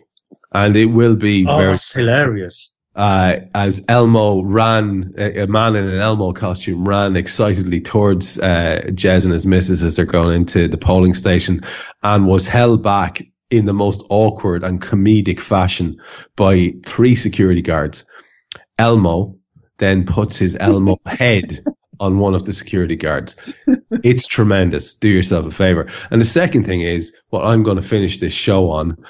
and 0.53 0.75
it 0.75 0.85
will 0.85 1.15
be 1.15 1.45
Oh, 1.47 1.57
very 1.57 1.71
that's 1.71 1.91
hilarious. 1.93 2.71
uh, 2.95 3.35
as 3.53 3.83
Elmo 3.89 4.43
ran, 4.43 5.13
a, 5.17 5.45
man 5.47 5.75
in 5.75 5.87
an 5.87 5.99
Elmo 5.99 6.31
costume 6.33 6.87
ran 6.87 7.15
excitedly 7.17 7.81
towards 7.81 8.39
uh, 8.39 8.81
Jez 8.87 9.25
and 9.25 9.33
his 9.33 9.45
missus 9.45 9.83
as 9.83 9.95
they're 9.95 10.05
going 10.05 10.35
into 10.35 10.67
the 10.69 10.77
polling 10.77 11.13
station 11.13 11.61
and 12.01 12.27
was 12.27 12.47
held 12.47 12.81
back 12.83 13.21
in 13.49 13.65
the 13.65 13.73
most 13.73 14.03
awkward 14.09 14.63
and 14.63 14.81
comedic 14.81 15.39
fashion 15.39 16.01
by 16.35 16.73
three 16.85 17.15
security 17.15 17.61
guards. 17.61 18.09
Elmo 18.77 19.37
then 19.77 20.05
puts 20.05 20.37
his 20.37 20.57
Elmo 20.59 20.97
head 21.05 21.63
on 21.99 22.19
one 22.19 22.35
of 22.35 22.45
the 22.45 22.53
security 22.53 22.95
guards. 22.95 23.35
It's 24.03 24.27
tremendous. 24.27 24.95
Do 24.95 25.07
yourself 25.07 25.45
a 25.45 25.51
favor. 25.51 25.89
And 26.11 26.19
the 26.19 26.25
second 26.25 26.65
thing 26.65 26.81
is 26.81 27.15
what 27.29 27.45
I'm 27.45 27.63
going 27.63 27.77
to 27.77 27.83
finish 27.83 28.17
this 28.17 28.33
show 28.33 28.71
on 28.71 29.05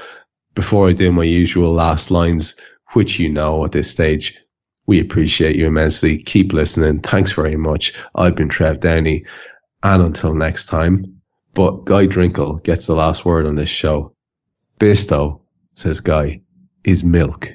before 0.54 0.90
I 0.90 0.94
do 0.94 1.12
my 1.12 1.24
usual 1.24 1.74
last 1.74 2.12
lines, 2.12 2.56
which 2.94 3.20
you 3.20 3.30
know 3.30 3.66
at 3.66 3.72
this 3.72 3.92
stage. 3.92 4.40
We 4.88 5.02
appreciate 5.02 5.56
you 5.56 5.66
immensely. 5.66 6.22
Keep 6.22 6.54
listening. 6.54 7.00
Thanks 7.00 7.32
very 7.32 7.56
much. 7.56 7.94
I've 8.14 8.36
been 8.36 8.50
Trev 8.50 8.80
Downey. 8.80 9.26
And 9.82 10.04
until 10.04 10.36
next 10.36 10.68
time, 10.68 11.22
but 11.54 11.86
Guy 11.86 12.06
Drinkel 12.06 12.64
gets 12.64 12.86
the 12.86 12.96
last 12.96 13.26
word 13.26 13.46
on 13.46 13.56
this 13.56 13.70
show. 13.70 14.15
Bisto, 14.80 15.42
says 15.76 16.02
Guy, 16.02 16.42
is 16.84 17.04
milk. 17.04 17.54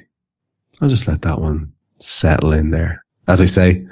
I'll 0.79 0.89
just 0.89 1.07
let 1.07 1.21
that 1.23 1.39
one 1.39 1.73
settle 1.99 2.51
in 2.53 2.71
there. 2.71 3.03
As 3.27 3.41
I 3.41 3.45
say, 3.45 3.85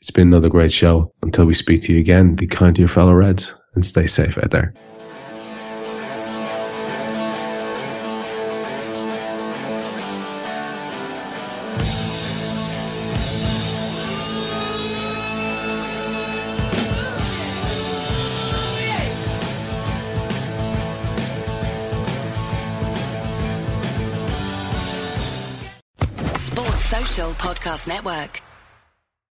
it's 0.00 0.10
been 0.10 0.28
another 0.28 0.48
great 0.48 0.72
show. 0.72 1.12
Until 1.22 1.44
we 1.44 1.54
speak 1.54 1.82
to 1.82 1.92
you 1.92 2.00
again, 2.00 2.34
be 2.34 2.46
kind 2.46 2.74
to 2.74 2.82
your 2.82 2.88
fellow 2.88 3.12
Reds 3.12 3.54
and 3.74 3.84
stay 3.84 4.06
safe 4.06 4.38
out 4.38 4.50
there. 4.50 4.74